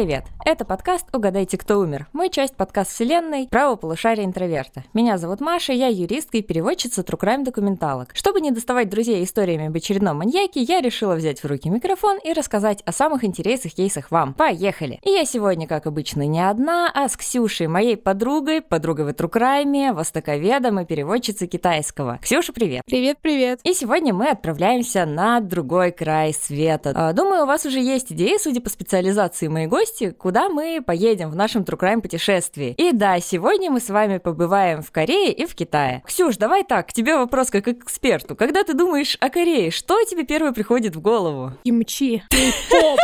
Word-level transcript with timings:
Привет! 0.00 0.24
Это 0.42 0.64
подкаст 0.64 1.04
«Угадайте, 1.14 1.58
кто 1.58 1.78
умер». 1.78 2.08
Мы 2.14 2.30
часть 2.30 2.56
подкаст 2.56 2.92
вселенной 2.92 3.46
«Право 3.50 3.76
полушария 3.76 4.24
интроверта». 4.24 4.84
Меня 4.94 5.18
зовут 5.18 5.40
Маша, 5.40 5.74
я 5.74 5.88
юристка 5.88 6.38
и 6.38 6.42
переводчица 6.42 7.02
True 7.02 7.44
документалок. 7.44 8.10
Чтобы 8.14 8.40
не 8.40 8.50
доставать 8.50 8.88
друзей 8.88 9.22
историями 9.22 9.66
об 9.66 9.76
очередном 9.76 10.16
маньяке, 10.16 10.62
я 10.62 10.80
решила 10.80 11.14
взять 11.14 11.42
в 11.42 11.46
руки 11.46 11.68
микрофон 11.68 12.18
и 12.24 12.32
рассказать 12.32 12.82
о 12.86 12.92
самых 12.92 13.22
интересных 13.22 13.74
кейсах 13.74 14.10
вам. 14.10 14.32
Поехали! 14.32 14.98
И 15.02 15.10
я 15.10 15.26
сегодня, 15.26 15.66
как 15.66 15.86
обычно, 15.86 16.26
не 16.26 16.40
одна, 16.40 16.90
а 16.92 17.08
с 17.08 17.18
Ксюшей, 17.18 17.66
моей 17.66 17.98
подругой, 17.98 18.62
подругой 18.62 19.04
в 19.04 19.08
True 19.08 19.30
Crime, 19.30 19.92
востоковедом 19.92 20.80
и 20.80 20.86
переводчицей 20.86 21.48
китайского. 21.48 22.18
Ксюша, 22.22 22.54
привет! 22.54 22.82
Привет-привет! 22.86 23.60
И 23.64 23.74
сегодня 23.74 24.14
мы 24.14 24.30
отправляемся 24.30 25.04
на 25.04 25.40
другой 25.40 25.90
край 25.92 26.32
света. 26.32 26.92
А, 26.94 27.12
думаю, 27.12 27.42
у 27.42 27.46
вас 27.46 27.66
уже 27.66 27.78
есть 27.78 28.10
идеи, 28.12 28.38
судя 28.40 28.62
по 28.62 28.70
специализации 28.70 29.46
моей 29.48 29.66
гости, 29.66 30.10
куда 30.10 30.29
мы 30.48 30.82
поедем 30.84 31.30
в 31.30 31.36
нашем 31.36 31.62
True 31.62 31.78
Crime 31.78 32.00
путешествии. 32.00 32.74
И 32.76 32.92
да, 32.92 33.18
сегодня 33.20 33.70
мы 33.70 33.80
с 33.80 33.90
вами 33.90 34.18
побываем 34.18 34.82
в 34.82 34.90
Корее 34.90 35.32
и 35.32 35.46
в 35.46 35.54
Китае. 35.54 36.02
Ксюш, 36.06 36.36
давай 36.36 36.64
так, 36.64 36.88
к 36.88 36.92
тебе 36.92 37.16
вопрос 37.16 37.50
как 37.50 37.64
к 37.64 37.68
эксперту. 37.68 38.36
Когда 38.36 38.62
ты 38.64 38.74
думаешь 38.74 39.16
о 39.20 39.30
Корее, 39.30 39.70
что 39.70 40.02
тебе 40.04 40.24
первое 40.24 40.52
приходит 40.52 40.94
в 40.94 41.00
голову? 41.00 41.52
Кимчи. 41.64 42.22
Кей-поп. 42.30 42.98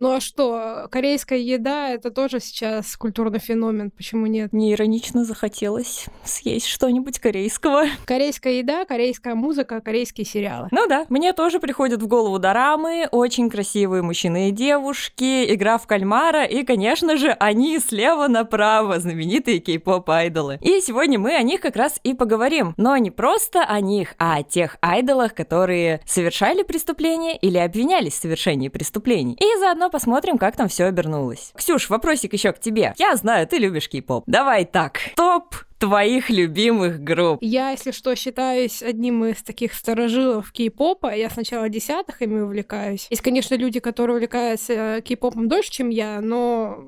Ну 0.00 0.12
а 0.12 0.20
что, 0.20 0.88
корейская 0.90 1.38
еда— 1.38 1.88
это 1.90 2.10
тоже 2.10 2.40
сейчас 2.40 2.96
культурный 2.96 3.38
феномен, 3.38 3.90
почему 3.90 4.26
нет? 4.26 4.52
Мне 4.52 4.72
иронично 4.72 5.24
захотелось 5.24 6.06
съесть 6.24 6.66
что-нибудь 6.66 7.18
корейского. 7.18 7.84
Корейская 8.04 8.58
еда, 8.58 8.84
корейская 8.84 9.34
музыка, 9.34 9.80
корейские 9.80 10.26
сериалы. 10.26 10.68
Ну 10.70 10.86
да, 10.86 11.06
мне 11.08 11.32
тоже 11.32 11.60
приходят 11.60 12.02
в 12.02 12.06
голову 12.06 12.38
дорамы, 12.38 13.08
очень 13.10 13.48
красивые 13.50 14.02
мужчины 14.02 14.48
и 14.48 14.52
девушки, 14.52 15.52
игра 15.54 15.78
в 15.78 15.86
кальмара 15.86 16.44
и, 16.44 16.64
конечно 16.64 17.16
же, 17.16 17.30
они 17.30 17.78
слева 17.78 18.28
направо, 18.28 19.00
знаменитые 19.00 19.58
кей-поп-айдолы. 19.60 20.58
И 20.60 20.80
сегодня 20.80 21.18
мы 21.18 21.34
о 21.34 21.42
них 21.42 21.60
как 21.60 21.76
раз 21.76 22.00
и 22.02 22.14
поговорим. 22.14 22.74
Но 22.76 22.96
не 22.96 23.10
просто 23.10 23.62
о 23.64 23.80
них, 23.80 24.14
а 24.18 24.36
о 24.36 24.42
тех 24.42 24.76
айдолах, 24.80 25.34
которые 25.34 26.00
совершали 26.04 26.62
преступления 26.62 27.36
или 27.36 27.58
обвинялись 27.58 28.14
в 28.14 28.22
совершении 28.22 28.68
преступлений. 28.68 29.36
И 29.40 29.58
заодно 29.58 29.85
заодно 29.86 29.90
посмотрим, 29.90 30.38
как 30.38 30.56
там 30.56 30.68
все 30.68 30.84
обернулось. 30.84 31.52
Ксюш, 31.54 31.90
вопросик 31.90 32.32
еще 32.32 32.52
к 32.52 32.58
тебе. 32.58 32.94
Я 32.98 33.16
знаю, 33.16 33.46
ты 33.46 33.58
любишь 33.58 33.88
кей-поп. 33.88 34.24
Давай 34.26 34.64
так. 34.64 34.98
Топ 35.16 35.54
твоих 35.78 36.30
любимых 36.30 37.00
групп? 37.00 37.38
Я, 37.40 37.70
если 37.70 37.90
что, 37.92 38.16
считаюсь 38.16 38.82
одним 38.82 39.24
из 39.24 39.42
таких 39.42 39.74
сторожилов 39.74 40.52
кей-попа. 40.52 41.14
Я 41.14 41.30
сначала 41.30 41.68
десятых 41.68 42.22
ими 42.22 42.40
увлекаюсь. 42.40 43.06
Есть, 43.10 43.22
конечно, 43.22 43.54
люди, 43.56 43.80
которые 43.80 44.16
увлекаются 44.16 44.72
э, 44.72 45.00
кей-попом 45.02 45.48
дольше, 45.48 45.70
чем 45.70 45.90
я, 45.90 46.20
но 46.20 46.78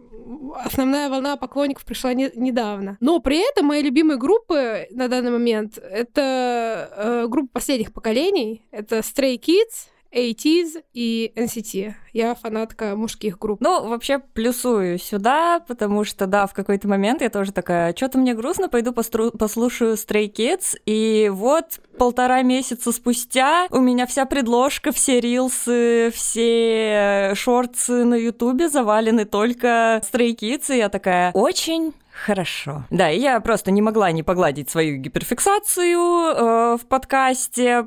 основная 0.64 1.08
волна 1.08 1.36
поклонников 1.36 1.84
пришла 1.84 2.14
не, 2.14 2.30
недавно. 2.34 2.96
Но 3.00 3.20
при 3.20 3.48
этом 3.48 3.66
мои 3.66 3.82
любимые 3.82 4.18
группы 4.18 4.86
на 4.90 5.08
данный 5.08 5.30
момент 5.30 5.78
это 5.78 6.90
э, 6.96 7.26
группа 7.28 7.48
последних 7.52 7.92
поколений. 7.92 8.62
Это 8.70 8.98
Stray 8.98 9.38
Kids, 9.38 9.88
80s 10.12 10.82
и 10.92 11.32
NCT. 11.36 11.94
Я 12.12 12.34
фанатка 12.34 12.96
мужских 12.96 13.38
групп. 13.38 13.60
Ну, 13.60 13.88
вообще, 13.88 14.18
плюсую 14.18 14.98
сюда, 14.98 15.60
потому 15.60 16.04
что, 16.04 16.26
да, 16.26 16.46
в 16.46 16.54
какой-то 16.54 16.88
момент 16.88 17.20
я 17.22 17.30
тоже 17.30 17.52
такая, 17.52 17.94
что-то 17.94 18.18
мне 18.18 18.34
грустно, 18.34 18.68
пойду 18.68 18.92
постру- 18.92 19.36
послушаю 19.36 19.94
Stray 19.94 20.32
Kids, 20.32 20.76
и 20.86 21.30
вот 21.32 21.80
полтора 21.98 22.42
месяца 22.42 22.92
спустя 22.92 23.66
у 23.70 23.80
меня 23.80 24.06
вся 24.06 24.24
предложка, 24.24 24.92
все 24.92 25.20
рилсы, 25.20 26.10
все 26.14 27.32
шорты 27.34 28.04
на 28.04 28.14
ютубе 28.14 28.68
завалены 28.68 29.24
только 29.24 30.00
Stray 30.10 30.34
Kids, 30.34 30.74
и 30.74 30.78
я 30.78 30.88
такая, 30.88 31.32
очень 31.32 31.92
Хорошо. 32.24 32.84
Да, 32.90 33.10
и 33.10 33.20
я 33.20 33.38
просто 33.40 33.70
не 33.70 33.80
могла 33.80 34.10
не 34.10 34.24
погладить 34.24 34.68
свою 34.68 34.96
гиперфиксацию 34.96 36.00
э, 36.00 36.76
в 36.76 36.86
подкасте, 36.86 37.86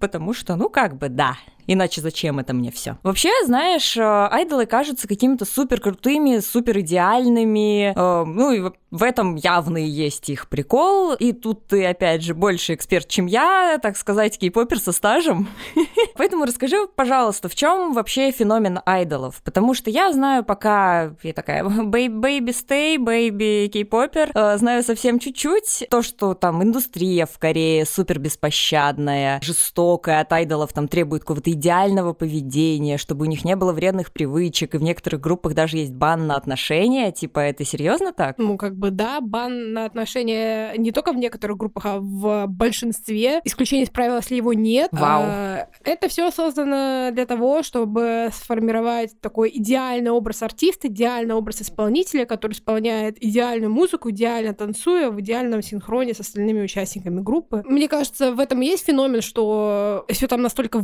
потому 0.00 0.34
что, 0.34 0.56
ну, 0.56 0.68
как 0.68 0.96
бы, 0.96 1.08
да, 1.08 1.36
Иначе 1.70 2.00
зачем 2.00 2.38
это 2.38 2.54
мне 2.54 2.72
все? 2.72 2.96
Вообще, 3.02 3.28
знаешь, 3.44 3.94
э, 3.94 4.02
айдолы 4.02 4.64
кажутся 4.64 5.06
какими-то 5.06 5.44
супер 5.44 5.80
крутыми, 5.80 6.38
супер 6.38 6.80
идеальными. 6.80 7.92
Э, 7.94 8.24
ну 8.24 8.52
и 8.52 8.72
в 8.90 9.02
этом 9.02 9.36
явно 9.36 9.76
и 9.76 9.86
есть 9.86 10.30
их 10.30 10.48
прикол. 10.48 11.12
И 11.12 11.32
тут 11.32 11.66
ты, 11.66 11.84
опять 11.84 12.22
же, 12.22 12.34
больше 12.34 12.72
эксперт, 12.72 13.06
чем 13.06 13.26
я, 13.26 13.78
так 13.82 13.98
сказать, 13.98 14.38
кей-попер 14.38 14.80
со 14.80 14.92
стажем. 14.92 15.46
Поэтому 16.16 16.46
расскажи, 16.46 16.86
пожалуйста, 16.96 17.50
в 17.50 17.54
чем 17.54 17.92
вообще 17.92 18.30
феномен 18.30 18.80
айдолов? 18.86 19.42
Потому 19.44 19.74
что 19.74 19.90
я 19.90 20.10
знаю 20.12 20.44
пока, 20.44 21.14
я 21.22 21.34
такая, 21.34 21.64
baby 21.64 22.46
stay, 22.46 22.96
baby 22.96 23.68
кей-попер, 23.68 24.30
э, 24.34 24.56
знаю 24.56 24.82
совсем 24.82 25.18
чуть-чуть. 25.18 25.86
То, 25.90 26.00
что 26.00 26.32
там 26.32 26.62
индустрия 26.62 27.26
в 27.26 27.38
Корее 27.38 27.84
супер 27.84 28.18
беспощадная, 28.18 29.38
жестокая, 29.42 30.22
от 30.22 30.32
айдолов 30.32 30.72
там 30.72 30.88
требует 30.88 31.24
какого-то 31.24 31.50
идеального 31.58 32.12
поведения, 32.12 32.96
чтобы 32.98 33.26
у 33.26 33.28
них 33.28 33.44
не 33.44 33.56
было 33.56 33.72
вредных 33.72 34.12
привычек, 34.12 34.74
и 34.74 34.78
в 34.78 34.82
некоторых 34.82 35.20
группах 35.20 35.54
даже 35.54 35.78
есть 35.78 35.92
бан 35.92 36.26
на 36.26 36.36
отношения. 36.36 37.10
Типа, 37.10 37.40
это 37.40 37.64
серьезно 37.64 38.12
так? 38.12 38.38
Ну, 38.38 38.56
как 38.56 38.76
бы 38.76 38.90
да, 38.90 39.20
бан 39.20 39.72
на 39.72 39.84
отношения 39.84 40.72
не 40.76 40.92
только 40.92 41.12
в 41.12 41.16
некоторых 41.16 41.56
группах, 41.58 41.86
а 41.86 41.98
в 41.98 42.46
большинстве. 42.46 43.40
Исключение 43.44 43.84
из 43.84 43.90
правила, 43.90 44.16
если 44.16 44.36
его 44.36 44.52
нет. 44.52 44.88
Вау. 44.92 45.22
А, 45.26 45.68
это 45.84 46.08
все 46.08 46.30
создано 46.30 47.10
для 47.12 47.26
того, 47.26 47.62
чтобы 47.62 48.30
сформировать 48.32 49.20
такой 49.20 49.50
идеальный 49.54 50.10
образ 50.10 50.42
артиста, 50.42 50.88
идеальный 50.88 51.34
образ 51.34 51.62
исполнителя, 51.62 52.24
который 52.24 52.52
исполняет 52.52 53.22
идеальную 53.22 53.72
музыку, 53.72 54.10
идеально 54.10 54.54
танцуя 54.54 55.10
в 55.10 55.20
идеальном 55.20 55.62
синхроне 55.62 56.14
с 56.14 56.20
остальными 56.20 56.62
участниками 56.62 57.20
группы. 57.20 57.64
Мне 57.66 57.88
кажется, 57.88 58.32
в 58.32 58.40
этом 58.40 58.60
есть 58.60 58.86
феномен, 58.86 59.22
что 59.22 60.06
все 60.08 60.28
там 60.28 60.42
настолько 60.42 60.78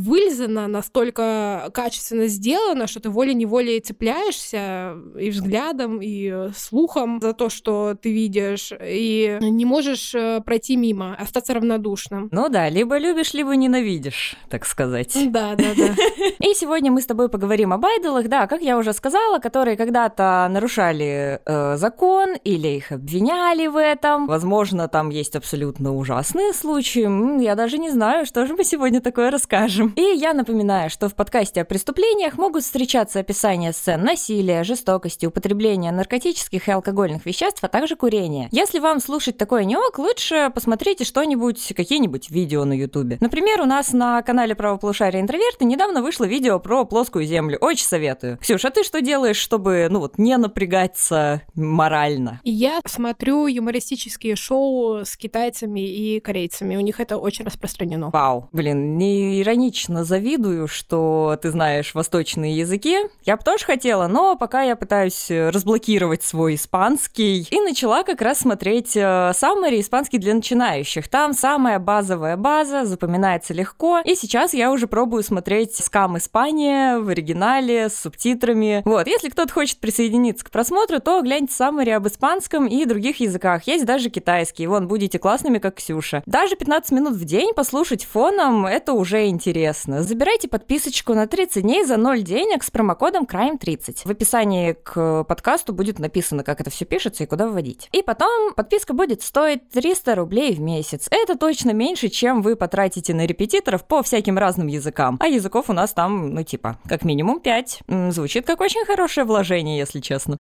настолько 0.67 1.69
качественно 1.73 2.27
сделано, 2.27 2.87
что 2.87 2.99
ты 2.99 3.09
волей-неволей 3.09 3.79
цепляешься 3.79 4.95
и 5.19 5.29
взглядом, 5.29 5.99
и 6.01 6.49
слухом 6.55 7.19
за 7.21 7.33
то, 7.33 7.49
что 7.49 7.95
ты 7.99 8.11
видишь, 8.11 8.71
и 8.81 9.37
не 9.41 9.65
можешь 9.65 10.13
э, 10.15 10.41
пройти 10.45 10.75
мимо, 10.75 11.15
остаться 11.15 11.53
равнодушным. 11.53 12.29
Ну 12.31 12.49
да, 12.49 12.69
либо 12.69 12.97
любишь, 12.97 13.33
либо 13.33 13.55
ненавидишь, 13.55 14.35
так 14.49 14.65
сказать. 14.65 15.17
Да, 15.31 15.55
да, 15.55 15.73
да. 15.75 15.95
И 16.39 16.53
сегодня 16.53 16.91
мы 16.91 17.01
с 17.01 17.05
тобой 17.05 17.29
поговорим 17.29 17.73
об 17.73 17.85
айдолах, 17.85 18.27
да, 18.27 18.47
как 18.47 18.61
я 18.61 18.77
уже 18.77 18.93
сказала, 18.93 19.39
которые 19.39 19.77
когда-то 19.77 20.47
нарушали 20.49 21.39
э, 21.45 21.77
закон 21.77 22.35
или 22.43 22.67
их 22.67 22.91
обвиняли 22.91 23.67
в 23.67 23.77
этом. 23.77 24.27
Возможно, 24.27 24.87
там 24.87 25.09
есть 25.09 25.35
абсолютно 25.35 25.95
ужасные 25.95 26.53
случаи. 26.53 27.41
Я 27.41 27.55
даже 27.55 27.77
не 27.77 27.89
знаю, 27.89 28.25
что 28.25 28.45
же 28.45 28.55
мы 28.55 28.63
сегодня 28.63 29.01
такое 29.01 29.31
расскажем. 29.31 29.93
И 29.95 30.01
я 30.01 30.33
напоминаю 30.33 30.54
Напоминаю, 30.55 30.89
что 30.89 31.09
в 31.09 31.15
подкасте 31.15 31.59
о 31.59 31.65
преступлениях 31.65 32.37
могут 32.37 32.63
встречаться 32.63 33.19
описания 33.19 33.73
сцен 33.73 34.01
насилия, 34.01 34.63
жестокости, 34.63 35.25
употребления 35.25 35.91
наркотических 35.91 36.69
и 36.69 36.71
алкогольных 36.71 37.25
веществ, 37.25 37.61
а 37.61 37.67
также 37.67 37.97
курения. 37.97 38.47
Если 38.53 38.79
вам 38.79 39.01
слушать 39.01 39.37
такое 39.37 39.65
не 39.65 39.75
ок, 39.75 39.99
лучше 39.99 40.49
посмотрите 40.55 41.03
что-нибудь, 41.03 41.73
какие-нибудь 41.75 42.29
видео 42.29 42.63
на 42.63 42.71
ютубе. 42.71 43.17
Например, 43.19 43.59
у 43.59 43.65
нас 43.65 43.91
на 43.91 44.21
канале 44.21 44.55
Правополушария 44.55 45.19
Интроверты 45.19 45.65
недавно 45.65 46.01
вышло 46.01 46.23
видео 46.23 46.57
про 46.61 46.85
плоскую 46.85 47.25
землю. 47.25 47.57
Очень 47.59 47.87
советую. 47.87 48.37
Ксюш, 48.37 48.63
а 48.63 48.69
ты 48.69 48.85
что 48.85 49.01
делаешь, 49.01 49.35
чтобы, 49.35 49.89
ну 49.89 49.99
вот, 49.99 50.17
не 50.17 50.37
напрягаться 50.37 51.41
морально? 51.55 52.39
Я 52.45 52.79
смотрю 52.87 53.47
юмористические 53.47 54.37
шоу 54.37 55.03
с 55.03 55.17
китайцами 55.17 55.81
и 55.81 56.21
корейцами. 56.21 56.77
У 56.77 56.79
них 56.79 57.01
это 57.01 57.17
очень 57.17 57.43
распространено. 57.43 58.09
Вау. 58.11 58.47
Блин, 58.53 58.97
не 58.97 59.41
иронично 59.41 60.05
завидую 60.05 60.34
завидую, 60.35 60.67
что 60.67 61.37
ты 61.41 61.49
знаешь 61.49 61.93
восточные 61.93 62.57
языки. 62.57 62.97
Я 63.23 63.37
бы 63.37 63.43
тоже 63.43 63.65
хотела, 63.65 64.07
но 64.07 64.35
пока 64.35 64.63
я 64.63 64.75
пытаюсь 64.75 65.31
э, 65.31 65.49
разблокировать 65.49 66.23
свой 66.23 66.55
испанский. 66.55 67.47
И 67.49 67.61
начала 67.61 68.03
как 68.03 68.21
раз 68.21 68.39
смотреть 68.39 68.97
э, 68.97 69.31
саммари 69.33 69.79
испанский 69.79 70.17
для 70.17 70.33
начинающих. 70.33 71.07
Там 71.07 71.33
самая 71.33 71.79
базовая 71.79 72.35
база, 72.37 72.85
запоминается 72.85 73.53
легко. 73.53 74.01
И 74.03 74.15
сейчас 74.15 74.53
я 74.53 74.71
уже 74.71 74.87
пробую 74.87 75.23
смотреть 75.23 75.75
скам 75.77 76.17
Испания 76.17 76.99
в 76.99 77.09
оригинале 77.09 77.89
с 77.89 78.01
субтитрами. 78.01 78.81
Вот, 78.85 79.07
если 79.07 79.29
кто-то 79.29 79.53
хочет 79.53 79.79
присоединиться 79.79 80.43
к 80.43 80.51
просмотру, 80.51 80.99
то 80.99 81.21
гляньте 81.21 81.53
саммари 81.53 81.91
об 81.91 82.07
испанском 82.07 82.67
и 82.67 82.83
других 82.85 83.21
языках. 83.21 83.67
Есть 83.67 83.85
даже 83.85 84.09
китайский. 84.09 84.67
Вон, 84.67 84.87
будете 84.87 85.17
классными, 85.17 85.59
как 85.59 85.75
Ксюша. 85.75 86.23
Даже 86.25 86.55
15 86.55 86.91
минут 86.91 87.13
в 87.13 87.23
день 87.23 87.53
послушать 87.53 88.03
фоном, 88.03 88.65
это 88.65 88.93
уже 88.93 89.27
интересно. 89.27 90.03
Забирайте 90.03 90.24
забирайте 90.25 90.47
подписочку 90.47 91.13
на 91.13 91.27
30 91.27 91.61
дней 91.61 91.85
за 91.85 91.97
0 91.97 92.23
денег 92.23 92.63
с 92.63 92.71
промокодом 92.71 93.25
CRIME30. 93.25 94.01
В 94.05 94.09
описании 94.09 94.73
к 94.73 95.23
подкасту 95.23 95.71
будет 95.71 95.99
написано, 95.99 96.43
как 96.43 96.59
это 96.61 96.71
все 96.71 96.83
пишется 96.83 97.23
и 97.23 97.27
куда 97.27 97.47
вводить. 97.47 97.89
И 97.91 98.01
потом 98.01 98.55
подписка 98.55 98.95
будет 98.95 99.21
стоить 99.21 99.69
300 99.69 100.15
рублей 100.15 100.55
в 100.55 100.61
месяц. 100.61 101.07
Это 101.11 101.37
точно 101.37 101.73
меньше, 101.73 102.09
чем 102.09 102.41
вы 102.41 102.55
потратите 102.55 103.13
на 103.13 103.27
репетиторов 103.27 103.85
по 103.85 104.01
всяким 104.01 104.39
разным 104.39 104.65
языкам. 104.65 105.17
А 105.19 105.27
языков 105.27 105.69
у 105.69 105.73
нас 105.73 105.93
там, 105.93 106.33
ну 106.33 106.41
типа, 106.41 106.79
как 106.89 107.05
минимум 107.05 107.39
5. 107.39 107.83
Звучит 108.09 108.47
как 108.47 108.61
очень 108.61 108.83
хорошее 108.83 109.27
вложение, 109.27 109.77
если 109.77 109.99
честно. 109.99 110.39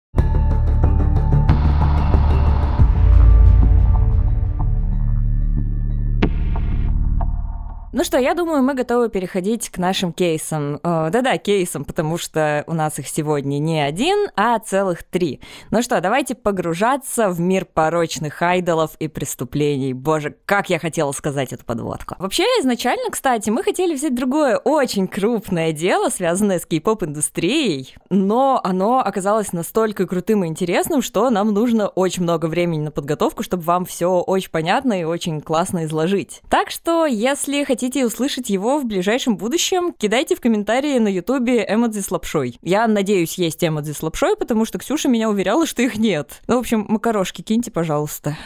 Ну 7.96 8.02
что, 8.02 8.18
я 8.18 8.34
думаю, 8.34 8.60
мы 8.64 8.74
готовы 8.74 9.08
переходить 9.08 9.70
к 9.70 9.78
нашим 9.78 10.12
кейсам. 10.12 10.80
Э, 10.82 11.10
да-да, 11.12 11.38
кейсам, 11.38 11.84
потому 11.84 12.18
что 12.18 12.64
у 12.66 12.74
нас 12.74 12.98
их 12.98 13.06
сегодня 13.06 13.60
не 13.60 13.80
один, 13.80 14.30
а 14.34 14.58
целых 14.58 15.04
три. 15.04 15.40
Ну 15.70 15.80
что, 15.80 16.00
давайте 16.00 16.34
погружаться 16.34 17.28
в 17.30 17.38
мир 17.38 17.64
порочных 17.64 18.42
айдолов 18.42 18.96
и 18.98 19.06
преступлений. 19.06 19.92
Боже, 19.92 20.34
как 20.44 20.70
я 20.70 20.80
хотела 20.80 21.12
сказать 21.12 21.52
эту 21.52 21.64
подводку. 21.64 22.16
Вообще, 22.18 22.42
изначально, 22.58 23.12
кстати, 23.12 23.48
мы 23.50 23.62
хотели 23.62 23.94
взять 23.94 24.16
другое 24.16 24.56
очень 24.56 25.06
крупное 25.06 25.70
дело, 25.70 26.08
связанное 26.08 26.58
с 26.58 26.66
кей-поп-индустрией, 26.66 27.94
но 28.10 28.60
оно 28.64 28.98
оказалось 28.98 29.52
настолько 29.52 30.08
крутым 30.08 30.42
и 30.42 30.48
интересным, 30.48 31.00
что 31.00 31.30
нам 31.30 31.54
нужно 31.54 31.86
очень 31.86 32.24
много 32.24 32.46
времени 32.46 32.80
на 32.80 32.90
подготовку, 32.90 33.44
чтобы 33.44 33.62
вам 33.62 33.84
все 33.84 34.18
очень 34.18 34.50
понятно 34.50 35.00
и 35.00 35.04
очень 35.04 35.40
классно 35.40 35.84
изложить. 35.84 36.42
Так 36.48 36.72
что, 36.72 37.06
если 37.06 37.62
хотите 37.62 37.83
хотите 37.84 38.06
услышать 38.06 38.48
его 38.48 38.78
в 38.78 38.86
ближайшем 38.86 39.36
будущем, 39.36 39.92
кидайте 39.92 40.34
в 40.34 40.40
комментарии 40.40 40.98
на 40.98 41.08
ютубе 41.08 41.66
эмодзи 41.68 42.00
с 42.00 42.10
лапшой. 42.10 42.58
Я 42.62 42.86
надеюсь, 42.86 43.36
есть 43.36 43.62
эмодзи 43.62 43.92
с 43.92 44.02
лапшой, 44.02 44.36
потому 44.36 44.64
что 44.64 44.78
Ксюша 44.78 45.10
меня 45.10 45.28
уверяла, 45.28 45.66
что 45.66 45.82
их 45.82 45.98
нет. 45.98 46.40
Ну, 46.46 46.56
в 46.56 46.60
общем, 46.60 46.86
макарошки 46.88 47.42
киньте, 47.42 47.70
пожалуйста. 47.70 48.38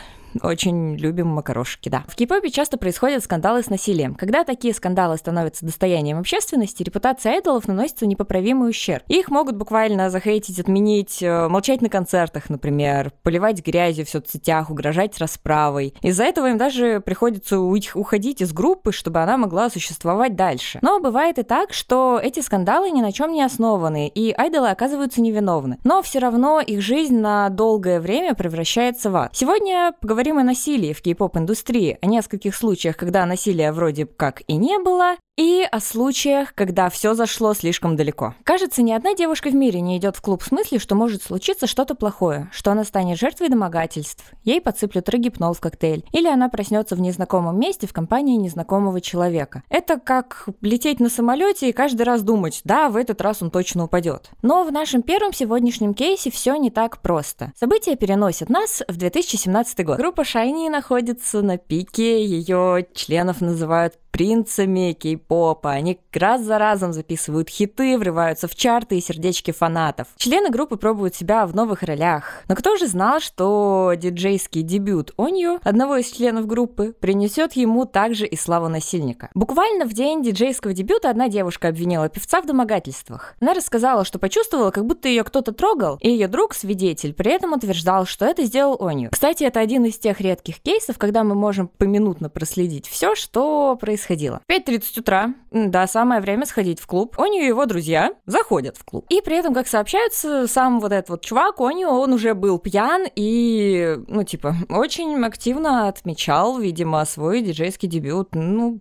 Очень 0.43 0.97
любим 0.97 1.29
макарошки, 1.29 1.89
да. 1.89 2.05
В 2.09 2.17
кей-попе 2.17 2.51
часто 2.51 2.79
происходят 2.79 3.25
скандалы 3.25 3.63
с 3.63 3.71
насилием. 3.71 4.15
Когда 4.15 4.45
такие 4.45 4.75
скандалы 4.75 5.17
становятся 5.17 5.65
достоянием 5.65 6.19
общественности, 6.19 6.83
репутация 6.83 7.33
айдолов 7.33 7.67
наносится 7.69 8.07
непоправимый 8.07 8.71
ущерб. 8.71 9.03
Их 9.09 9.31
могут 9.31 9.57
буквально 9.57 10.11
захейтить, 10.11 10.59
отменить, 10.59 11.23
э, 11.23 11.49
молчать 11.49 11.81
на 11.81 11.89
концертах, 11.89 12.51
например, 12.51 13.13
поливать 13.23 13.65
грязью 13.65 14.07
в 14.07 14.11
соцсетях, 14.11 14.71
угрожать 14.71 15.19
расправой. 15.19 15.95
Из-за 16.03 16.25
этого 16.25 16.49
им 16.49 16.59
даже 16.59 17.01
приходится 17.01 17.59
уходить 17.59 18.41
из 18.41 18.53
группы, 18.53 18.93
чтобы 18.93 19.21
она 19.21 19.37
могла 19.37 19.71
существовать 19.71 20.37
дальше. 20.37 20.79
Но 20.83 21.01
бывает 21.01 21.39
и 21.39 21.43
так, 21.43 21.73
что 21.73 22.21
эти 22.23 22.41
скандалы 22.41 22.91
ни 22.91 23.01
на 23.01 23.13
чем 23.13 23.33
не 23.33 23.43
основаны, 23.43 24.09
и 24.09 24.33
айдолы 24.33 24.71
оказываются 24.71 25.21
невиновны. 25.21 25.79
Но 25.85 26.03
все 26.03 26.19
равно 26.19 26.61
их 26.61 26.81
жизнь 26.81 27.19
на 27.19 27.49
долгое 27.49 28.01
время 28.01 28.35
превращается 28.35 29.11
в 29.11 29.17
ад. 29.17 29.31
Сегодня 29.35 29.95
поговорим 30.01 30.18
поговорим 30.19 30.39
о 30.39 30.43
насилии 30.43 30.93
в 30.93 31.01
кей-поп-индустрии, 31.01 31.97
о 32.03 32.07
нескольких 32.07 32.57
случаях, 32.57 32.97
когда 32.97 33.25
насилия 33.25 33.71
вроде 33.71 34.05
как 34.05 34.43
и 34.49 34.57
не 34.57 34.81
было, 34.81 35.15
и 35.39 35.63
о 35.71 35.79
случаях, 35.79 36.53
когда 36.53 36.91
все 36.91 37.15
зашло 37.15 37.55
слишком 37.55 37.95
далеко. 37.95 38.35
Кажется, 38.43 38.83
ни 38.83 38.91
одна 38.91 39.15
девушка 39.15 39.51
в 39.51 39.55
мире 39.55 39.81
не 39.81 39.97
идет 39.97 40.17
в 40.17 40.21
клуб 40.21 40.43
с 40.43 40.51
мыслью, 40.51 40.81
что 40.81 40.97
может 40.97 41.23
случиться 41.23 41.69
что-то 41.69 41.95
плохое, 41.95 42.51
что 42.53 42.73
она 42.73 42.83
станет 42.83 43.19
жертвой 43.19 43.49
домогательств, 43.49 44.25
ей 44.43 44.61
подсыплют 44.61 45.09
регипнол 45.09 45.55
в 45.55 45.61
коктейль, 45.61 46.05
или 46.11 46.27
она 46.27 46.49
проснется 46.49 46.97
в 46.97 47.01
незнакомом 47.01 47.59
месте 47.59 47.87
в 47.87 47.93
компании 47.93 48.37
незнакомого 48.37 49.01
человека. 49.01 49.63
Это 49.69 50.01
как 50.01 50.49
лететь 50.61 50.99
на 50.99 51.09
самолете 51.09 51.69
и 51.69 51.73
каждый 51.73 52.03
раз 52.03 52.23
думать, 52.23 52.61
да, 52.65 52.89
в 52.89 52.97
этот 52.97 53.21
раз 53.21 53.41
он 53.41 53.53
точно 53.53 53.85
упадет. 53.85 54.31
Но 54.43 54.65
в 54.65 54.73
нашем 54.73 55.03
первом 55.03 55.33
сегодняшнем 55.33 55.95
кейсе 55.95 56.33
все 56.33 56.57
не 56.57 56.73
так 56.73 57.01
просто. 57.01 57.53
События 57.57 57.95
переносят 57.95 58.51
нас 58.51 58.83
в 58.89 58.97
2017 58.97 59.85
год. 59.85 59.99
Группа 59.99 60.23
Shiny 60.23 60.69
находится 60.69 61.43
на 61.43 61.59
пике, 61.59 62.27
ее 62.27 62.89
членов 62.93 63.41
называют 63.41 63.95
принцами 64.11 64.93
кей-попа. 64.93 65.71
Они 65.71 65.99
раз 66.13 66.43
за 66.43 66.59
разом 66.59 66.93
записывают 66.93 67.49
хиты, 67.49 67.97
врываются 67.97 68.49
в 68.49 68.55
чарты 68.55 68.99
и 68.99 69.01
сердечки 69.01 69.53
фанатов. 69.53 70.09
Члены 70.17 70.51
группы 70.51 70.77
пробуют 70.77 71.15
себя 71.15 71.47
в 71.47 71.55
новых 71.55 71.83
ролях. 71.83 72.43
Но 72.49 72.57
кто 72.57 72.77
же 72.77 72.87
знал, 72.87 73.21
что 73.21 73.93
диджейский 73.97 74.63
дебют 74.63 75.13
Онью, 75.17 75.61
одного 75.63 75.97
из 75.97 76.11
членов 76.11 76.47
группы, 76.47 76.95
принесет 76.99 77.53
ему 77.53 77.85
также 77.85 78.27
и 78.27 78.37
славу 78.37 78.69
насильника? 78.69 79.31
Буквально 79.35 79.85
в 79.85 79.93
день 79.93 80.23
диджейского 80.23 80.75
дебюта 80.75 81.11
одна 81.11 81.29
девушка 81.29 81.69
обвинила 81.69 82.09
певца 82.09 82.43
в 82.43 82.47
домогательствах. 82.47 83.37
Она 83.41 83.55
рассказала, 83.55 84.05
что 84.05 84.19
почувствовала, 84.19 84.71
как 84.71 84.85
будто 84.85 85.09
ее 85.09 85.23
кто-то 85.23 85.53
трогал, 85.53 85.99
и 86.01 86.11
ее 86.11 86.27
друг, 86.27 86.55
свидетель, 86.55 87.15
при 87.15 87.33
этом 87.33 87.53
утверждал, 87.53 88.05
что 88.05 88.25
это 88.25 88.45
сделал 88.45 88.77
Онью. 88.85 89.11
Кстати, 89.13 89.45
это 89.45 89.61
один 89.61 89.85
из 89.85 89.99
тех 89.99 90.21
редких 90.21 90.59
кейсов, 90.61 90.99
когда 90.99 91.23
мы 91.23 91.35
можем 91.35 91.69
поминутно 91.69 92.29
проследить 92.29 92.89
все, 92.89 93.15
что 93.15 93.77
происходит 93.81 94.08
сходила. 94.09 94.41
5.30 94.51 95.01
утра, 95.01 95.35
да, 95.51 95.87
самое 95.87 96.23
время 96.23 96.47
сходить 96.47 96.81
в 96.81 96.87
клуб. 96.87 97.15
Оню 97.19 97.43
и 97.43 97.47
его 97.47 97.67
друзья 97.67 98.13
заходят 98.25 98.79
в 98.79 98.85
клуб. 98.85 99.05
И 99.11 99.21
при 99.21 99.37
этом, 99.37 99.53
как 99.53 99.69
сообщается, 99.69 100.47
сам 100.47 100.81
вот 100.81 100.93
этот 100.93 101.11
вот 101.11 101.23
чувак, 101.23 101.61
Оню, 101.61 101.89
он 101.89 102.15
уже 102.15 102.33
был 102.33 102.59
пьян 102.59 103.05
и, 103.15 103.99
ну, 104.09 104.25
типа, 104.25 104.57
очень 104.71 105.23
активно 105.23 105.89
отмечал, 105.89 106.59
видимо, 106.59 107.05
свой 107.05 107.43
диджейский 107.43 107.87
дебют. 107.87 108.31
Ну, 108.33 108.81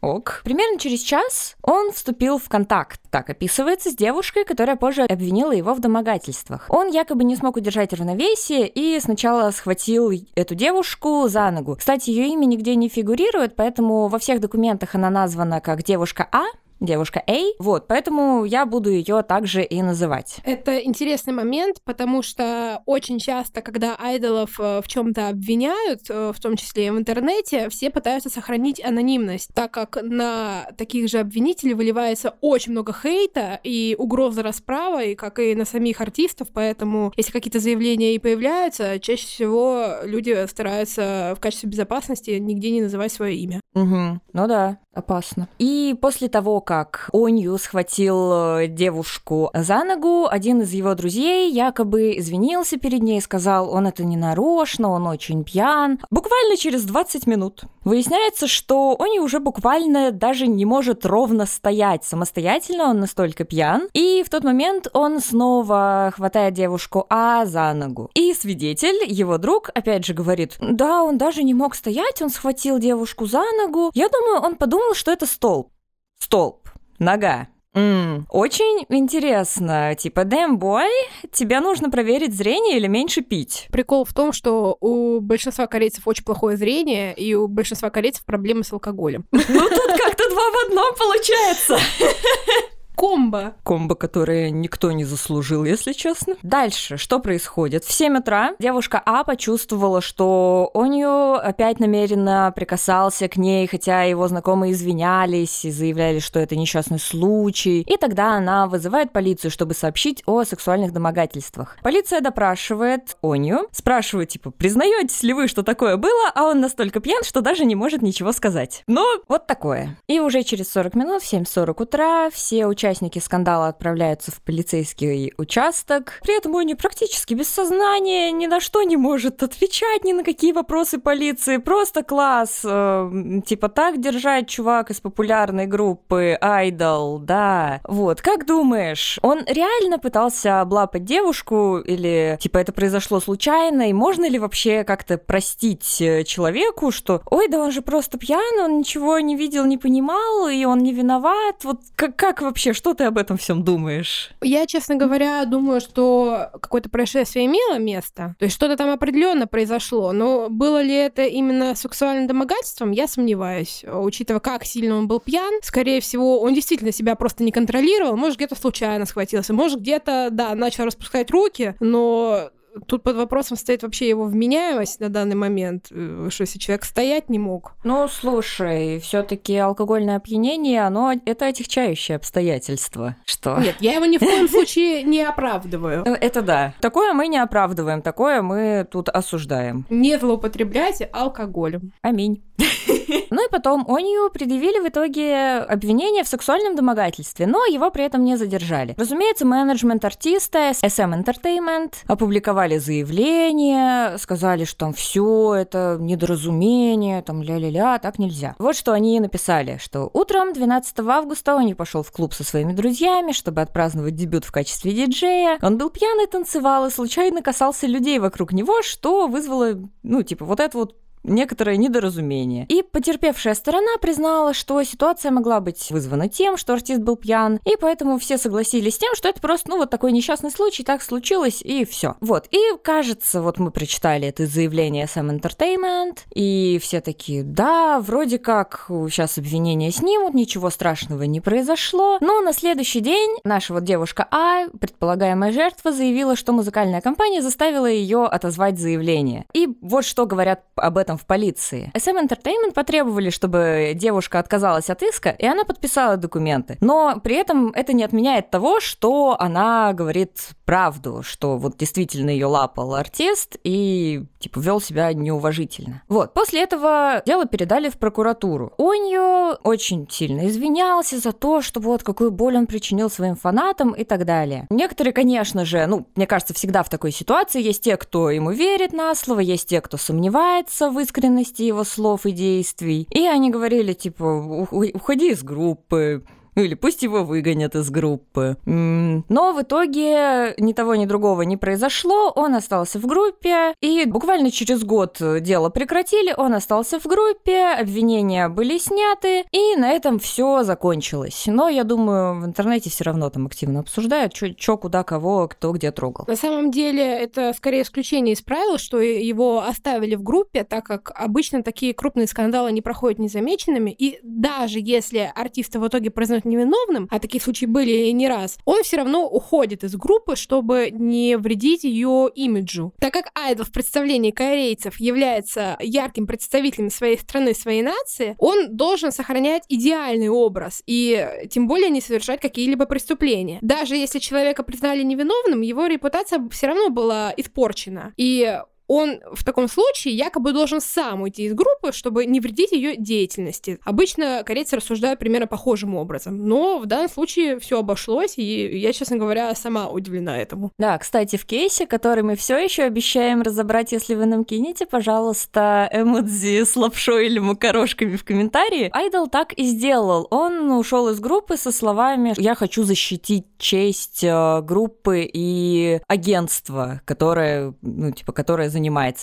ок. 0.00 0.42
Примерно 0.44 0.78
через 0.78 1.00
час 1.00 1.56
он 1.62 1.90
вступил 1.90 2.38
в 2.38 2.48
контакт, 2.48 3.00
так 3.10 3.28
описывается, 3.28 3.90
с 3.90 3.96
девушкой, 3.96 4.44
которая 4.44 4.76
позже 4.76 5.02
обвинила 5.02 5.50
его 5.50 5.74
в 5.74 5.80
домогательствах. 5.80 6.66
Он 6.68 6.88
якобы 6.88 7.24
не 7.24 7.34
смог 7.34 7.56
удержать 7.56 7.92
равновесие 7.92 8.68
и 8.68 9.00
сначала 9.00 9.50
схватил 9.50 10.12
эту 10.36 10.54
девушку 10.54 11.26
за 11.28 11.50
ногу. 11.50 11.74
Кстати, 11.76 12.10
ее 12.10 12.28
имя 12.28 12.46
нигде 12.46 12.76
не 12.76 12.88
фигурирует, 12.88 13.56
поэтому 13.56 14.06
во 14.06 14.18
всех 14.20 14.40
документах 14.40 14.49
документах 14.50 14.96
она 14.96 15.10
названа 15.10 15.60
как 15.60 15.84
девушка 15.84 16.26
А, 16.32 16.46
девушка 16.80 17.22
A. 17.26 17.52
Вот, 17.58 17.86
поэтому 17.86 18.44
я 18.44 18.66
буду 18.66 18.90
ее 18.90 19.22
также 19.22 19.62
и 19.62 19.82
называть. 19.82 20.38
Это 20.44 20.78
интересный 20.78 21.32
момент, 21.32 21.80
потому 21.84 22.22
что 22.22 22.82
очень 22.86 23.18
часто, 23.18 23.60
когда 23.60 23.96
айдолов 23.96 24.58
э, 24.58 24.80
в 24.82 24.88
чем-то 24.88 25.28
обвиняют, 25.28 26.02
э, 26.08 26.32
в 26.34 26.40
том 26.40 26.56
числе 26.56 26.86
и 26.86 26.90
в 26.90 26.98
интернете, 26.98 27.68
все 27.68 27.90
пытаются 27.90 28.30
сохранить 28.30 28.82
анонимность, 28.82 29.50
так 29.54 29.70
как 29.70 29.98
на 30.02 30.68
таких 30.76 31.08
же 31.08 31.18
обвинителей 31.18 31.74
выливается 31.74 32.34
очень 32.40 32.72
много 32.72 32.94
хейта 32.94 33.60
и 33.62 33.94
угрозы 33.98 34.42
расправы, 34.42 35.14
как 35.14 35.38
и 35.38 35.54
на 35.54 35.64
самих 35.64 36.00
артистов, 36.00 36.48
поэтому 36.52 37.12
если 37.16 37.32
какие-то 37.32 37.60
заявления 37.60 38.14
и 38.14 38.18
появляются, 38.18 38.98
чаще 39.00 39.26
всего 39.26 39.96
люди 40.04 40.46
стараются 40.46 41.34
в 41.36 41.40
качестве 41.40 41.68
безопасности 41.68 42.30
нигде 42.30 42.70
не 42.70 42.80
называть 42.80 43.12
свое 43.12 43.36
имя. 43.36 43.59
Угу. 43.74 44.20
Ну 44.32 44.46
да, 44.48 44.78
опасно. 44.92 45.48
И 45.58 45.96
после 46.00 46.28
того, 46.28 46.60
как 46.60 47.08
Онью 47.12 47.56
схватил 47.56 48.32
э, 48.32 48.66
девушку 48.66 49.50
за 49.54 49.84
ногу, 49.84 50.26
один 50.28 50.62
из 50.62 50.72
его 50.72 50.94
друзей 50.94 51.52
якобы 51.52 52.18
извинился 52.18 52.78
перед 52.78 53.02
ней, 53.02 53.20
сказал, 53.20 53.70
он 53.72 53.86
это 53.86 54.04
не 54.04 54.16
нарочно, 54.16 54.90
он 54.90 55.06
очень 55.06 55.44
пьян. 55.44 56.00
Буквально 56.10 56.56
через 56.56 56.82
20 56.82 57.28
минут 57.28 57.62
выясняется, 57.84 58.48
что 58.48 58.96
Онью 58.98 59.22
уже 59.22 59.38
буквально 59.38 60.10
даже 60.10 60.48
не 60.48 60.64
может 60.64 61.06
ровно 61.06 61.46
стоять 61.46 62.04
самостоятельно, 62.04 62.90
он 62.90 63.00
настолько 63.00 63.44
пьян. 63.44 63.88
И 63.92 64.24
в 64.26 64.30
тот 64.30 64.42
момент 64.42 64.88
он 64.92 65.20
снова 65.20 66.12
хватает 66.16 66.54
девушку 66.54 67.06
А 67.08 67.46
за 67.46 67.72
ногу. 67.74 68.10
И 68.14 68.34
свидетель, 68.34 69.04
его 69.06 69.38
друг, 69.38 69.70
опять 69.74 70.04
же 70.04 70.12
говорит, 70.12 70.56
да, 70.60 71.04
он 71.04 71.18
даже 71.18 71.44
не 71.44 71.54
мог 71.54 71.76
стоять, 71.76 72.20
он 72.20 72.30
схватил 72.30 72.80
девушку 72.80 73.26
за 73.26 73.38
ногу. 73.38 73.59
Я 73.94 74.08
думаю, 74.08 74.40
он 74.40 74.56
подумал, 74.56 74.94
что 74.94 75.10
это 75.10 75.26
столб. 75.26 75.70
Столб. 76.18 76.68
Нога. 76.98 77.48
Mm, 77.74 78.24
очень 78.30 78.84
интересно. 78.88 79.94
Типа, 79.94 80.22
boy, 80.22 80.88
тебе 81.32 81.60
нужно 81.60 81.88
проверить 81.88 82.34
зрение 82.34 82.76
или 82.76 82.88
меньше 82.88 83.20
пить? 83.20 83.68
Прикол 83.70 84.04
в 84.04 84.12
том, 84.12 84.32
что 84.32 84.76
у 84.80 85.20
большинства 85.20 85.66
корейцев 85.66 86.06
очень 86.06 86.24
плохое 86.24 86.56
зрение, 86.56 87.14
и 87.14 87.34
у 87.34 87.46
большинства 87.46 87.90
корейцев 87.90 88.24
проблемы 88.24 88.64
с 88.64 88.72
алкоголем. 88.72 89.24
Ну 89.30 89.40
тут 89.40 89.92
как-то 89.98 90.28
два 90.30 90.50
в 90.50 90.66
одном 90.66 90.94
получается. 90.96 91.78
комбо. 93.00 93.54
Комбо, 93.64 93.94
которое 93.94 94.50
никто 94.50 94.92
не 94.92 95.04
заслужил, 95.04 95.64
если 95.64 95.94
честно. 95.94 96.34
Дальше, 96.42 96.98
что 96.98 97.18
происходит? 97.18 97.82
В 97.82 97.90
7 97.90 98.18
утра 98.18 98.52
девушка 98.58 99.00
А 99.06 99.24
почувствовала, 99.24 100.02
что 100.02 100.70
у 100.74 100.84
нее 100.84 101.36
опять 101.36 101.80
намеренно 101.80 102.52
прикасался 102.54 103.26
к 103.28 103.38
ней, 103.38 103.66
хотя 103.66 104.02
его 104.02 104.28
знакомые 104.28 104.74
извинялись 104.74 105.64
и 105.64 105.70
заявляли, 105.70 106.18
что 106.18 106.40
это 106.40 106.56
несчастный 106.56 106.98
случай. 106.98 107.80
И 107.80 107.96
тогда 107.96 108.34
она 108.34 108.66
вызывает 108.66 109.14
полицию, 109.14 109.50
чтобы 109.50 109.72
сообщить 109.72 110.22
о 110.26 110.44
сексуальных 110.44 110.92
домогательствах. 110.92 111.78
Полиция 111.82 112.20
допрашивает 112.20 113.16
Оню, 113.22 113.66
спрашивает, 113.72 114.28
типа, 114.28 114.50
признаетесь 114.50 115.22
ли 115.22 115.32
вы, 115.32 115.48
что 115.48 115.62
такое 115.62 115.96
было, 115.96 116.30
а 116.34 116.44
он 116.44 116.60
настолько 116.60 117.00
пьян, 117.00 117.24
что 117.24 117.40
даже 117.40 117.64
не 117.64 117.74
может 117.74 118.02
ничего 118.02 118.32
сказать. 118.32 118.82
Но 118.86 119.06
вот 119.26 119.46
такое. 119.46 119.96
И 120.06 120.20
уже 120.20 120.42
через 120.42 120.70
40 120.70 120.94
минут, 120.96 121.22
в 121.22 121.32
7.40 121.32 121.82
утра, 121.82 122.28
все 122.28 122.66
участники 122.66 122.89
скандала 123.20 123.68
отправляются 123.68 124.30
в 124.30 124.40
полицейский 124.42 125.32
участок. 125.36 126.20
При 126.22 126.36
этом 126.36 126.54
Оня 126.56 126.76
практически 126.76 127.34
без 127.34 127.48
сознания, 127.48 128.30
ни 128.32 128.46
на 128.46 128.60
что 128.60 128.82
не 128.82 128.96
может 128.96 129.42
отвечать, 129.42 130.04
ни 130.04 130.12
на 130.12 130.24
какие 130.24 130.52
вопросы 130.52 130.98
полиции. 130.98 131.58
Просто 131.58 132.02
класс. 132.02 132.62
Э, 132.64 133.40
типа 133.46 133.68
так 133.68 134.00
держать 134.00 134.48
чувак 134.48 134.90
из 134.90 135.00
популярной 135.00 135.66
группы 135.66 136.38
Idol, 136.40 137.18
да. 137.18 137.80
Вот, 137.84 138.20
как 138.20 138.46
думаешь, 138.46 139.18
он 139.22 139.44
реально 139.46 139.98
пытался 139.98 140.60
облапать 140.60 141.04
девушку 141.04 141.78
или 141.78 142.36
типа 142.40 142.58
это 142.58 142.72
произошло 142.72 143.20
случайно? 143.20 143.90
И 143.90 143.92
можно 143.92 144.28
ли 144.28 144.38
вообще 144.38 144.84
как-то 144.84 145.18
простить 145.18 146.00
э, 146.00 146.24
человеку, 146.24 146.90
что 146.90 147.22
ой, 147.30 147.48
да 147.48 147.58
он 147.58 147.72
же 147.72 147.82
просто 147.82 148.18
пьян, 148.18 148.58
он 148.60 148.78
ничего 148.78 149.18
не 149.18 149.36
видел, 149.36 149.64
не 149.64 149.78
понимал, 149.78 150.48
и 150.48 150.64
он 150.64 150.78
не 150.78 150.92
виноват? 150.92 151.64
Вот 151.64 151.80
как, 151.96 152.16
как 152.16 152.42
вообще, 152.42 152.69
что 152.74 152.94
ты 152.94 153.04
об 153.04 153.18
этом 153.18 153.36
всем 153.36 153.62
думаешь? 153.64 154.30
Я, 154.40 154.66
честно 154.66 154.96
говоря, 154.96 155.44
думаю, 155.44 155.80
что 155.80 156.50
какое-то 156.60 156.88
происшествие 156.88 157.46
имело 157.46 157.78
место. 157.78 158.36
То 158.38 158.44
есть 158.44 158.54
что-то 158.54 158.76
там 158.76 158.90
определенно 158.90 159.46
произошло. 159.46 160.12
Но 160.12 160.48
было 160.48 160.82
ли 160.82 160.94
это 160.94 161.24
именно 161.24 161.74
сексуальным 161.74 162.26
домогательством, 162.26 162.90
я 162.90 163.06
сомневаюсь. 163.06 163.84
Учитывая, 163.86 164.40
как 164.40 164.64
сильно 164.64 164.96
он 164.96 165.08
был 165.08 165.20
пьян, 165.20 165.60
скорее 165.62 166.00
всего, 166.00 166.40
он 166.40 166.54
действительно 166.54 166.92
себя 166.92 167.14
просто 167.14 167.44
не 167.44 167.52
контролировал. 167.52 168.16
Может, 168.16 168.36
где-то 168.36 168.56
случайно 168.56 169.06
схватился, 169.06 169.52
может, 169.52 169.80
где-то, 169.80 170.28
да, 170.30 170.54
начал 170.54 170.84
распускать 170.84 171.30
руки, 171.30 171.74
но 171.80 172.50
тут 172.86 173.02
под 173.02 173.16
вопросом 173.16 173.56
стоит 173.56 173.82
вообще 173.82 174.08
его 174.08 174.24
вменяемость 174.24 175.00
на 175.00 175.08
данный 175.08 175.36
момент, 175.36 175.86
э, 175.90 176.28
что 176.30 176.42
если 176.42 176.58
человек 176.58 176.84
стоять 176.84 177.28
не 177.28 177.38
мог. 177.38 177.72
Ну, 177.84 178.08
слушай, 178.08 179.00
все 179.00 179.22
таки 179.22 179.56
алкогольное 179.56 180.16
опьянение, 180.16 180.82
оно 180.86 181.12
это 181.24 181.46
отягчающее 181.46 182.16
обстоятельство. 182.16 183.16
Что? 183.24 183.58
Нет, 183.58 183.76
я 183.80 183.94
его 183.94 184.06
ни 184.06 184.18
в 184.18 184.20
коем 184.20 184.48
случае 184.50 185.02
не 185.02 185.22
оправдываю. 185.22 186.04
Ну, 186.06 186.14
это 186.14 186.42
да. 186.42 186.74
Такое 186.80 187.12
мы 187.12 187.28
не 187.28 187.38
оправдываем, 187.38 188.02
такое 188.02 188.42
мы 188.42 188.86
тут 188.90 189.08
осуждаем. 189.08 189.86
Не 189.90 190.18
злоупотребляйте 190.18 191.04
алкоголем. 191.12 191.92
Аминь. 192.02 192.42
Ну 193.30 193.46
и 193.46 193.50
потом 193.50 193.86
Онью 193.88 194.30
предъявили 194.30 194.80
в 194.80 194.88
итоге 194.88 195.58
обвинение 195.58 196.24
в 196.24 196.28
сексуальном 196.28 196.76
домогательстве, 196.76 197.46
но 197.46 197.64
его 197.64 197.90
при 197.90 198.04
этом 198.04 198.24
не 198.24 198.36
задержали. 198.36 198.94
Разумеется, 198.98 199.46
менеджмент 199.46 200.04
артиста 200.04 200.70
SM 200.82 201.24
Entertainment 201.24 201.94
опубликовали 202.06 202.78
заявление, 202.78 204.18
сказали, 204.18 204.64
что 204.64 204.80
там 204.80 204.92
все 204.92 205.54
это 205.54 205.96
недоразумение, 206.00 207.22
там 207.22 207.42
ля-ля-ля, 207.42 207.98
так 207.98 208.18
нельзя. 208.18 208.54
Вот 208.58 208.76
что 208.76 208.92
они 208.92 209.20
написали, 209.20 209.78
что 209.80 210.10
утром 210.12 210.52
12 210.52 210.98
августа 211.00 211.54
он 211.54 211.70
пошел 211.74 212.02
в 212.02 212.10
клуб 212.10 212.34
со 212.34 212.44
своими 212.44 212.72
друзьями, 212.72 213.32
чтобы 213.32 213.60
отпраздновать 213.60 214.16
дебют 214.16 214.44
в 214.44 214.52
качестве 214.52 214.92
диджея. 214.92 215.58
Он 215.62 215.78
был 215.78 215.90
пьяный, 215.90 216.26
танцевал 216.26 216.86
и 216.86 216.90
случайно 216.90 217.42
касался 217.42 217.86
людей 217.86 218.18
вокруг 218.18 218.52
него, 218.52 218.82
что 218.82 219.28
вызвало, 219.28 219.78
ну, 220.02 220.22
типа, 220.22 220.44
вот 220.44 220.60
это 220.60 220.76
вот 220.76 220.96
некоторое 221.24 221.76
недоразумение. 221.76 222.66
И 222.68 222.82
потерпевшая 222.82 223.54
сторона 223.54 223.96
признала, 224.00 224.54
что 224.54 224.82
ситуация 224.82 225.30
могла 225.30 225.60
быть 225.60 225.90
вызвана 225.90 226.28
тем, 226.28 226.56
что 226.56 226.72
артист 226.72 227.00
был 227.00 227.16
пьян, 227.16 227.60
и 227.64 227.76
поэтому 227.80 228.18
все 228.18 228.38
согласились 228.38 228.94
с 228.94 228.98
тем, 228.98 229.14
что 229.14 229.28
это 229.28 229.40
просто, 229.40 229.70
ну, 229.70 229.78
вот 229.78 229.90
такой 229.90 230.12
несчастный 230.12 230.50
случай, 230.50 230.82
так 230.82 231.02
случилось, 231.02 231.62
и 231.62 231.84
все. 231.84 232.16
Вот, 232.20 232.46
и 232.50 232.58
кажется, 232.82 233.42
вот 233.42 233.58
мы 233.58 233.70
прочитали 233.70 234.28
это 234.28 234.46
заявление 234.46 235.06
Sam 235.06 235.38
Entertainment, 235.38 236.20
и 236.34 236.78
все 236.82 237.00
такие, 237.00 237.42
да, 237.42 238.00
вроде 238.00 238.38
как 238.38 238.86
сейчас 238.88 239.38
обвинения 239.38 239.90
снимут, 239.90 240.34
ничего 240.34 240.70
страшного 240.70 241.24
не 241.24 241.40
произошло, 241.40 242.18
но 242.20 242.40
на 242.40 242.52
следующий 242.52 243.00
день 243.00 243.38
наша 243.44 243.74
вот 243.74 243.84
девушка 243.84 244.26
А, 244.30 244.68
предполагаемая 244.68 245.52
жертва, 245.52 245.92
заявила, 245.92 246.36
что 246.36 246.52
музыкальная 246.52 247.00
компания 247.00 247.42
заставила 247.42 247.86
ее 247.86 248.24
отозвать 248.24 248.78
заявление. 248.78 249.44
И 249.52 249.68
вот 249.80 250.04
что 250.04 250.26
говорят 250.26 250.64
об 250.76 250.96
этом 250.96 251.09
этом 251.10 251.18
в 251.18 251.26
полиции. 251.26 251.90
SM 251.94 252.28
Entertainment 252.28 252.72
потребовали, 252.74 253.30
чтобы 253.30 253.92
девушка 253.94 254.38
отказалась 254.38 254.90
от 254.90 255.02
иска, 255.02 255.30
и 255.30 255.46
она 255.46 255.64
подписала 255.64 256.16
документы. 256.16 256.76
Но 256.80 257.20
при 257.22 257.36
этом 257.36 257.70
это 257.70 257.92
не 257.92 258.04
отменяет 258.04 258.50
того, 258.50 258.80
что 258.80 259.36
она 259.38 259.92
говорит 259.92 260.50
правду, 260.64 261.22
что 261.22 261.58
вот 261.58 261.76
действительно 261.76 262.30
ее 262.30 262.46
лапал 262.46 262.94
артист 262.94 263.56
и 263.64 264.24
типа 264.38 264.60
вел 264.60 264.80
себя 264.80 265.12
неуважительно. 265.12 266.02
Вот, 266.08 266.32
после 266.32 266.62
этого 266.62 267.22
дело 267.26 267.46
передали 267.46 267.88
в 267.88 267.98
прокуратуру. 267.98 268.72
Онью 268.78 269.58
очень 269.64 270.06
сильно 270.08 270.46
извинялся 270.46 271.18
за 271.18 271.32
то, 271.32 271.60
что 271.60 271.80
вот 271.80 272.04
какую 272.04 272.30
боль 272.30 272.56
он 272.56 272.66
причинил 272.66 273.10
своим 273.10 273.34
фанатам 273.34 273.92
и 273.92 274.04
так 274.04 274.24
далее. 274.24 274.66
Некоторые, 274.70 275.12
конечно 275.12 275.64
же, 275.64 275.86
ну, 275.86 276.06
мне 276.14 276.26
кажется, 276.26 276.54
всегда 276.54 276.82
в 276.82 276.88
такой 276.88 277.10
ситуации 277.10 277.60
есть 277.60 277.82
те, 277.82 277.96
кто 277.96 278.30
ему 278.30 278.52
верит 278.52 278.92
на 278.92 279.14
слово, 279.16 279.40
есть 279.40 279.68
те, 279.68 279.80
кто 279.80 279.96
сомневается 279.96 280.90
в 280.90 280.99
искренности 281.00 281.62
его 281.62 281.84
слов 281.84 282.26
и 282.26 282.32
действий. 282.32 283.06
И 283.10 283.26
они 283.26 283.50
говорили, 283.50 283.92
типа, 283.92 284.68
уходи 284.70 285.30
из 285.30 285.42
группы, 285.42 286.22
или 286.64 286.74
пусть 286.74 287.02
его 287.02 287.24
выгонят 287.24 287.74
из 287.74 287.90
группы. 287.90 288.56
Но 288.64 289.52
в 289.52 289.62
итоге 289.62 290.54
ни 290.58 290.72
того, 290.72 290.94
ни 290.94 291.06
другого 291.06 291.42
не 291.42 291.56
произошло. 291.56 292.32
Он 292.34 292.54
остался 292.54 292.98
в 292.98 293.06
группе. 293.06 293.74
И 293.80 294.04
буквально 294.06 294.50
через 294.50 294.84
год 294.84 295.20
дело 295.40 295.68
прекратили. 295.70 296.34
Он 296.36 296.54
остался 296.54 296.98
в 297.00 297.06
группе. 297.06 297.66
Обвинения 297.78 298.48
были 298.48 298.78
сняты. 298.78 299.44
И 299.50 299.76
на 299.76 299.90
этом 299.90 300.18
все 300.18 300.62
закончилось. 300.62 301.44
Но 301.46 301.68
я 301.68 301.84
думаю, 301.84 302.40
в 302.40 302.44
интернете 302.44 302.90
все 302.90 303.04
равно 303.04 303.30
там 303.30 303.46
активно 303.46 303.80
обсуждают, 303.80 304.34
что 304.34 304.76
куда, 304.76 305.02
кого, 305.02 305.48
кто 305.48 305.72
где 305.72 305.90
трогал. 305.90 306.24
На 306.26 306.36
самом 306.36 306.70
деле 306.70 307.02
это 307.02 307.52
скорее 307.56 307.82
исключение 307.82 308.34
из 308.34 308.42
правил, 308.42 308.78
что 308.78 309.00
его 309.00 309.62
оставили 309.62 310.14
в 310.14 310.22
группе, 310.22 310.64
так 310.64 310.84
как 310.84 311.12
обычно 311.14 311.62
такие 311.62 311.94
крупные 311.94 312.26
скандалы 312.26 312.72
не 312.72 312.82
проходят 312.82 313.18
незамеченными. 313.18 313.90
И 313.90 314.18
даже 314.22 314.78
если 314.80 315.30
артисты 315.34 315.78
в 315.78 315.86
итоге 315.86 316.10
признают 316.10 316.44
невиновным, 316.50 317.08
а 317.10 317.18
такие 317.18 317.40
случаи 317.40 317.66
были 317.66 318.10
не 318.10 318.28
раз, 318.28 318.58
он 318.64 318.82
все 318.82 318.98
равно 318.98 319.26
уходит 319.26 319.84
из 319.84 319.96
группы, 319.96 320.36
чтобы 320.36 320.90
не 320.90 321.36
вредить 321.36 321.84
ее 321.84 322.30
имиджу. 322.34 322.92
Так 323.00 323.12
как 323.12 323.30
Айдол 323.34 323.64
в 323.64 323.72
представлении 323.72 324.30
корейцев 324.30 325.00
является 325.00 325.76
ярким 325.80 326.26
представителем 326.26 326.90
своей 326.90 327.18
страны, 327.18 327.54
своей 327.54 327.82
нации, 327.82 328.34
он 328.38 328.76
должен 328.76 329.12
сохранять 329.12 329.64
идеальный 329.68 330.28
образ 330.28 330.82
и 330.86 331.28
тем 331.50 331.68
более 331.68 331.90
не 331.90 332.00
совершать 332.00 332.40
какие-либо 332.40 332.86
преступления. 332.86 333.58
Даже 333.62 333.96
если 333.96 334.18
человека 334.18 334.62
признали 334.62 335.02
невиновным, 335.02 335.60
его 335.60 335.86
репутация 335.86 336.46
все 336.50 336.66
равно 336.66 336.90
была 336.90 337.32
испорчена. 337.36 338.12
И 338.16 338.60
он 338.90 339.20
в 339.32 339.44
таком 339.44 339.68
случае 339.68 340.14
якобы 340.14 340.52
должен 340.52 340.80
сам 340.80 341.22
уйти 341.22 341.44
из 341.44 341.54
группы, 341.54 341.92
чтобы 341.92 342.26
не 342.26 342.40
вредить 342.40 342.72
ее 342.72 342.96
деятельности. 342.96 343.78
Обычно 343.84 344.42
корейцы 344.44 344.74
рассуждают 344.74 345.20
примерно 345.20 345.46
похожим 345.46 345.94
образом, 345.94 346.36
но 346.48 346.78
в 346.80 346.86
данном 346.86 347.08
случае 347.08 347.60
все 347.60 347.78
обошлось, 347.78 348.36
и 348.36 348.76
я, 348.76 348.92
честно 348.92 349.16
говоря, 349.16 349.54
сама 349.54 349.88
удивлена 349.88 350.36
этому. 350.36 350.72
Да, 350.76 350.98
кстати, 350.98 351.36
в 351.36 351.46
кейсе, 351.46 351.86
который 351.86 352.24
мы 352.24 352.34
все 352.34 352.58
еще 352.58 352.82
обещаем 352.82 353.42
разобрать, 353.42 353.92
если 353.92 354.16
вы 354.16 354.26
нам 354.26 354.44
кинете, 354.44 354.86
пожалуйста, 354.86 355.88
эмодзи 355.92 356.64
с 356.64 356.74
лапшой 356.74 357.26
или 357.26 357.38
макарошками 357.38 358.16
в 358.16 358.24
комментарии, 358.24 358.90
Айдол 358.92 359.28
так 359.28 359.52
и 359.52 359.66
сделал. 359.66 360.26
Он 360.32 360.72
ушел 360.72 361.10
из 361.10 361.20
группы 361.20 361.56
со 361.56 361.70
словами 361.70 362.34
«Я 362.38 362.56
хочу 362.56 362.82
защитить 362.82 363.46
честь 363.56 364.24
э, 364.24 364.62
группы 364.62 365.30
и 365.32 366.00
агентства, 366.08 367.02
которое, 367.04 367.74
ну, 367.82 368.10
типа, 368.10 368.32
которое 368.32 368.68
занимается 368.68 368.79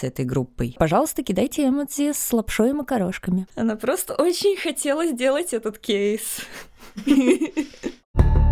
этой 0.08 0.26
группой. 0.26 0.76
Пожалуйста, 0.78 1.24
кидайте 1.24 1.68
эмодзи 1.68 2.14
с 2.14 2.34
лапшой 2.34 2.70
и 2.70 2.74
макарошками. 2.74 3.48
Она 3.56 3.76
просто 3.76 4.14
очень 4.14 4.56
хотела 4.58 5.06
сделать 5.08 5.54
этот 5.54 5.80
кейс. 5.80 6.42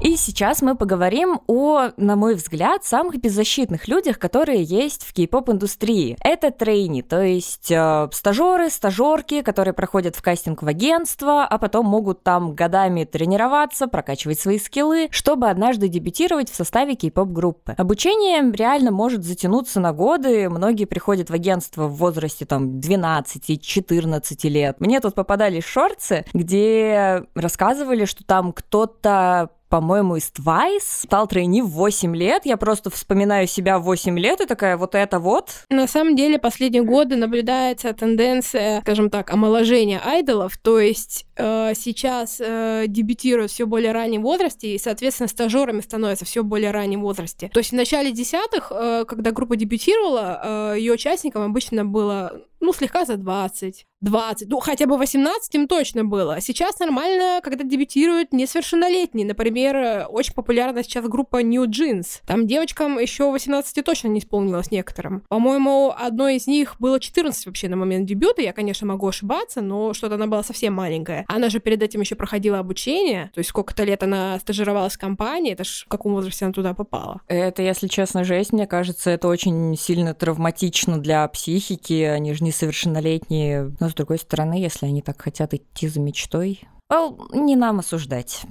И 0.00 0.16
сейчас 0.16 0.62
мы 0.62 0.76
поговорим 0.76 1.42
о, 1.46 1.90
на 1.98 2.16
мой 2.16 2.34
взгляд, 2.34 2.84
самых 2.84 3.20
беззащитных 3.20 3.86
людях, 3.86 4.18
которые 4.18 4.62
есть 4.62 5.04
в 5.04 5.12
кей-поп-индустрии. 5.12 6.16
Это 6.24 6.50
трейни, 6.50 7.02
то 7.02 7.22
есть 7.22 7.70
э, 7.70 8.08
стажеры, 8.10 8.70
стажерки, 8.70 9.42
которые 9.42 9.74
проходят 9.74 10.16
в 10.16 10.22
кастинг 10.22 10.62
в 10.62 10.66
агентство, 10.66 11.44
а 11.44 11.58
потом 11.58 11.84
могут 11.84 12.22
там 12.22 12.54
годами 12.54 13.04
тренироваться, 13.04 13.88
прокачивать 13.88 14.40
свои 14.40 14.58
скиллы, 14.58 15.08
чтобы 15.10 15.50
однажды 15.50 15.88
дебютировать 15.88 16.50
в 16.50 16.54
составе 16.54 16.94
кей-поп-группы. 16.94 17.74
Обучение 17.76 18.50
реально 18.52 18.92
может 18.92 19.22
затянуться 19.22 19.80
на 19.80 19.92
годы, 19.92 20.48
многие 20.48 20.86
приходят 20.86 21.28
в 21.28 21.34
агентство 21.34 21.88
в 21.88 21.96
возрасте 21.96 22.46
там 22.46 22.78
12-14 22.78 24.48
лет. 24.48 24.80
Мне 24.80 25.00
тут 25.00 25.14
попадались 25.14 25.64
шорцы, 25.64 26.24
где 26.32 27.24
рассказывали, 27.34 28.06
что 28.06 28.24
там 28.24 28.54
кто-то 28.54 29.50
по-моему, 29.70 30.16
из 30.16 30.30
Twice. 30.30 31.04
Стал 31.04 31.26
тройни 31.26 31.62
в 31.62 31.68
8 31.68 32.14
лет. 32.14 32.44
Я 32.44 32.56
просто 32.56 32.90
вспоминаю 32.90 33.46
себя 33.46 33.78
в 33.78 33.84
8 33.84 34.18
лет 34.18 34.40
и 34.40 34.46
такая, 34.46 34.76
вот 34.76 34.94
это 34.94 35.18
вот. 35.18 35.64
На 35.70 35.86
самом 35.86 36.16
деле, 36.16 36.38
последние 36.38 36.82
годы 36.82 37.16
наблюдается 37.16 37.92
тенденция, 37.94 38.80
скажем 38.82 39.08
так, 39.08 39.30
омоложения 39.30 40.00
айдолов. 40.04 40.58
То 40.58 40.80
есть 40.80 41.24
э, 41.40 41.72
сейчас 41.74 42.40
э, 42.40 42.84
дебютируют 42.86 43.50
все 43.50 43.66
более 43.66 43.92
раннем 43.92 44.22
возрасте, 44.22 44.74
и, 44.74 44.78
соответственно, 44.78 45.28
стажерами 45.28 45.80
становятся 45.80 46.24
все 46.24 46.42
более 46.42 46.70
раннем 46.70 47.02
возрасте. 47.02 47.50
То 47.52 47.60
есть 47.60 47.70
в 47.70 47.74
начале 47.74 48.12
десятых, 48.12 48.70
э, 48.70 49.04
когда 49.06 49.30
группа 49.30 49.56
дебютировала, 49.56 50.72
э, 50.74 50.78
ее 50.78 50.92
участникам 50.92 51.42
обычно 51.42 51.84
было 51.84 52.42
ну, 52.60 52.72
слегка 52.74 53.06
за 53.06 53.16
20, 53.16 53.86
20, 54.02 54.48
ну, 54.48 54.60
хотя 54.60 54.86
бы 54.86 54.98
18 54.98 55.54
им 55.54 55.66
точно 55.66 56.04
было. 56.04 56.40
Сейчас 56.40 56.78
нормально, 56.78 57.40
когда 57.42 57.64
дебютируют 57.64 58.32
несовершеннолетние. 58.32 59.26
Например, 59.26 60.06
очень 60.10 60.34
популярна 60.34 60.82
сейчас 60.82 61.06
группа 61.06 61.42
New 61.42 61.64
Jeans. 61.64 62.20
Там 62.26 62.46
девочкам 62.46 62.98
еще 62.98 63.30
18 63.30 63.84
точно 63.84 64.08
не 64.08 64.20
исполнилось 64.20 64.70
некоторым. 64.70 65.22
По-моему, 65.28 65.92
одной 65.96 66.36
из 66.36 66.46
них 66.46 66.76
было 66.78 67.00
14 67.00 67.46
вообще 67.46 67.68
на 67.68 67.76
момент 67.76 68.06
дебюта. 68.06 68.42
Я, 68.42 68.52
конечно, 68.52 68.86
могу 68.86 69.08
ошибаться, 69.08 69.62
но 69.62 69.94
что-то 69.94 70.16
она 70.16 70.26
была 70.26 70.42
совсем 70.42 70.74
маленькая. 70.74 71.24
Она 71.34 71.48
же 71.48 71.60
перед 71.60 71.82
этим 71.82 72.00
еще 72.00 72.16
проходила 72.16 72.58
обучение. 72.58 73.30
То 73.34 73.38
есть 73.38 73.50
сколько-то 73.50 73.84
лет 73.84 74.02
она 74.02 74.38
стажировалась 74.40 74.94
в 74.94 74.98
компании. 74.98 75.52
Это 75.52 75.64
ж 75.64 75.84
в 75.86 75.88
каком 75.88 76.12
возрасте 76.12 76.44
она 76.44 76.52
туда 76.52 76.74
попала? 76.74 77.20
Это, 77.28 77.62
если 77.62 77.86
честно, 77.86 78.24
жесть. 78.24 78.52
Мне 78.52 78.66
кажется, 78.66 79.10
это 79.10 79.28
очень 79.28 79.76
сильно 79.76 80.12
травматично 80.12 80.98
для 80.98 81.26
психики. 81.28 82.02
Они 82.02 82.34
же 82.34 82.42
не 82.42 82.48
несовершеннолетние. 82.48 83.74
Но, 83.78 83.88
с 83.88 83.94
другой 83.94 84.18
стороны, 84.18 84.54
если 84.54 84.86
они 84.86 85.02
так 85.02 85.22
хотят 85.22 85.54
идти 85.54 85.86
за 85.86 86.00
мечтой, 86.00 86.60
well, 86.92 87.16
не 87.32 87.54
нам 87.54 87.78
осуждать. 87.78 88.42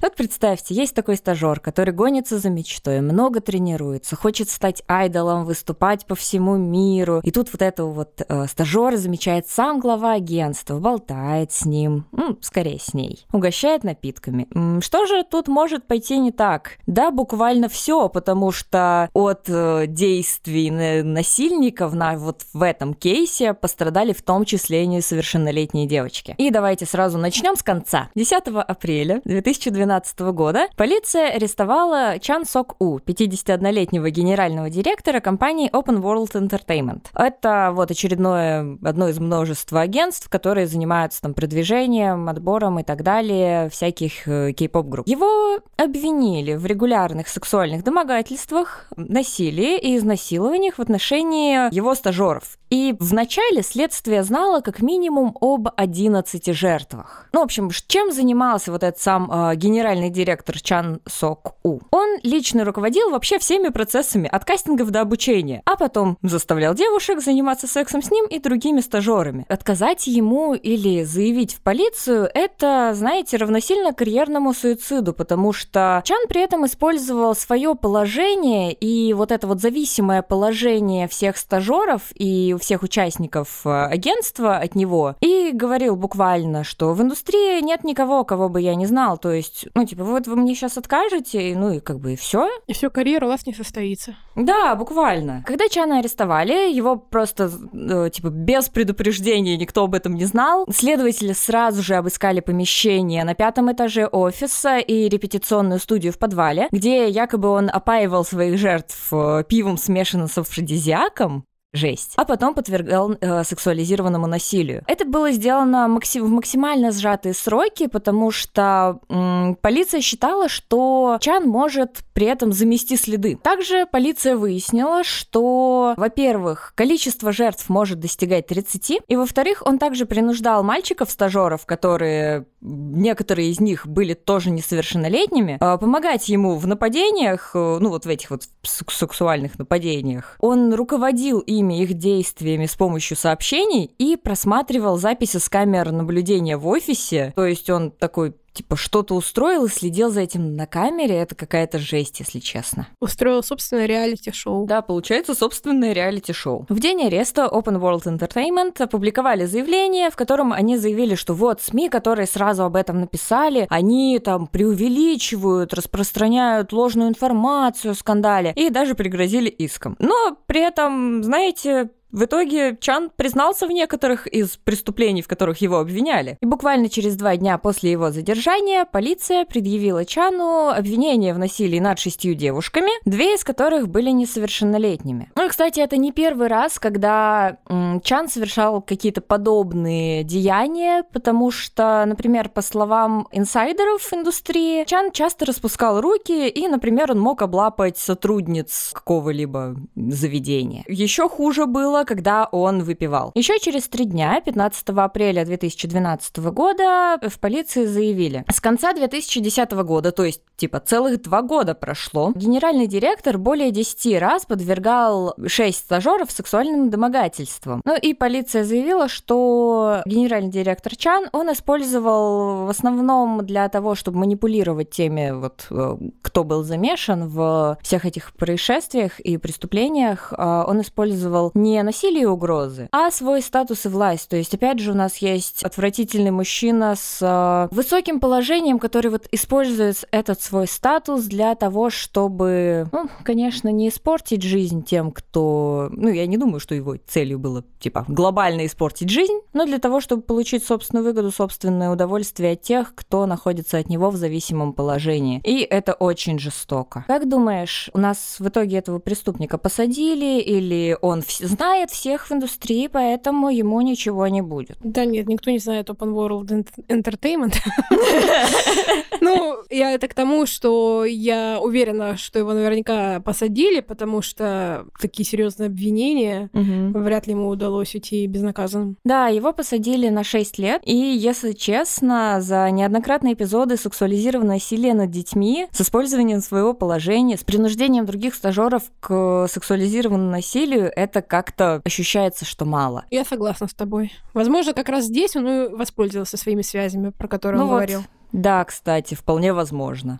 Вот 0.00 0.14
представьте, 0.14 0.74
есть 0.74 0.94
такой 0.94 1.16
стажер, 1.16 1.58
который 1.58 1.92
гонится 1.92 2.38
за 2.38 2.50
мечтой, 2.50 3.00
много 3.00 3.40
тренируется, 3.40 4.14
хочет 4.14 4.48
стать 4.48 4.82
айдолом, 4.86 5.44
выступать 5.44 6.06
по 6.06 6.14
всему 6.14 6.56
миру. 6.56 7.20
И 7.24 7.32
тут 7.32 7.52
вот 7.52 7.62
этого 7.62 7.90
вот 7.90 8.22
э, 8.26 8.46
стажера 8.46 8.96
замечает 8.96 9.48
сам 9.48 9.80
глава 9.80 10.12
агентства, 10.12 10.78
болтает 10.78 11.50
с 11.50 11.64
ним, 11.64 12.06
ну, 12.12 12.38
скорее 12.40 12.78
с 12.78 12.94
ней, 12.94 13.26
угощает 13.32 13.82
напитками. 13.82 14.46
Что 14.80 15.06
же 15.06 15.24
тут 15.28 15.48
может 15.48 15.86
пойти 15.86 16.18
не 16.18 16.30
так? 16.30 16.78
Да, 16.86 17.10
буквально 17.10 17.68
все, 17.68 18.08
потому 18.08 18.52
что 18.52 19.10
от 19.12 19.48
э, 19.48 19.86
действий 19.88 20.70
насильников 21.02 21.92
на 21.94 22.16
вот 22.16 22.42
в 22.52 22.62
этом 22.62 22.94
кейсе 22.94 23.52
пострадали 23.52 24.12
в 24.12 24.22
том 24.22 24.44
числе 24.44 24.86
несовершеннолетние 24.86 25.88
девочки. 25.88 26.36
И 26.38 26.50
давайте 26.50 26.86
сразу 26.86 27.18
начнем 27.18 27.56
с 27.56 27.64
конца. 27.64 28.10
10 28.14 28.44
апреля 28.46 29.20
2012 29.24 29.87
2012 29.88 30.20
года 30.34 30.68
полиция 30.76 31.30
арестовала 31.30 32.18
Чан 32.20 32.44
Сок 32.44 32.76
У, 32.78 32.98
51-летнего 32.98 34.10
генерального 34.10 34.68
директора 34.68 35.20
компании 35.20 35.70
Open 35.70 36.02
World 36.02 36.32
Entertainment. 36.32 37.06
Это 37.14 37.70
вот 37.72 37.90
очередное, 37.90 38.78
одно 38.84 39.08
из 39.08 39.18
множества 39.18 39.80
агентств, 39.80 40.28
которые 40.28 40.66
занимаются 40.66 41.22
там 41.22 41.34
продвижением, 41.34 42.28
отбором 42.28 42.78
и 42.78 42.82
так 42.82 43.02
далее 43.02 43.70
всяких 43.70 44.28
э, 44.28 44.52
кей-поп 44.52 44.86
групп. 44.86 45.08
Его 45.08 45.58
обвинили 45.76 46.54
в 46.54 46.66
регулярных 46.66 47.28
сексуальных 47.28 47.82
домогательствах, 47.82 48.86
насилии 48.96 49.78
и 49.78 49.96
изнасилованиях 49.96 50.76
в 50.76 50.82
отношении 50.82 51.74
его 51.74 51.94
стажеров. 51.94 52.58
И 52.70 52.94
вначале 52.98 53.62
следствие 53.62 54.22
знало 54.22 54.60
как 54.60 54.82
минимум 54.82 55.34
об 55.40 55.68
11 55.74 56.54
жертвах. 56.54 57.28
Ну, 57.32 57.40
в 57.40 57.44
общем, 57.44 57.70
чем 57.86 58.12
занимался 58.12 58.70
вот 58.70 58.82
этот 58.82 59.00
сам 59.00 59.30
э, 59.30 59.56
генеральный 59.56 59.77
генеральный 59.78 60.10
директор 60.10 60.60
Чан 60.60 61.00
Сок 61.06 61.54
У. 61.62 61.78
Он 61.92 62.18
лично 62.24 62.64
руководил 62.64 63.10
вообще 63.10 63.38
всеми 63.38 63.68
процессами 63.68 64.28
от 64.28 64.44
кастингов 64.44 64.90
до 64.90 65.02
обучения, 65.02 65.62
а 65.66 65.76
потом 65.76 66.18
заставлял 66.20 66.74
девушек 66.74 67.20
заниматься 67.20 67.68
сексом 67.68 68.02
с 68.02 68.10
ним 68.10 68.26
и 68.26 68.40
другими 68.40 68.80
стажерами. 68.80 69.46
Отказать 69.48 70.08
ему 70.08 70.54
или 70.54 71.04
заявить 71.04 71.54
в 71.54 71.60
полицию– 71.60 72.28
это, 72.34 72.92
знаете, 72.96 73.36
равносильно 73.36 73.92
карьерному 73.92 74.52
суициду, 74.52 75.12
потому 75.12 75.52
что 75.52 76.02
Чан 76.04 76.26
при 76.28 76.42
этом 76.42 76.66
использовал 76.66 77.36
свое 77.36 77.76
положение 77.76 78.72
и 78.72 79.14
вот 79.14 79.30
это 79.30 79.46
вот 79.46 79.60
зависимое 79.60 80.22
положение 80.22 81.06
всех 81.06 81.36
стажеров 81.36 82.02
и 82.16 82.56
всех 82.60 82.82
участников 82.82 83.60
э, 83.64 83.70
агентства 83.70 84.56
от 84.56 84.74
него 84.74 85.14
и 85.20 85.52
говорил 85.52 85.94
буквально, 85.94 86.64
что 86.64 86.94
в 86.94 87.00
индустрии 87.00 87.60
нет 87.62 87.84
никого, 87.84 88.24
кого 88.24 88.48
бы 88.48 88.60
я 88.60 88.74
не 88.74 88.86
знал, 88.86 89.18
то 89.18 89.30
есть 89.30 89.67
ну, 89.74 89.84
типа, 89.84 90.04
вот 90.04 90.26
вы 90.26 90.36
мне 90.36 90.54
сейчас 90.54 90.78
откажете, 90.78 91.54
ну 91.56 91.72
и 91.72 91.80
как 91.80 92.00
бы 92.00 92.14
и 92.14 92.16
все. 92.16 92.48
И 92.66 92.72
все, 92.72 92.90
карьера 92.90 93.26
у 93.26 93.28
вас 93.28 93.46
не 93.46 93.54
состоится. 93.54 94.16
Да, 94.34 94.74
буквально. 94.74 95.42
Когда 95.46 95.68
Чана 95.68 95.98
арестовали, 95.98 96.72
его 96.72 96.96
просто, 96.96 97.50
э, 97.72 98.10
типа, 98.10 98.28
без 98.28 98.68
предупреждения 98.68 99.56
никто 99.56 99.84
об 99.84 99.94
этом 99.94 100.14
не 100.14 100.24
знал. 100.24 100.66
Следователи 100.70 101.32
сразу 101.32 101.82
же 101.82 101.96
обыскали 101.96 102.40
помещение 102.40 103.24
на 103.24 103.34
пятом 103.34 103.70
этаже 103.72 104.06
офиса 104.06 104.78
и 104.78 105.08
репетиционную 105.08 105.80
студию 105.80 106.12
в 106.12 106.18
подвале, 106.18 106.68
где 106.70 107.08
якобы 107.08 107.48
он 107.48 107.70
опаивал 107.72 108.24
своих 108.24 108.58
жертв 108.58 109.08
э, 109.12 109.44
пивом, 109.48 109.78
смешанным 109.78 110.28
с 110.28 110.38
афродизиаком 110.38 111.44
жесть, 111.78 112.12
а 112.16 112.24
потом 112.24 112.54
подвергал 112.54 113.16
э, 113.20 113.44
сексуализированному 113.44 114.26
насилию. 114.26 114.82
Это 114.86 115.04
было 115.04 115.30
сделано 115.32 115.88
максим, 115.88 116.24
в 116.24 116.30
максимально 116.30 116.92
сжатые 116.92 117.34
сроки, 117.34 117.86
потому 117.86 118.30
что 118.30 119.00
м, 119.08 119.56
полиция 119.60 120.00
считала, 120.00 120.48
что 120.48 121.18
Чан 121.20 121.48
может 121.48 122.00
при 122.12 122.26
этом 122.26 122.52
замести 122.52 122.96
следы. 122.96 123.38
Также 123.42 123.86
полиция 123.86 124.36
выяснила, 124.36 125.04
что, 125.04 125.94
во-первых, 125.96 126.72
количество 126.74 127.32
жертв 127.32 127.68
может 127.68 128.00
достигать 128.00 128.46
30, 128.46 129.00
и, 129.06 129.16
во-вторых, 129.16 129.62
он 129.64 129.78
также 129.78 130.04
принуждал 130.04 130.62
мальчиков-стажеров, 130.62 131.64
которые 131.64 132.46
некоторые 132.60 133.50
из 133.50 133.60
них 133.60 133.86
были 133.86 134.14
тоже 134.14 134.50
несовершеннолетними, 134.50 135.58
э, 135.60 135.78
помогать 135.78 136.28
ему 136.28 136.56
в 136.56 136.66
нападениях, 136.66 137.52
э, 137.54 137.78
ну 137.80 137.88
вот 137.90 138.04
в 138.04 138.08
этих 138.08 138.30
вот 138.30 138.42
сексуальных 138.62 139.58
нападениях. 139.58 140.36
Он 140.40 140.74
руководил 140.74 141.38
и 141.40 141.62
ими, 141.68 141.82
их 141.82 141.94
действиями 141.94 142.66
с 142.66 142.74
помощью 142.74 143.16
сообщений 143.16 143.90
и 143.98 144.16
просматривал 144.16 144.96
записи 144.98 145.38
с 145.38 145.48
камер 145.48 145.92
наблюдения 145.92 146.56
в 146.56 146.66
офисе. 146.66 147.32
То 147.36 147.46
есть 147.46 147.68
он 147.70 147.90
такой 147.90 148.34
типа 148.58 148.76
что-то 148.76 149.14
устроил 149.14 149.66
и 149.66 149.68
следил 149.68 150.10
за 150.10 150.22
этим 150.22 150.56
на 150.56 150.66
камере, 150.66 151.16
это 151.16 151.36
какая-то 151.36 151.78
жесть, 151.78 152.18
если 152.18 152.40
честно. 152.40 152.88
Устроил 153.00 153.44
собственное 153.44 153.86
реалити-шоу. 153.86 154.66
Да, 154.66 154.82
получается 154.82 155.36
собственное 155.36 155.92
реалити-шоу. 155.92 156.66
В 156.68 156.80
день 156.80 157.04
ареста 157.04 157.48
Open 157.50 157.80
World 157.80 158.18
Entertainment 158.18 158.82
опубликовали 158.82 159.46
заявление, 159.46 160.10
в 160.10 160.16
котором 160.16 160.52
они 160.52 160.76
заявили, 160.76 161.14
что 161.14 161.34
вот 161.34 161.62
СМИ, 161.62 161.88
которые 161.88 162.26
сразу 162.26 162.64
об 162.64 162.74
этом 162.74 163.00
написали, 163.00 163.68
они 163.70 164.18
там 164.18 164.48
преувеличивают, 164.48 165.72
распространяют 165.72 166.72
ложную 166.72 167.10
информацию 167.10 167.92
о 167.92 167.94
скандале 167.94 168.52
и 168.56 168.70
даже 168.70 168.96
пригрозили 168.96 169.48
иском. 169.48 169.94
Но 170.00 170.36
при 170.46 170.62
этом, 170.62 171.22
знаете, 171.22 171.90
в 172.10 172.24
итоге 172.24 172.76
Чан 172.80 173.10
признался 173.14 173.66
в 173.66 173.70
некоторых 173.70 174.26
из 174.26 174.56
преступлений, 174.56 175.22
в 175.22 175.28
которых 175.28 175.60
его 175.60 175.78
обвиняли. 175.78 176.38
И 176.40 176.46
буквально 176.46 176.88
через 176.88 177.16
два 177.16 177.36
дня 177.36 177.58
после 177.58 177.92
его 177.92 178.10
задержания 178.10 178.84
полиция 178.84 179.44
предъявила 179.44 180.04
Чану 180.04 180.68
обвинение 180.68 181.34
в 181.34 181.38
насилии 181.38 181.78
над 181.78 181.98
шестью 181.98 182.34
девушками, 182.34 182.90
две 183.04 183.34
из 183.34 183.44
которых 183.44 183.88
были 183.88 184.10
несовершеннолетними. 184.10 185.30
Ну 185.36 185.46
и, 185.46 185.48
кстати, 185.48 185.80
это 185.80 185.96
не 185.96 186.12
первый 186.12 186.48
раз, 186.48 186.78
когда 186.78 187.58
Чан 188.02 188.28
совершал 188.28 188.80
какие-то 188.80 189.20
подобные 189.20 190.24
деяния, 190.24 191.04
потому 191.12 191.50
что, 191.50 192.04
например, 192.06 192.48
по 192.48 192.62
словам 192.62 193.28
инсайдеров 193.32 194.12
индустрии, 194.12 194.84
Чан 194.84 195.12
часто 195.12 195.44
распускал 195.46 196.00
руки, 196.00 196.48
и, 196.48 196.68
например, 196.68 197.12
он 197.12 197.20
мог 197.20 197.42
облапать 197.42 197.98
сотрудниц 197.98 198.90
какого-либо 198.92 199.76
заведения. 199.94 200.84
Еще 200.88 201.28
хуже 201.28 201.66
было, 201.66 201.97
было, 201.98 202.04
когда 202.04 202.48
он 202.52 202.82
выпивал. 202.82 203.32
Еще 203.34 203.58
через 203.58 203.88
три 203.88 204.04
дня, 204.04 204.40
15 204.40 204.88
апреля 204.90 205.44
2012 205.44 206.38
года, 206.38 207.18
в 207.28 207.38
полиции 207.38 207.86
заявили, 207.86 208.44
с 208.50 208.60
конца 208.60 208.92
2010 208.92 209.72
года, 209.72 210.12
то 210.12 210.24
есть 210.24 210.42
типа 210.56 210.80
целых 210.80 211.22
два 211.22 211.42
года 211.42 211.74
прошло. 211.74 212.32
Генеральный 212.34 212.86
директор 212.86 213.38
более 213.38 213.70
10 213.70 214.18
раз 214.20 214.44
подвергал 214.44 215.34
6 215.46 215.78
стажеров 215.78 216.30
сексуальным 216.30 216.90
домогательствам. 216.90 217.80
Ну 217.84 217.96
и 217.96 218.14
полиция 218.14 218.64
заявила, 218.64 219.08
что 219.08 220.02
генеральный 220.04 220.50
директор 220.50 220.96
Чан, 220.96 221.28
он 221.32 221.52
использовал 221.52 222.66
в 222.66 222.70
основном 222.70 223.46
для 223.46 223.68
того, 223.68 223.94
чтобы 223.94 224.18
манипулировать 224.18 224.90
теми, 224.90 225.30
вот, 225.30 225.66
э, 225.70 225.96
кто 226.22 226.44
был 226.44 226.64
замешан 226.64 227.28
в 227.28 227.78
всех 227.82 228.04
этих 228.04 228.32
происшествиях 228.32 229.20
и 229.20 229.36
преступлениях, 229.36 230.32
э, 230.36 230.64
он 230.66 230.80
использовал 230.80 231.52
не 231.54 231.82
насилие 231.88 232.24
и 232.24 232.26
угрозы, 232.26 232.88
а 232.92 233.10
свой 233.10 233.40
статус 233.40 233.86
и 233.86 233.88
власть. 233.88 234.28
То 234.28 234.36
есть, 234.36 234.52
опять 234.52 234.78
же, 234.78 234.92
у 234.92 234.94
нас 234.94 235.16
есть 235.18 235.62
отвратительный 235.62 236.30
мужчина 236.30 236.94
с 236.96 237.18
э, 237.22 237.74
высоким 237.74 238.20
положением, 238.20 238.78
который 238.78 239.10
вот 239.10 239.26
использует 239.32 240.04
этот 240.10 240.42
свой 240.42 240.66
статус 240.66 241.24
для 241.24 241.54
того, 241.54 241.88
чтобы, 241.88 242.88
ну, 242.92 243.08
конечно, 243.24 243.70
не 243.70 243.88
испортить 243.88 244.42
жизнь 244.42 244.84
тем, 244.84 245.12
кто... 245.12 245.88
Ну, 245.90 246.08
я 246.08 246.26
не 246.26 246.36
думаю, 246.36 246.60
что 246.60 246.74
его 246.74 246.96
целью 247.06 247.38
было, 247.38 247.64
типа, 247.80 248.04
глобально 248.06 248.66
испортить 248.66 249.08
жизнь, 249.08 249.40
но 249.54 249.64
для 249.64 249.78
того, 249.78 250.02
чтобы 250.02 250.20
получить 250.20 250.64
собственную 250.64 251.06
выгоду, 251.06 251.30
собственное 251.30 251.90
удовольствие 251.90 252.52
от 252.52 252.60
тех, 252.60 252.94
кто 252.94 253.24
находится 253.24 253.78
от 253.78 253.88
него 253.88 254.10
в 254.10 254.16
зависимом 254.16 254.74
положении. 254.74 255.40
И 255.42 255.60
это 255.62 255.94
очень 255.94 256.38
жестоко. 256.38 257.06
Как 257.06 257.26
думаешь, 257.26 257.88
у 257.94 257.98
нас 257.98 258.36
в 258.38 258.46
итоге 258.46 258.76
этого 258.76 258.98
преступника 258.98 259.56
посадили 259.56 260.40
или 260.40 260.98
он 261.00 261.22
знает 261.38 261.77
всех 261.86 262.28
в 262.28 262.32
индустрии, 262.32 262.88
поэтому 262.88 263.50
ему 263.50 263.80
ничего 263.80 264.26
не 264.28 264.42
будет? 264.42 264.78
Да 264.80 265.04
нет, 265.04 265.28
никто 265.28 265.50
не 265.50 265.58
знает 265.58 265.88
Open 265.90 266.12
World 266.12 266.66
Entertainment. 266.88 267.54
Ну, 269.20 269.56
я 269.68 269.92
это 269.92 270.06
к 270.06 270.14
тому, 270.14 270.46
что 270.46 271.04
я 271.04 271.58
уверена, 271.60 272.16
что 272.16 272.38
его 272.38 272.52
наверняка 272.52 273.20
посадили, 273.20 273.80
потому 273.80 274.22
что 274.22 274.86
такие 275.00 275.26
серьезные 275.26 275.66
обвинения 275.66 276.50
вряд 276.52 277.26
ли 277.26 277.32
ему 277.32 277.48
удалось 277.48 277.94
уйти 277.94 278.26
безнаказанным. 278.26 278.96
Да, 279.04 279.26
его 279.28 279.52
посадили 279.52 280.08
на 280.08 280.24
6 280.24 280.58
лет, 280.58 280.82
и, 280.84 280.94
если 280.94 281.52
честно, 281.52 282.38
за 282.40 282.70
неоднократные 282.70 283.34
эпизоды 283.34 283.76
сексуализированного 283.76 284.54
насилия 284.54 284.94
над 284.94 285.10
детьми 285.10 285.66
с 285.72 285.80
использованием 285.80 286.40
своего 286.40 286.74
положения, 286.74 287.36
с 287.36 287.44
принуждением 287.44 288.06
других 288.06 288.34
стажеров 288.34 288.84
к 289.00 289.46
сексуализированному 289.48 290.30
насилию, 290.30 290.90
это 290.94 291.22
как-то 291.22 291.67
ощущается, 291.76 292.44
что 292.44 292.64
мало. 292.64 293.04
Я 293.10 293.24
согласна 293.24 293.68
с 293.68 293.74
тобой. 293.74 294.12
Возможно, 294.34 294.72
как 294.74 294.88
раз 294.88 295.04
здесь 295.04 295.36
он 295.36 295.48
и 295.48 295.68
воспользовался 295.68 296.36
своими 296.36 296.62
связями, 296.62 297.10
про 297.10 297.28
которые 297.28 297.58
ну 297.58 297.64
он 297.64 297.70
вот, 297.70 297.76
говорил. 297.76 298.02
Да, 298.32 298.64
кстати, 298.64 299.14
вполне 299.14 299.52
возможно. 299.52 300.18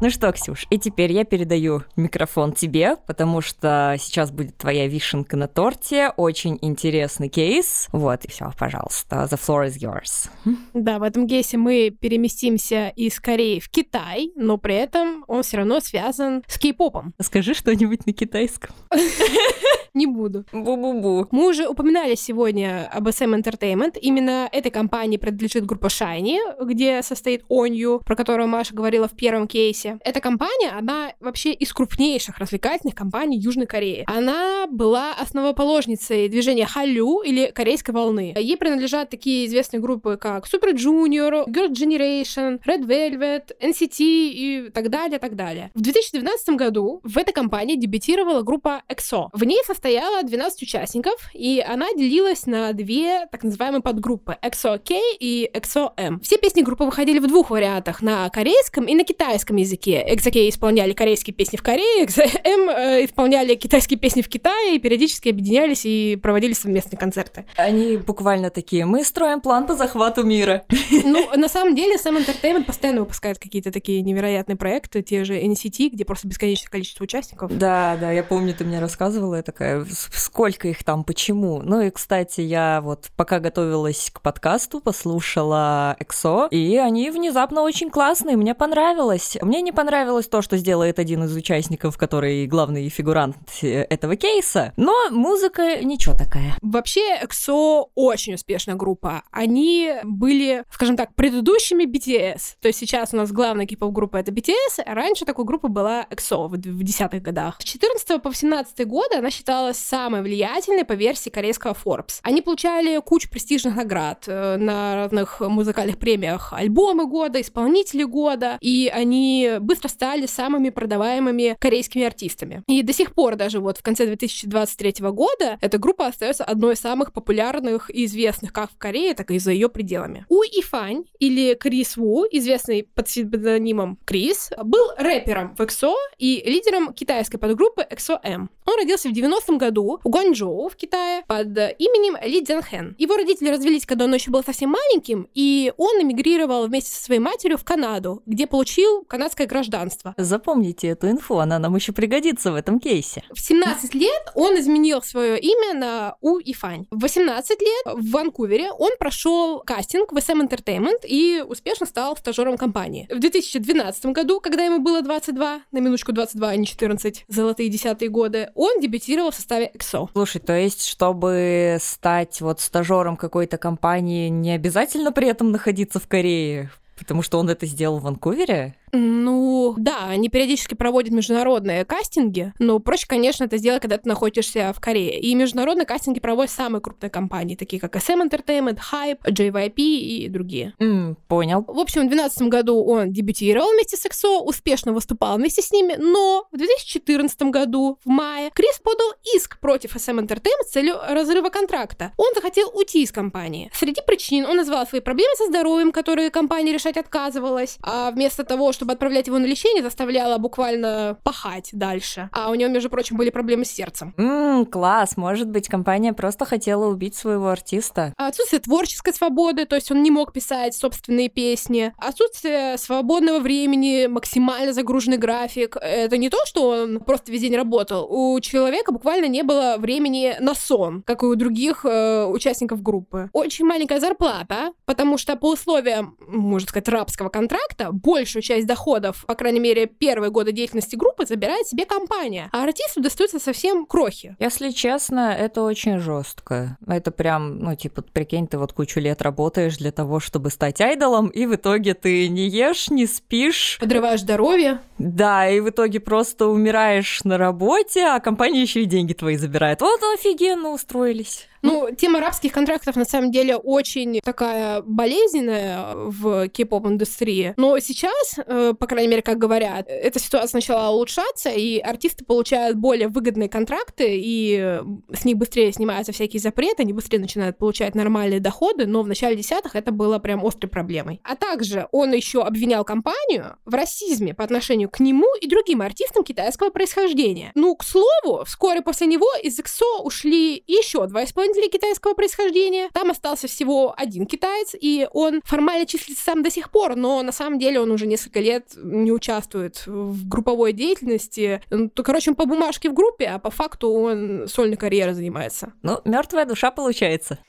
Ну 0.00 0.10
что, 0.10 0.30
Ксюш, 0.30 0.66
и 0.70 0.78
теперь 0.78 1.10
я 1.10 1.24
передаю 1.24 1.82
микрофон 1.96 2.52
тебе, 2.52 2.96
потому 3.06 3.40
что 3.40 3.96
сейчас 3.98 4.30
будет 4.30 4.56
твоя 4.56 4.86
вишенка 4.86 5.36
на 5.36 5.48
торте, 5.48 6.12
очень 6.16 6.56
интересный 6.60 7.28
кейс. 7.28 7.88
Вот, 7.90 8.24
и 8.24 8.28
все, 8.28 8.52
пожалуйста, 8.56 9.28
the 9.28 9.38
floor 9.38 9.66
is 9.66 9.78
yours. 9.78 10.30
Да, 10.72 11.00
в 11.00 11.02
этом 11.02 11.26
кейсе 11.26 11.56
мы 11.56 11.90
переместимся 11.90 12.92
из 12.94 13.18
Кореи 13.18 13.58
в 13.58 13.68
Китай, 13.70 14.30
но 14.36 14.56
при 14.56 14.76
этом 14.76 15.24
он 15.26 15.42
все 15.42 15.58
равно 15.58 15.80
связан 15.80 16.44
с 16.46 16.58
кей-попом. 16.58 17.12
Скажи 17.20 17.54
что-нибудь 17.54 18.06
на 18.06 18.12
китайском. 18.12 18.74
Не 19.94 20.06
буду. 20.06 20.44
Бу-бу-бу. 20.52 21.28
Мы 21.30 21.48
уже 21.48 21.68
упоминали 21.68 22.14
сегодня 22.14 22.88
об 22.92 23.08
SM 23.08 23.40
Entertainment. 23.40 23.98
Именно 24.00 24.48
этой 24.52 24.70
компании 24.70 25.16
принадлежит 25.16 25.66
группа 25.66 25.86
Shiny, 25.86 26.38
где 26.64 27.02
состоит 27.02 27.44
Онью, 27.48 28.00
про 28.04 28.16
которую 28.16 28.48
Маша 28.48 28.74
говорила 28.74 29.08
в 29.08 29.16
первом 29.16 29.46
кейсе. 29.46 29.98
Эта 30.04 30.20
компания, 30.20 30.70
она 30.70 31.12
вообще 31.20 31.52
из 31.52 31.72
крупнейших 31.72 32.38
развлекательных 32.38 32.94
компаний 32.94 33.38
Южной 33.38 33.66
Кореи. 33.66 34.04
Она 34.06 34.66
была 34.66 35.12
основоположницей 35.14 36.28
движения 36.28 36.66
Халю 36.66 37.22
или 37.22 37.50
корейской 37.54 37.90
волны. 37.90 38.34
Ей 38.36 38.56
принадлежат 38.56 39.10
такие 39.10 39.46
известные 39.46 39.80
группы, 39.80 40.16
как 40.20 40.46
Super 40.46 40.74
Junior, 40.74 41.46
Girl 41.46 41.70
Generation, 41.70 42.60
Red 42.64 42.86
Velvet, 42.86 43.52
NCT 43.60 43.96
и 43.98 44.70
так 44.72 44.90
далее, 44.90 45.18
так 45.18 45.36
далее. 45.36 45.70
В 45.74 45.80
2012 45.80 46.50
году 46.50 47.00
в 47.02 47.16
этой 47.18 47.32
компании 47.32 47.76
дебютировала 47.76 48.42
группа 48.42 48.82
EXO. 48.88 49.28
В 49.32 49.44
ней 49.44 49.62
состояло 49.78 50.24
12 50.24 50.62
участников, 50.62 51.14
и 51.32 51.64
она 51.66 51.86
делилась 51.96 52.46
на 52.46 52.72
две 52.72 53.26
так 53.30 53.44
называемые 53.44 53.80
подгруппы 53.80 54.36
EXO 54.42 54.80
K 54.80 54.98
и 55.20 55.48
EXO 55.54 55.92
M. 55.96 56.18
Все 56.18 56.36
песни 56.36 56.62
группы 56.62 56.82
выходили 56.82 57.20
в 57.20 57.28
двух 57.28 57.50
вариантах, 57.50 58.02
на 58.02 58.28
корейском 58.28 58.86
и 58.86 58.96
на 58.96 59.04
китайском 59.04 59.54
языке. 59.54 60.04
EXO 60.04 60.32
K 60.32 60.48
исполняли 60.48 60.94
корейские 60.94 61.32
песни 61.32 61.56
в 61.56 61.62
Корее, 61.62 62.06
EXO 62.06 62.24
M 62.42 62.68
э, 62.70 63.04
исполняли 63.04 63.54
китайские 63.54 64.00
песни 64.00 64.22
в 64.22 64.28
Китае, 64.28 64.74
и 64.74 64.78
периодически 64.80 65.28
объединялись 65.28 65.82
и 65.84 66.18
проводили 66.20 66.54
совместные 66.54 66.98
концерты. 66.98 67.44
Они 67.56 67.98
буквально 67.98 68.50
такие, 68.50 68.84
мы 68.84 69.04
строим 69.04 69.40
план 69.40 69.64
по 69.64 69.74
захвату 69.74 70.24
мира. 70.24 70.64
Ну, 71.04 71.36
на 71.36 71.48
самом 71.48 71.76
деле, 71.76 71.96
Sam 71.96 72.18
Entertainment 72.18 72.64
постоянно 72.64 73.00
выпускает 73.00 73.38
какие-то 73.38 73.70
такие 73.70 74.02
невероятные 74.02 74.56
проекты, 74.56 75.02
те 75.02 75.22
же 75.22 75.38
NCT, 75.40 75.90
где 75.90 76.04
просто 76.04 76.26
бесконечное 76.26 76.68
количество 76.68 77.04
участников. 77.04 77.56
Да, 77.56 77.96
да, 78.00 78.10
я 78.10 78.24
помню, 78.24 78.54
ты 78.54 78.64
мне 78.64 78.80
рассказывала, 78.80 79.36
я 79.36 79.42
такая, 79.42 79.67
сколько 80.12 80.68
их 80.68 80.84
там, 80.84 81.04
почему? 81.04 81.62
Ну 81.62 81.80
и, 81.80 81.90
кстати, 81.90 82.40
я 82.40 82.80
вот 82.82 83.08
пока 83.16 83.40
готовилась 83.40 84.10
к 84.12 84.20
подкасту, 84.20 84.80
послушала 84.80 85.96
EXO, 86.00 86.48
и 86.50 86.76
они 86.76 87.10
внезапно 87.10 87.62
очень 87.62 87.90
классные, 87.90 88.36
мне 88.36 88.54
понравилось. 88.54 89.36
Мне 89.42 89.62
не 89.62 89.72
понравилось 89.72 90.28
то, 90.28 90.42
что 90.42 90.56
сделает 90.56 90.98
один 90.98 91.24
из 91.24 91.34
участников, 91.34 91.96
который 91.96 92.46
главный 92.46 92.88
фигурант 92.88 93.36
э, 93.62 93.82
этого 93.82 94.16
кейса, 94.16 94.72
но 94.76 94.94
музыка 95.10 95.84
ничего 95.84 96.14
такая. 96.16 96.56
Вообще, 96.62 97.18
EXO 97.22 97.86
очень 97.94 98.34
успешная 98.34 98.74
группа. 98.74 99.22
Они 99.30 99.94
были, 100.04 100.64
скажем 100.70 100.96
так, 100.96 101.14
предыдущими 101.14 101.84
BTS. 101.84 102.56
То 102.60 102.68
есть 102.68 102.78
сейчас 102.78 103.12
у 103.12 103.16
нас 103.16 103.32
главная 103.32 103.66
кей-поп 103.66 103.92
группа 103.92 104.16
это 104.16 104.32
BTS, 104.32 104.82
а 104.84 104.94
раньше 104.94 105.24
такой 105.24 105.44
группа 105.44 105.68
была 105.68 106.06
EXO 106.10 106.48
в, 106.48 106.52
в 106.52 106.82
десятых 106.82 107.22
годах. 107.22 107.56
С 107.60 107.64
14 107.64 108.22
по 108.22 108.32
17 108.32 108.86
годы 108.86 109.16
она 109.16 109.30
считалась 109.58 109.78
самой 109.78 110.22
влиятельной 110.22 110.84
по 110.84 110.92
версии 110.92 111.30
корейского 111.30 111.74
Forbes. 111.74 112.20
Они 112.22 112.42
получали 112.42 113.00
кучу 113.00 113.28
престижных 113.28 113.74
наград 113.74 114.24
э, 114.26 114.56
на 114.56 114.94
разных 114.94 115.40
музыкальных 115.40 115.98
премиях 115.98 116.52
альбомы 116.52 117.06
года, 117.06 117.40
исполнители 117.40 118.04
года, 118.04 118.58
и 118.60 118.90
они 118.92 119.54
быстро 119.60 119.88
стали 119.88 120.26
самыми 120.26 120.70
продаваемыми 120.70 121.56
корейскими 121.58 122.04
артистами. 122.04 122.62
И 122.68 122.82
до 122.82 122.92
сих 122.92 123.14
пор 123.14 123.34
даже 123.34 123.58
вот 123.58 123.78
в 123.78 123.82
конце 123.82 124.06
2023 124.06 124.94
года 125.10 125.58
эта 125.60 125.78
группа 125.78 126.06
остается 126.06 126.44
одной 126.44 126.74
из 126.74 126.80
самых 126.80 127.12
популярных 127.12 127.90
и 127.90 128.04
известных 128.04 128.52
как 128.52 128.70
в 128.70 128.78
Корее, 128.78 129.14
так 129.14 129.30
и 129.30 129.38
за 129.38 129.50
ее 129.50 129.68
пределами. 129.68 130.24
У 130.28 130.42
Ифань 130.42 131.04
или 131.18 131.54
Крис 131.54 131.96
Ву, 131.96 132.26
известный 132.30 132.84
под 132.94 133.06
псевдонимом 133.06 133.98
Крис, 134.04 134.50
был 134.62 134.90
рэпером 134.96 135.56
в 135.56 135.60
EXO 135.60 135.94
и 136.18 136.42
лидером 136.46 136.92
китайской 136.92 137.38
подгруппы 137.38 137.82
EXO 137.82 138.18
M. 138.22 138.50
Он 138.66 138.76
родился 138.76 139.08
в 139.08 139.12
90-м 139.48 139.58
году 139.58 140.00
в 140.04 140.08
Гуанчжоу 140.08 140.68
в 140.68 140.76
Китае 140.76 141.24
под 141.26 141.48
именем 141.48 142.16
Ли 142.22 142.44
Цзянхэн. 142.44 142.96
Его 142.98 143.16
родители 143.16 143.48
развелись, 143.48 143.86
когда 143.86 144.04
он 144.04 144.14
еще 144.14 144.30
был 144.30 144.42
совсем 144.44 144.70
маленьким, 144.70 145.28
и 145.34 145.72
он 145.76 146.02
эмигрировал 146.02 146.66
вместе 146.66 146.90
со 146.90 147.02
своей 147.02 147.20
матерью 147.20 147.58
в 147.58 147.64
Канаду, 147.64 148.22
где 148.26 148.46
получил 148.46 149.04
канадское 149.04 149.46
гражданство. 149.46 150.14
Запомните 150.16 150.88
эту 150.88 151.10
инфу, 151.10 151.38
она 151.38 151.58
нам 151.58 151.74
еще 151.76 151.92
пригодится 151.92 152.52
в 152.52 152.54
этом 152.54 152.80
кейсе. 152.80 153.22
В 153.32 153.40
17 153.40 153.94
лет 153.94 154.32
он 154.34 154.58
изменил 154.58 155.02
свое 155.02 155.38
имя 155.38 155.74
на 155.74 156.16
У 156.20 156.38
Ифань. 156.38 156.86
В 156.90 157.00
18 157.00 157.60
лет 157.60 157.86
в 157.94 158.10
Ванкувере 158.10 158.70
он 158.72 158.90
прошел 158.98 159.60
кастинг 159.60 160.12
в 160.12 160.16
SM 160.16 160.48
Entertainment 160.48 161.06
и 161.06 161.42
успешно 161.46 161.86
стал 161.86 162.16
стажером 162.16 162.56
компании. 162.56 163.08
В 163.10 163.18
2012 163.18 164.06
году, 164.06 164.40
когда 164.40 164.64
ему 164.64 164.80
было 164.80 165.02
22, 165.02 165.62
на 165.70 165.78
минуточку 165.78 166.12
22, 166.12 166.48
а 166.48 166.56
не 166.56 166.66
14, 166.66 167.24
золотые 167.28 167.68
десятые 167.68 168.08
годы, 168.08 168.50
он 168.54 168.80
дебютировал 168.80 169.30
в 169.30 169.34
составе 169.38 169.70
EXO. 169.74 170.08
Слушай, 170.12 170.40
то 170.40 170.56
есть, 170.56 170.86
чтобы 170.86 171.78
стать 171.80 172.40
вот 172.40 172.60
стажером 172.60 173.16
какой-то 173.16 173.58
компании, 173.58 174.28
не 174.28 174.52
обязательно 174.52 175.12
при 175.12 175.28
этом 175.28 175.50
находиться 175.50 175.98
в 175.98 176.06
Корее? 176.06 176.70
Потому 176.98 177.22
что 177.22 177.38
он 177.38 177.48
это 177.48 177.64
сделал 177.66 177.98
в 177.98 178.02
Ванкувере? 178.02 178.74
Ну, 178.92 179.74
да, 179.76 180.06
они 180.08 180.28
периодически 180.28 180.74
проводят 180.74 181.12
международные 181.12 181.84
кастинги, 181.84 182.52
но 182.58 182.78
проще, 182.78 183.06
конечно, 183.06 183.44
это 183.44 183.56
сделать, 183.58 183.82
когда 183.82 183.98
ты 183.98 184.08
находишься 184.08 184.72
в 184.74 184.80
Корее. 184.80 185.18
И 185.18 185.34
международные 185.34 185.86
кастинги 185.86 186.20
проводят 186.20 186.52
самые 186.52 186.80
крупные 186.80 187.10
компании, 187.10 187.56
такие 187.56 187.80
как 187.80 187.96
SM 187.96 188.28
Entertainment, 188.28 188.78
Hype, 188.92 189.20
JYP 189.24 189.74
и 189.76 190.28
другие. 190.28 190.74
Mm, 190.78 191.16
понял. 191.28 191.64
В 191.66 191.78
общем, 191.78 192.02
в 192.02 192.10
2012 192.10 192.42
году 192.48 192.84
он 192.84 193.12
дебютировал 193.12 193.72
вместе 193.72 193.96
с 193.96 194.06
EXO, 194.06 194.40
успешно 194.40 194.92
выступал 194.92 195.36
вместе 195.36 195.62
с 195.62 195.70
ними, 195.70 195.94
но 195.98 196.46
в 196.52 196.56
2014 196.56 197.42
году, 197.42 197.98
в 198.04 198.08
мае, 198.08 198.50
Крис 198.54 198.78
подал 198.82 199.12
иск 199.34 199.58
против 199.60 199.96
SM 199.96 200.18
Entertainment 200.20 200.66
с 200.66 200.70
целью 200.70 200.96
разрыва 201.08 201.48
контракта. 201.50 202.12
Он 202.16 202.28
захотел 202.34 202.70
уйти 202.74 203.02
из 203.02 203.12
компании. 203.12 203.70
Среди 203.74 204.00
причин 204.06 204.46
он 204.46 204.56
назвал 204.56 204.86
свои 204.86 205.00
проблемы 205.00 205.34
со 205.36 205.46
здоровьем, 205.46 205.92
которые 205.92 206.30
компания 206.30 206.72
решать 206.72 206.96
отказывалась, 206.96 207.78
а 207.82 208.10
вместо 208.10 208.44
того, 208.44 208.72
чтобы 208.78 208.92
отправлять 208.92 209.26
его 209.26 209.38
на 209.38 209.44
лечение, 209.44 209.82
заставляла 209.82 210.38
буквально 210.38 211.18
пахать 211.24 211.70
дальше. 211.72 212.30
А 212.32 212.50
у 212.50 212.54
него, 212.54 212.70
между 212.70 212.88
прочим, 212.88 213.16
были 213.16 213.30
проблемы 213.30 213.64
с 213.64 213.70
сердцем. 213.70 214.14
Ммм, 214.16 214.66
класс. 214.66 215.16
Может 215.16 215.48
быть, 215.50 215.68
компания 215.68 216.12
просто 216.12 216.44
хотела 216.44 216.86
убить 216.86 217.16
своего 217.16 217.48
артиста. 217.48 218.14
Отсутствие 218.16 218.60
творческой 218.60 219.12
свободы, 219.12 219.64
то 219.64 219.74
есть 219.74 219.90
он 219.90 220.04
не 220.04 220.12
мог 220.12 220.32
писать 220.32 220.76
собственные 220.76 221.28
песни. 221.28 221.92
Отсутствие 221.98 222.78
свободного 222.78 223.40
времени, 223.40 224.06
максимально 224.06 224.72
загруженный 224.72 225.16
график. 225.16 225.76
Это 225.80 226.16
не 226.16 226.30
то, 226.30 226.38
что 226.46 226.68
он 226.68 227.00
просто 227.00 227.32
весь 227.32 227.40
день 227.40 227.56
работал. 227.56 228.06
У 228.08 228.38
человека 228.38 228.92
буквально 228.92 229.26
не 229.26 229.42
было 229.42 229.74
времени 229.78 230.36
на 230.38 230.54
сон, 230.54 231.02
как 231.02 231.24
и 231.24 231.26
у 231.26 231.34
других 231.34 231.84
э, 231.84 232.26
участников 232.26 232.80
группы. 232.80 233.28
Очень 233.32 233.64
маленькая 233.64 233.98
зарплата, 233.98 234.72
потому 234.84 235.18
что 235.18 235.34
по 235.34 235.50
условиям, 235.50 236.16
можно 236.28 236.68
сказать, 236.68 236.88
рабского 236.88 237.28
контракта, 237.28 237.90
большую 237.90 238.42
часть 238.42 238.67
доходов, 238.68 239.24
по 239.26 239.34
крайней 239.34 239.58
мере, 239.58 239.86
первые 239.86 240.30
годы 240.30 240.52
деятельности 240.52 240.94
группы 240.94 241.26
забирает 241.26 241.66
себе 241.66 241.84
компания, 241.84 242.48
а 242.52 242.62
артисту 242.62 243.00
достаются 243.00 243.40
совсем 243.40 243.84
крохи. 243.86 244.36
Если 244.38 244.70
честно, 244.70 245.34
это 245.36 245.62
очень 245.62 245.98
жестко. 245.98 246.76
Это 246.86 247.10
прям, 247.10 247.58
ну, 247.58 247.74
типа, 247.74 248.02
прикинь, 248.02 248.46
ты 248.46 248.58
вот 248.58 248.72
кучу 248.72 249.00
лет 249.00 249.22
работаешь 249.22 249.76
для 249.78 249.90
того, 249.90 250.20
чтобы 250.20 250.50
стать 250.50 250.80
айдолом, 250.80 251.26
и 251.26 251.46
в 251.46 251.56
итоге 251.56 251.94
ты 251.94 252.28
не 252.28 252.48
ешь, 252.48 252.90
не 252.90 253.06
спишь. 253.06 253.78
Подрываешь 253.80 254.20
здоровье. 254.20 254.80
Да, 254.98 255.48
и 255.48 255.58
в 255.58 255.70
итоге 255.70 255.98
просто 255.98 256.46
умираешь 256.46 257.24
на 257.24 257.38
работе, 257.38 258.04
а 258.04 258.20
компания 258.20 258.62
еще 258.62 258.82
и 258.82 258.86
деньги 258.86 259.14
твои 259.14 259.36
забирает. 259.36 259.80
Вот 259.80 260.00
офигенно 260.14 260.70
устроились. 260.70 261.48
Ну, 261.62 261.88
тема 261.96 262.18
арабских 262.18 262.52
контрактов 262.52 262.96
на 262.96 263.04
самом 263.04 263.30
деле 263.30 263.56
очень 263.56 264.20
такая 264.24 264.82
болезненная 264.82 265.94
в 265.94 266.48
кей-поп 266.48 266.86
индустрии. 266.86 267.54
Но 267.56 267.78
сейчас, 267.78 268.38
э, 268.38 268.74
по 268.78 268.86
крайней 268.86 269.08
мере, 269.08 269.22
как 269.22 269.38
говорят, 269.38 269.86
эта 269.88 270.18
ситуация 270.18 270.58
начала 270.58 270.90
улучшаться, 270.90 271.50
и 271.50 271.78
артисты 271.78 272.24
получают 272.24 272.76
более 272.76 273.08
выгодные 273.08 273.48
контракты, 273.48 274.04
и 274.08 274.80
с 275.12 275.24
них 275.24 275.36
быстрее 275.36 275.72
снимаются 275.72 276.12
всякие 276.12 276.40
запреты, 276.40 276.82
они 276.82 276.92
быстрее 276.92 277.18
начинают 277.18 277.58
получать 277.58 277.94
нормальные 277.94 278.40
доходы, 278.40 278.86
но 278.86 279.02
в 279.02 279.08
начале 279.08 279.36
десятых 279.36 279.76
это 279.76 279.92
было 279.92 280.18
прям 280.18 280.44
острой 280.44 280.70
проблемой. 280.70 281.20
А 281.24 281.36
также 281.36 281.88
он 281.92 282.12
еще 282.12 282.42
обвинял 282.42 282.84
компанию 282.84 283.56
в 283.64 283.74
расизме 283.74 284.34
по 284.34 284.44
отношению 284.44 284.90
к 284.90 285.00
нему 285.00 285.26
и 285.40 285.48
другим 285.48 285.82
артистам 285.82 286.24
китайского 286.24 286.70
происхождения. 286.70 287.52
Ну, 287.54 287.74
к 287.76 287.84
слову, 287.84 288.44
вскоре 288.44 288.82
после 288.82 289.06
него 289.06 289.28
из 289.42 289.58
EXO 289.58 290.02
ушли 290.02 290.62
еще 290.66 291.06
два 291.06 291.24
исполнителя 291.24 291.47
китайского 291.70 292.14
происхождения. 292.14 292.88
Там 292.92 293.10
остался 293.10 293.48
всего 293.48 293.94
один 293.96 294.26
китаец, 294.26 294.74
и 294.78 295.08
он 295.12 295.40
формально 295.44 295.86
числится 295.86 296.24
сам 296.24 296.42
до 296.42 296.50
сих 296.50 296.70
пор, 296.70 296.96
но 296.96 297.22
на 297.22 297.32
самом 297.32 297.58
деле 297.58 297.80
он 297.80 297.90
уже 297.90 298.06
несколько 298.06 298.40
лет 298.40 298.72
не 298.76 299.12
участвует 299.12 299.86
в 299.86 300.28
групповой 300.28 300.72
деятельности. 300.72 301.62
Ну, 301.70 301.88
то, 301.88 302.02
короче, 302.02 302.30
он 302.30 302.36
по 302.36 302.46
бумажке 302.46 302.90
в 302.90 302.94
группе, 302.94 303.26
а 303.26 303.38
по 303.38 303.50
факту 303.50 303.90
он 303.90 304.48
сольной 304.48 304.76
карьерой 304.76 305.14
занимается. 305.14 305.72
Ну, 305.82 306.00
мертвая 306.04 306.44
душа 306.44 306.70
получается. 306.70 307.38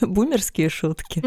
Бумерские 0.00 0.68
шутки. 0.68 1.22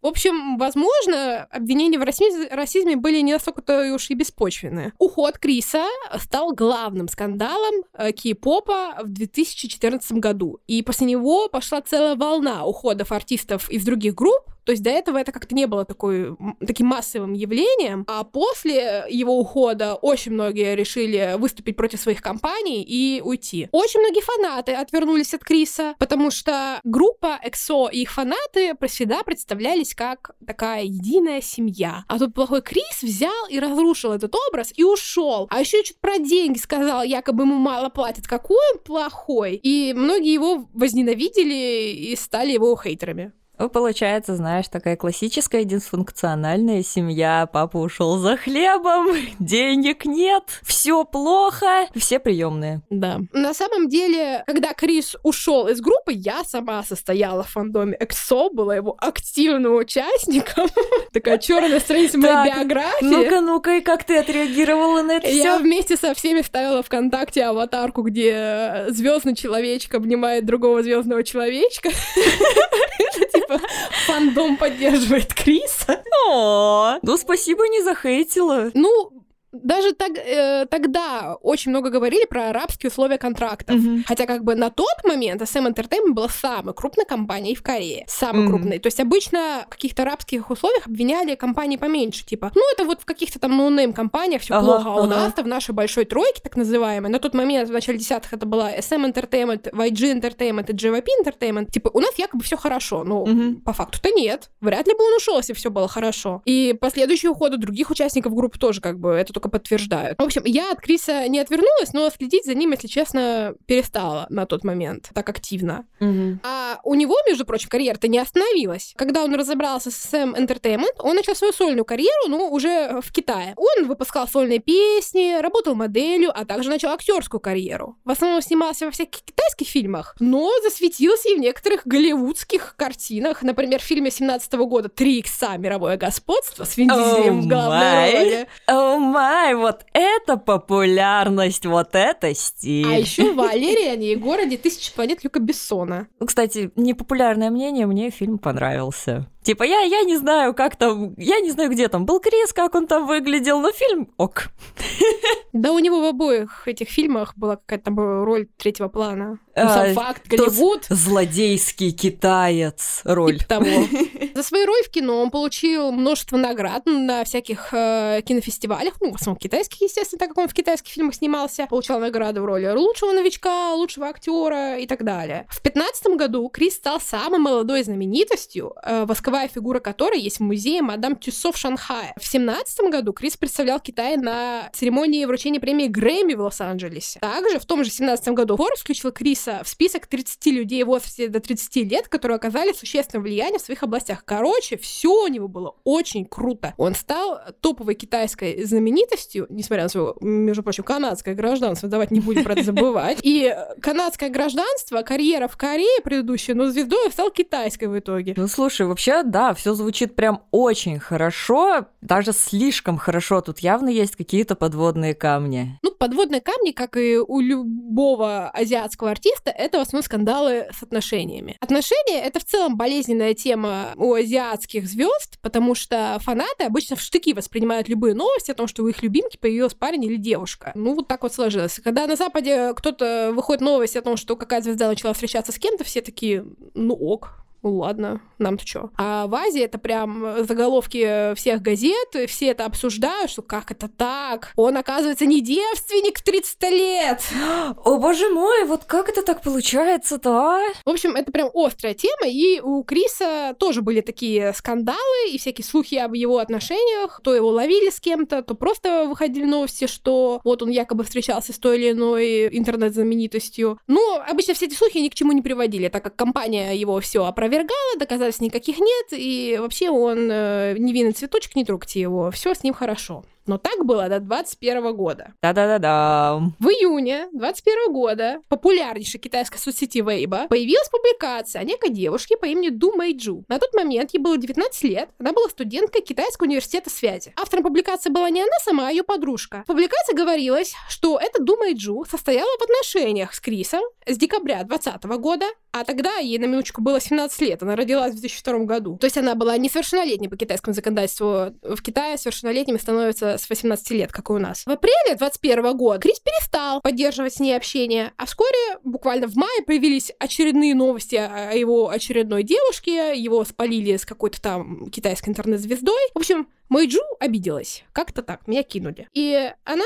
В 0.00 0.06
общем, 0.06 0.56
возможно, 0.56 1.44
обвинения 1.50 1.98
в 1.98 2.02
расизме 2.02 2.96
были 2.96 3.20
не 3.20 3.32
настолько-то 3.32 3.92
уж 3.94 4.10
и 4.10 4.14
беспочвенные. 4.14 4.92
Уход 4.98 5.38
Криса 5.38 5.84
стал 6.18 6.52
главным 6.52 7.08
скандалом 7.08 7.84
э, 7.94 8.12
кей-попа 8.12 9.00
в 9.02 9.08
2014 9.08 10.12
году. 10.12 10.60
И 10.66 10.82
после 10.82 11.06
него 11.06 11.48
пошла 11.48 11.80
целая 11.80 12.16
волна 12.16 12.64
уходов 12.64 13.12
артистов 13.12 13.70
из 13.70 13.84
других 13.84 14.14
групп, 14.14 14.49
то 14.64 14.72
есть 14.72 14.82
до 14.82 14.90
этого 14.90 15.18
это 15.18 15.32
как-то 15.32 15.54
не 15.54 15.66
было 15.66 15.84
такой, 15.84 16.36
таким 16.66 16.88
массовым 16.88 17.32
явлением, 17.32 18.04
а 18.08 18.24
после 18.24 19.04
его 19.08 19.38
ухода 19.38 19.94
очень 19.94 20.32
многие 20.32 20.74
решили 20.74 21.34
выступить 21.38 21.76
против 21.76 22.00
своих 22.00 22.20
компаний 22.20 22.82
и 22.82 23.20
уйти. 23.20 23.68
Очень 23.72 24.00
многие 24.00 24.22
фанаты 24.22 24.72
отвернулись 24.72 25.34
от 25.34 25.44
Криса, 25.44 25.94
потому 25.98 26.30
что 26.30 26.80
группа 26.84 27.38
EXO 27.44 27.90
и 27.90 28.02
их 28.02 28.12
фанаты 28.12 28.74
всегда 28.88 29.22
представлялись 29.22 29.94
как 29.94 30.32
такая 30.46 30.84
единая 30.84 31.40
семья. 31.40 32.04
А 32.08 32.18
тут 32.18 32.34
плохой 32.34 32.62
Крис 32.62 33.02
взял 33.02 33.46
и 33.48 33.58
разрушил 33.58 34.12
этот 34.12 34.34
образ 34.48 34.72
и 34.76 34.84
ушел. 34.84 35.46
А 35.50 35.60
еще 35.60 35.82
чуть 35.82 36.00
про 36.00 36.18
деньги 36.18 36.58
сказал, 36.58 37.02
якобы 37.02 37.44
ему 37.44 37.56
мало 37.56 37.88
платят. 37.88 38.26
Какой 38.26 38.58
он 38.74 38.80
плохой. 38.82 39.54
И 39.62 39.92
многие 39.94 40.32
его 40.32 40.68
возненавидели 40.72 41.92
и 41.92 42.16
стали 42.16 42.52
его 42.52 42.76
хейтерами. 42.76 43.32
Получается, 43.68 44.36
знаешь, 44.36 44.68
такая 44.68 44.96
классическая 44.96 45.64
дисфункциональная 45.64 46.82
семья. 46.82 47.48
Папа 47.52 47.76
ушел 47.76 48.16
за 48.18 48.36
хлебом, 48.36 49.08
денег 49.38 50.04
нет, 50.04 50.44
все 50.62 51.04
плохо, 51.04 51.86
все 51.94 52.18
приемные. 52.18 52.82
Да. 52.90 53.20
На 53.32 53.52
самом 53.54 53.88
деле, 53.88 54.42
когда 54.46 54.72
Крис 54.72 55.16
ушел 55.22 55.68
из 55.68 55.80
группы, 55.80 56.12
я 56.12 56.44
сама 56.44 56.82
состояла 56.82 57.42
в 57.42 57.50
фандоме 57.50 57.96
EXO, 58.00 58.50
была 58.52 58.76
его 58.76 58.96
активным 58.98 59.76
участником. 59.76 60.68
Такая 61.12 61.38
черная 61.38 61.80
страница 61.80 62.18
моей 62.18 62.52
биографии. 62.52 63.04
Ну-ка, 63.04 63.40
ну-ка, 63.40 63.76
и 63.76 63.80
как 63.80 64.04
ты 64.04 64.16
отреагировала 64.18 65.02
на 65.02 65.12
это 65.12 65.26
все? 65.26 65.42
Я 65.42 65.58
вместе 65.58 65.96
со 65.96 66.14
всеми 66.14 66.42
ставила 66.42 66.82
ВКонтакте 66.82 67.44
аватарку, 67.44 68.02
где 68.02 68.86
звездный 68.88 69.34
человечек 69.34 69.94
обнимает 69.94 70.46
другого 70.46 70.82
звездного 70.82 71.22
человечка. 71.22 71.90
Типа, 73.50 73.60
фандом 74.06 74.56
поддерживает 74.56 75.34
Криса. 75.34 76.02
О, 76.28 76.98
ну 77.02 77.16
спасибо, 77.16 77.66
не 77.68 77.82
захейтила. 77.82 78.70
Ну, 78.74 79.10
даже 79.52 79.92
так, 79.94 80.12
э, 80.16 80.66
тогда 80.70 81.34
очень 81.42 81.70
много 81.70 81.90
говорили 81.90 82.24
про 82.24 82.50
арабские 82.50 82.90
условия 82.90 83.18
контрактов. 83.18 83.76
Mm-hmm. 83.76 84.04
Хотя 84.06 84.26
как 84.26 84.44
бы 84.44 84.54
на 84.54 84.70
тот 84.70 85.04
момент 85.04 85.42
SM 85.42 85.72
Entertainment 85.72 86.12
была 86.12 86.28
самой 86.28 86.74
крупной 86.74 87.04
компанией 87.04 87.54
в 87.56 87.62
Корее. 87.62 88.04
Самой 88.08 88.44
mm-hmm. 88.44 88.48
крупной. 88.48 88.78
То 88.78 88.86
есть 88.86 89.00
обычно 89.00 89.64
в 89.66 89.70
каких-то 89.70 90.02
арабских 90.02 90.50
условиях 90.50 90.86
обвиняли 90.86 91.34
компании 91.34 91.76
поменьше. 91.76 92.24
Типа, 92.24 92.52
ну 92.54 92.62
это 92.72 92.84
вот 92.84 93.02
в 93.02 93.04
каких-то 93.04 93.40
там 93.40 93.56
no 93.56 93.68
name 93.68 93.92
компаниях 93.92 94.42
все 94.42 94.54
ага, 94.54 94.64
плохо. 94.64 94.88
А 94.88 94.92
ага. 94.92 95.02
у 95.02 95.06
нас-то 95.06 95.42
в 95.42 95.46
нашей 95.48 95.72
большой 95.72 96.04
тройке, 96.04 96.40
так 96.42 96.56
называемой, 96.56 97.10
на 97.10 97.18
тот 97.18 97.34
момент, 97.34 97.68
в 97.68 97.72
начале 97.72 97.98
десятых, 97.98 98.32
это 98.32 98.46
была 98.46 98.72
SM 98.72 99.12
Entertainment, 99.12 99.72
YG 99.72 100.20
Entertainment 100.20 100.70
и 100.70 100.74
JYP 100.74 101.06
Entertainment. 101.24 101.70
Типа, 101.72 101.90
у 101.92 102.00
нас 102.00 102.16
якобы 102.18 102.44
все 102.44 102.56
хорошо. 102.56 103.02
Но 103.02 103.24
mm-hmm. 103.24 103.62
по 103.62 103.72
факту-то 103.72 104.10
нет. 104.10 104.50
Вряд 104.60 104.86
ли 104.86 104.94
бы 104.94 105.04
он 105.04 105.14
ушел, 105.14 105.38
если 105.38 105.54
все 105.54 105.70
было 105.70 105.88
хорошо. 105.88 106.42
И 106.44 106.76
последующие 106.80 107.30
уходы 107.30 107.56
других 107.56 107.90
участников 107.90 108.34
группы 108.34 108.58
тоже 108.58 108.80
как 108.80 109.00
бы 109.00 109.10
это 109.10 109.32
только 109.40 109.48
подтверждают. 109.48 110.18
В 110.18 110.22
общем, 110.22 110.42
я 110.44 110.70
от 110.70 110.80
Криса 110.80 111.26
не 111.28 111.40
отвернулась, 111.40 111.92
но 111.94 112.10
следить 112.10 112.44
за 112.44 112.54
ним, 112.54 112.72
если 112.72 112.88
честно, 112.88 113.54
перестала 113.66 114.26
на 114.28 114.44
тот 114.44 114.64
момент 114.64 115.08
так 115.14 115.28
активно. 115.30 115.86
Угу. 116.00 116.40
А 116.42 116.80
у 116.84 116.94
него, 116.94 117.16
между 117.26 117.46
прочим, 117.46 117.70
карьера-то 117.70 118.08
не 118.08 118.18
остановилась. 118.18 118.92
Когда 118.96 119.24
он 119.24 119.34
разобрался 119.34 119.90
с 119.90 120.12
SM 120.12 120.36
Entertainment, 120.36 120.94
он 120.98 121.16
начал 121.16 121.34
свою 121.34 121.52
сольную 121.54 121.84
карьеру, 121.86 122.28
но 122.28 122.50
уже 122.50 123.00
в 123.00 123.10
Китае. 123.12 123.54
Он 123.56 123.86
выпускал 123.86 124.28
сольные 124.28 124.58
песни, 124.58 125.40
работал 125.40 125.74
моделью, 125.74 126.30
а 126.34 126.44
также 126.44 126.68
начал 126.68 126.90
актерскую 126.90 127.40
карьеру. 127.40 127.96
В 128.04 128.10
основном 128.10 128.42
снимался 128.42 128.84
во 128.84 128.90
всяких 128.90 129.22
китайских 129.22 129.68
фильмах, 129.68 130.14
но 130.20 130.50
засветился 130.62 131.30
и 131.30 131.36
в 131.36 131.38
некоторых 131.38 131.86
голливудских 131.86 132.74
картинах. 132.76 133.42
Например, 133.42 133.80
в 133.80 133.84
фильме 133.84 134.10
17 134.10 134.52
года 134.52 134.88
«Три 134.90 135.18
икса. 135.20 135.56
Мировое 135.56 135.96
господство» 135.96 136.64
с 136.64 136.76
Вин 136.76 136.88
Дизелем 136.88 137.40
oh 137.40 137.42
в 137.42 137.48
главной 137.48 138.12
роли. 138.12 138.48
Oh 138.68 138.98
my, 138.98 139.29
вот 139.54 139.84
это 139.92 140.36
популярность, 140.36 141.66
вот 141.66 141.94
это 141.94 142.34
стиль. 142.34 142.86
А 142.86 142.98
еще 142.98 143.32
Валерия, 143.34 143.94
и 143.94 144.16
городе 144.16 144.56
тысячи 144.56 144.94
планет 144.94 145.24
Люка 145.24 145.40
Бессона. 145.40 146.08
Кстати, 146.24 146.70
непопулярное 146.76 147.50
мнение, 147.50 147.86
мне 147.86 148.10
фильм 148.10 148.38
понравился. 148.38 149.26
Типа, 149.42 149.62
я, 149.62 149.80
я 149.80 150.02
не 150.02 150.16
знаю, 150.16 150.54
как 150.54 150.76
там, 150.76 151.14
я 151.16 151.40
не 151.40 151.50
знаю, 151.50 151.70
где 151.70 151.88
там 151.88 152.04
был 152.04 152.20
Крис, 152.20 152.52
как 152.52 152.74
он 152.74 152.86
там 152.86 153.06
выглядел, 153.06 153.60
но 153.60 153.72
фильм 153.72 154.12
ок. 154.16 154.48
Да, 155.52 155.72
у 155.72 155.80
него 155.80 156.00
в 156.00 156.04
обоих 156.04 156.68
этих 156.68 156.88
фильмах 156.88 157.36
была 157.36 157.56
какая-то 157.56 157.86
там 157.86 158.24
роль 158.24 158.46
третьего 158.56 158.86
плана. 158.86 159.40
Ну, 159.56 159.68
сам 159.68 159.90
а, 159.90 159.94
факт, 159.94 160.28
Голливуд. 160.28 160.84
Злодейский 160.88 161.90
китаец 161.90 163.00
роль. 163.04 163.38
Типа 163.38 163.48
того. 163.48 163.66
За 164.34 164.42
свою 164.44 164.66
роль 164.66 164.82
в 164.84 164.90
кино 164.90 165.20
он 165.20 165.30
получил 165.30 165.90
множество 165.90 166.36
наград 166.36 166.86
на 166.86 167.24
всяких 167.24 167.74
э, 167.74 168.22
кинофестивалях, 168.24 168.94
ну, 169.00 169.10
в 169.10 169.16
основном 169.16 169.38
китайских, 169.38 169.80
естественно, 169.80 170.20
так 170.20 170.28
как 170.28 170.38
он 170.38 170.48
в 170.48 170.54
китайских 170.54 170.92
фильмах 170.92 171.16
снимался, 171.16 171.66
получал 171.68 171.98
награды 171.98 172.40
в 172.40 172.44
роли 172.44 172.68
лучшего 172.68 173.12
новичка, 173.12 173.74
лучшего 173.74 174.06
актера 174.06 174.78
и 174.78 174.86
так 174.86 175.04
далее. 175.04 175.46
В 175.50 175.60
15 175.60 176.16
году 176.16 176.48
Крис 176.48 176.76
стал 176.76 177.00
самой 177.00 177.40
молодой 177.40 177.82
знаменитостью, 177.82 178.74
э, 178.84 179.04
восковая 179.30 179.48
фигура 179.48 179.78
которой 179.78 180.20
есть 180.20 180.38
в 180.38 180.42
музее 180.42 180.82
Мадам 180.82 181.14
Тюссо 181.14 181.52
в 181.52 181.56
Шанхае. 181.56 182.14
В 182.18 182.26
17 182.26 182.90
году 182.90 183.12
Крис 183.12 183.36
представлял 183.36 183.78
Китай 183.78 184.16
на 184.16 184.68
церемонии 184.72 185.24
вручения 185.24 185.60
премии 185.60 185.86
Грэмми 185.86 186.34
в 186.34 186.40
Лос-Анджелесе. 186.40 187.20
Также 187.20 187.60
в 187.60 187.64
том 187.64 187.84
же 187.84 187.90
17 187.90 188.28
году 188.30 188.56
Forbes 188.56 188.80
включил 188.80 189.12
Криса 189.12 189.62
в 189.64 189.68
список 189.68 190.06
30 190.08 190.46
людей 190.46 190.82
в 190.82 190.88
возрасте 190.88 191.28
до 191.28 191.38
30 191.38 191.76
лет, 191.90 192.08
которые 192.08 192.36
оказали 192.36 192.72
существенное 192.72 193.22
влияние 193.22 193.60
в 193.60 193.62
своих 193.62 193.84
областях. 193.84 194.24
Короче, 194.24 194.76
все 194.76 195.24
у 195.24 195.28
него 195.28 195.46
было 195.46 195.76
очень 195.84 196.24
круто. 196.24 196.74
Он 196.76 196.94
стал 196.96 197.40
топовой 197.60 197.94
китайской 197.94 198.64
знаменитостью, 198.64 199.46
несмотря 199.48 199.84
на 199.84 199.88
свое, 199.88 200.14
между 200.20 200.64
прочим, 200.64 200.82
канадское 200.82 201.34
гражданство, 201.34 201.88
давайте 201.88 202.14
не 202.14 202.20
будем 202.20 202.42
про 202.42 202.54
это 202.54 202.64
забывать. 202.64 203.18
И 203.22 203.54
канадское 203.80 204.28
гражданство, 204.28 205.02
карьера 205.02 205.46
в 205.46 205.56
Корее 205.56 206.00
предыдущая, 206.02 206.56
но 206.56 206.68
звездой 206.68 207.10
стал 207.12 207.30
китайской 207.30 207.84
в 207.84 207.96
итоге. 207.96 208.34
Ну, 208.36 208.48
слушай, 208.48 208.86
вообще, 208.86 209.19
да, 209.22 209.54
все 209.54 209.74
звучит 209.74 210.14
прям 210.14 210.42
очень 210.50 210.98
хорошо, 210.98 211.86
даже 212.00 212.32
слишком 212.32 212.98
хорошо. 212.98 213.40
Тут 213.40 213.60
явно 213.60 213.88
есть 213.88 214.16
какие-то 214.16 214.54
подводные 214.54 215.14
камни. 215.14 215.78
Ну, 215.82 215.92
подводные 215.92 216.40
камни, 216.40 216.72
как 216.72 216.96
и 216.96 217.18
у 217.18 217.40
любого 217.40 218.48
азиатского 218.50 219.10
артиста, 219.10 219.50
это 219.50 219.78
в 219.78 219.82
основном 219.82 220.04
скандалы 220.04 220.68
с 220.72 220.82
отношениями. 220.82 221.56
Отношения— 221.60 222.20
это 222.24 222.40
в 222.40 222.44
целом 222.44 222.76
болезненная 222.76 223.34
тема 223.34 223.92
у 223.96 224.14
азиатских 224.14 224.86
звезд, 224.86 225.38
потому 225.42 225.74
что 225.74 226.18
фанаты 226.20 226.64
обычно 226.64 226.96
в 226.96 227.00
штыки 227.00 227.32
воспринимают 227.34 227.88
любые 227.88 228.14
новости 228.14 228.50
о 228.50 228.54
том, 228.54 228.66
что 228.66 228.82
у 228.82 228.88
их 228.88 229.02
любимки 229.02 229.36
появился 229.36 229.76
парень 229.76 230.04
или 230.04 230.16
девушка. 230.16 230.72
Ну, 230.74 230.94
вот 230.94 231.08
так 231.08 231.22
вот 231.22 231.34
сложилось. 231.34 231.80
Когда 231.82 232.06
на 232.06 232.16
Западе 232.16 232.72
кто-то 232.74 233.32
выходит 233.34 233.60
новость 233.60 233.96
о 233.96 234.02
том, 234.02 234.16
что 234.16 234.36
какая 234.36 234.62
звезда 234.62 234.88
начала 234.88 235.12
встречаться 235.12 235.52
с 235.52 235.58
кем-то, 235.58 235.84
все 235.84 236.00
такие, 236.00 236.44
ну 236.74 236.94
ок, 236.94 237.44
ну 237.62 237.76
ладно, 237.76 238.20
нам-то 238.38 238.66
что. 238.66 238.90
А 238.96 239.26
в 239.26 239.34
Азии 239.34 239.62
это 239.62 239.78
прям 239.78 240.44
заголовки 240.44 241.34
всех 241.34 241.62
газет, 241.62 242.08
все 242.26 242.46
это 242.48 242.64
обсуждают, 242.64 243.30
что 243.30 243.42
как 243.42 243.70
это 243.70 243.88
так? 243.88 244.52
Он, 244.56 244.76
оказывается, 244.76 245.26
не 245.26 245.40
девственник 245.40 246.18
в 246.18 246.22
30 246.22 246.62
лет! 246.70 247.22
О, 247.84 247.98
боже 247.98 248.30
мой, 248.30 248.64
вот 248.64 248.84
как 248.84 249.08
это 249.08 249.22
так 249.22 249.42
получается-то, 249.42 250.30
а? 250.30 250.60
В 250.84 250.90
общем, 250.90 251.16
это 251.16 251.30
прям 251.30 251.50
острая 251.54 251.94
тема, 251.94 252.26
и 252.26 252.60
у 252.60 252.82
Криса 252.82 253.54
тоже 253.58 253.82
были 253.82 254.00
такие 254.00 254.52
скандалы 254.54 255.30
и 255.30 255.38
всякие 255.38 255.64
слухи 255.64 255.96
об 255.96 256.14
его 256.14 256.38
отношениях. 256.38 257.20
То 257.22 257.34
его 257.34 257.50
ловили 257.50 257.90
с 257.90 258.00
кем-то, 258.00 258.42
то 258.42 258.54
просто 258.54 259.06
выходили 259.06 259.44
новости, 259.44 259.86
что 259.86 260.40
вот 260.44 260.62
он 260.62 260.70
якобы 260.70 261.04
встречался 261.04 261.52
с 261.52 261.58
той 261.58 261.78
или 261.78 261.90
иной 261.90 262.48
интернет-знаменитостью. 262.56 263.78
Ну, 263.86 264.18
обычно 264.26 264.54
все 264.54 264.66
эти 264.66 264.74
слухи 264.74 264.98
ни 264.98 265.08
к 265.08 265.14
чему 265.14 265.32
не 265.32 265.42
приводили, 265.42 265.88
так 265.88 266.02
как 266.02 266.16
компания 266.16 266.72
его 266.72 267.00
все 267.00 267.24
опровергла 267.24 267.49
опровергала, 267.50 267.98
доказательств 267.98 268.42
никаких 268.42 268.78
нет, 268.78 269.06
и 269.12 269.58
вообще 269.60 269.90
он 269.90 270.28
э, 270.30 270.76
невинный 270.78 271.12
цветочек, 271.12 271.56
не 271.56 271.64
трогайте 271.64 272.00
его, 272.00 272.30
все 272.30 272.54
с 272.54 272.62
ним 272.62 272.74
хорошо. 272.74 273.24
Но 273.50 273.58
так 273.58 273.84
было 273.84 274.08
до 274.08 274.20
21 274.20 274.94
года. 274.94 275.34
Да-да-да-да. 275.42 276.40
В 276.60 276.68
июне 276.68 277.26
21 277.32 277.92
года 277.92 278.42
популярнейшей 278.48 279.18
китайской 279.18 279.58
соцсети 279.58 279.98
Weibo 279.98 280.46
появилась 280.46 280.88
публикация 280.88 281.62
о 281.62 281.64
некой 281.64 281.90
девушке 281.90 282.36
по 282.36 282.44
имени 282.44 282.68
Ду 282.68 282.92
Мэйджу. 282.94 283.44
На 283.48 283.58
тот 283.58 283.74
момент 283.74 284.10
ей 284.12 284.20
было 284.20 284.38
19 284.38 284.84
лет, 284.84 285.08
она 285.18 285.32
была 285.32 285.48
студенткой 285.48 286.02
Китайского 286.02 286.46
университета 286.46 286.90
связи. 286.90 287.32
Автором 287.36 287.64
публикации 287.64 288.10
была 288.10 288.30
не 288.30 288.40
она 288.40 288.56
сама, 288.62 288.86
а 288.86 288.90
ее 288.92 289.02
подружка. 289.02 289.64
В 289.64 289.66
публикации 289.66 290.14
говорилось, 290.14 290.76
что 290.88 291.18
эта 291.18 291.42
Ду 291.42 291.56
Мэйджу 291.56 292.04
состояла 292.08 292.50
в 292.60 292.62
отношениях 292.62 293.34
с 293.34 293.40
Крисом 293.40 293.82
с 294.06 294.16
декабря 294.16 294.62
2020 294.62 295.04
года, 295.20 295.46
а 295.72 295.84
тогда 295.84 296.16
ей 296.18 296.38
на 296.38 296.44
минуточку 296.44 296.82
было 296.82 297.00
17 297.00 297.40
лет, 297.42 297.62
она 297.64 297.74
родилась 297.74 298.12
в 298.14 298.20
2002 298.20 298.58
году. 298.60 298.96
То 298.98 299.06
есть 299.06 299.18
она 299.18 299.34
была 299.34 299.56
несовершеннолетней 299.56 300.28
по 300.28 300.36
китайскому 300.36 300.74
законодательству. 300.74 301.54
В 301.62 301.82
Китае 301.82 302.16
совершеннолетними 302.16 302.76
становятся 302.76 303.36
с 303.40 303.50
18 303.50 303.90
лет, 303.90 304.12
как 304.12 304.30
и 304.30 304.32
у 304.32 304.38
нас. 304.38 304.64
В 304.64 304.70
апреле 304.70 305.16
21 305.16 305.76
года 305.76 306.00
Крис 306.00 306.20
перестал 306.20 306.80
поддерживать 306.80 307.34
с 307.34 307.40
ней 307.40 307.56
общение, 307.56 308.12
а 308.16 308.26
вскоре, 308.26 308.78
буквально 308.84 309.26
в 309.26 309.36
мае, 309.36 309.62
появились 309.66 310.12
очередные 310.18 310.74
новости 310.74 311.16
о 311.16 311.52
его 311.52 311.88
очередной 311.88 312.42
девушке, 312.42 313.16
его 313.16 313.44
спалили 313.44 313.96
с 313.96 314.04
какой-то 314.04 314.40
там 314.40 314.90
китайской 314.90 315.30
интернет-звездой. 315.30 316.00
В 316.14 316.18
общем, 316.18 316.48
Мэйджу 316.68 317.00
обиделась. 317.18 317.84
Как-то 317.92 318.22
так, 318.22 318.46
меня 318.46 318.62
кинули. 318.62 319.08
И 319.12 319.52
она 319.64 319.84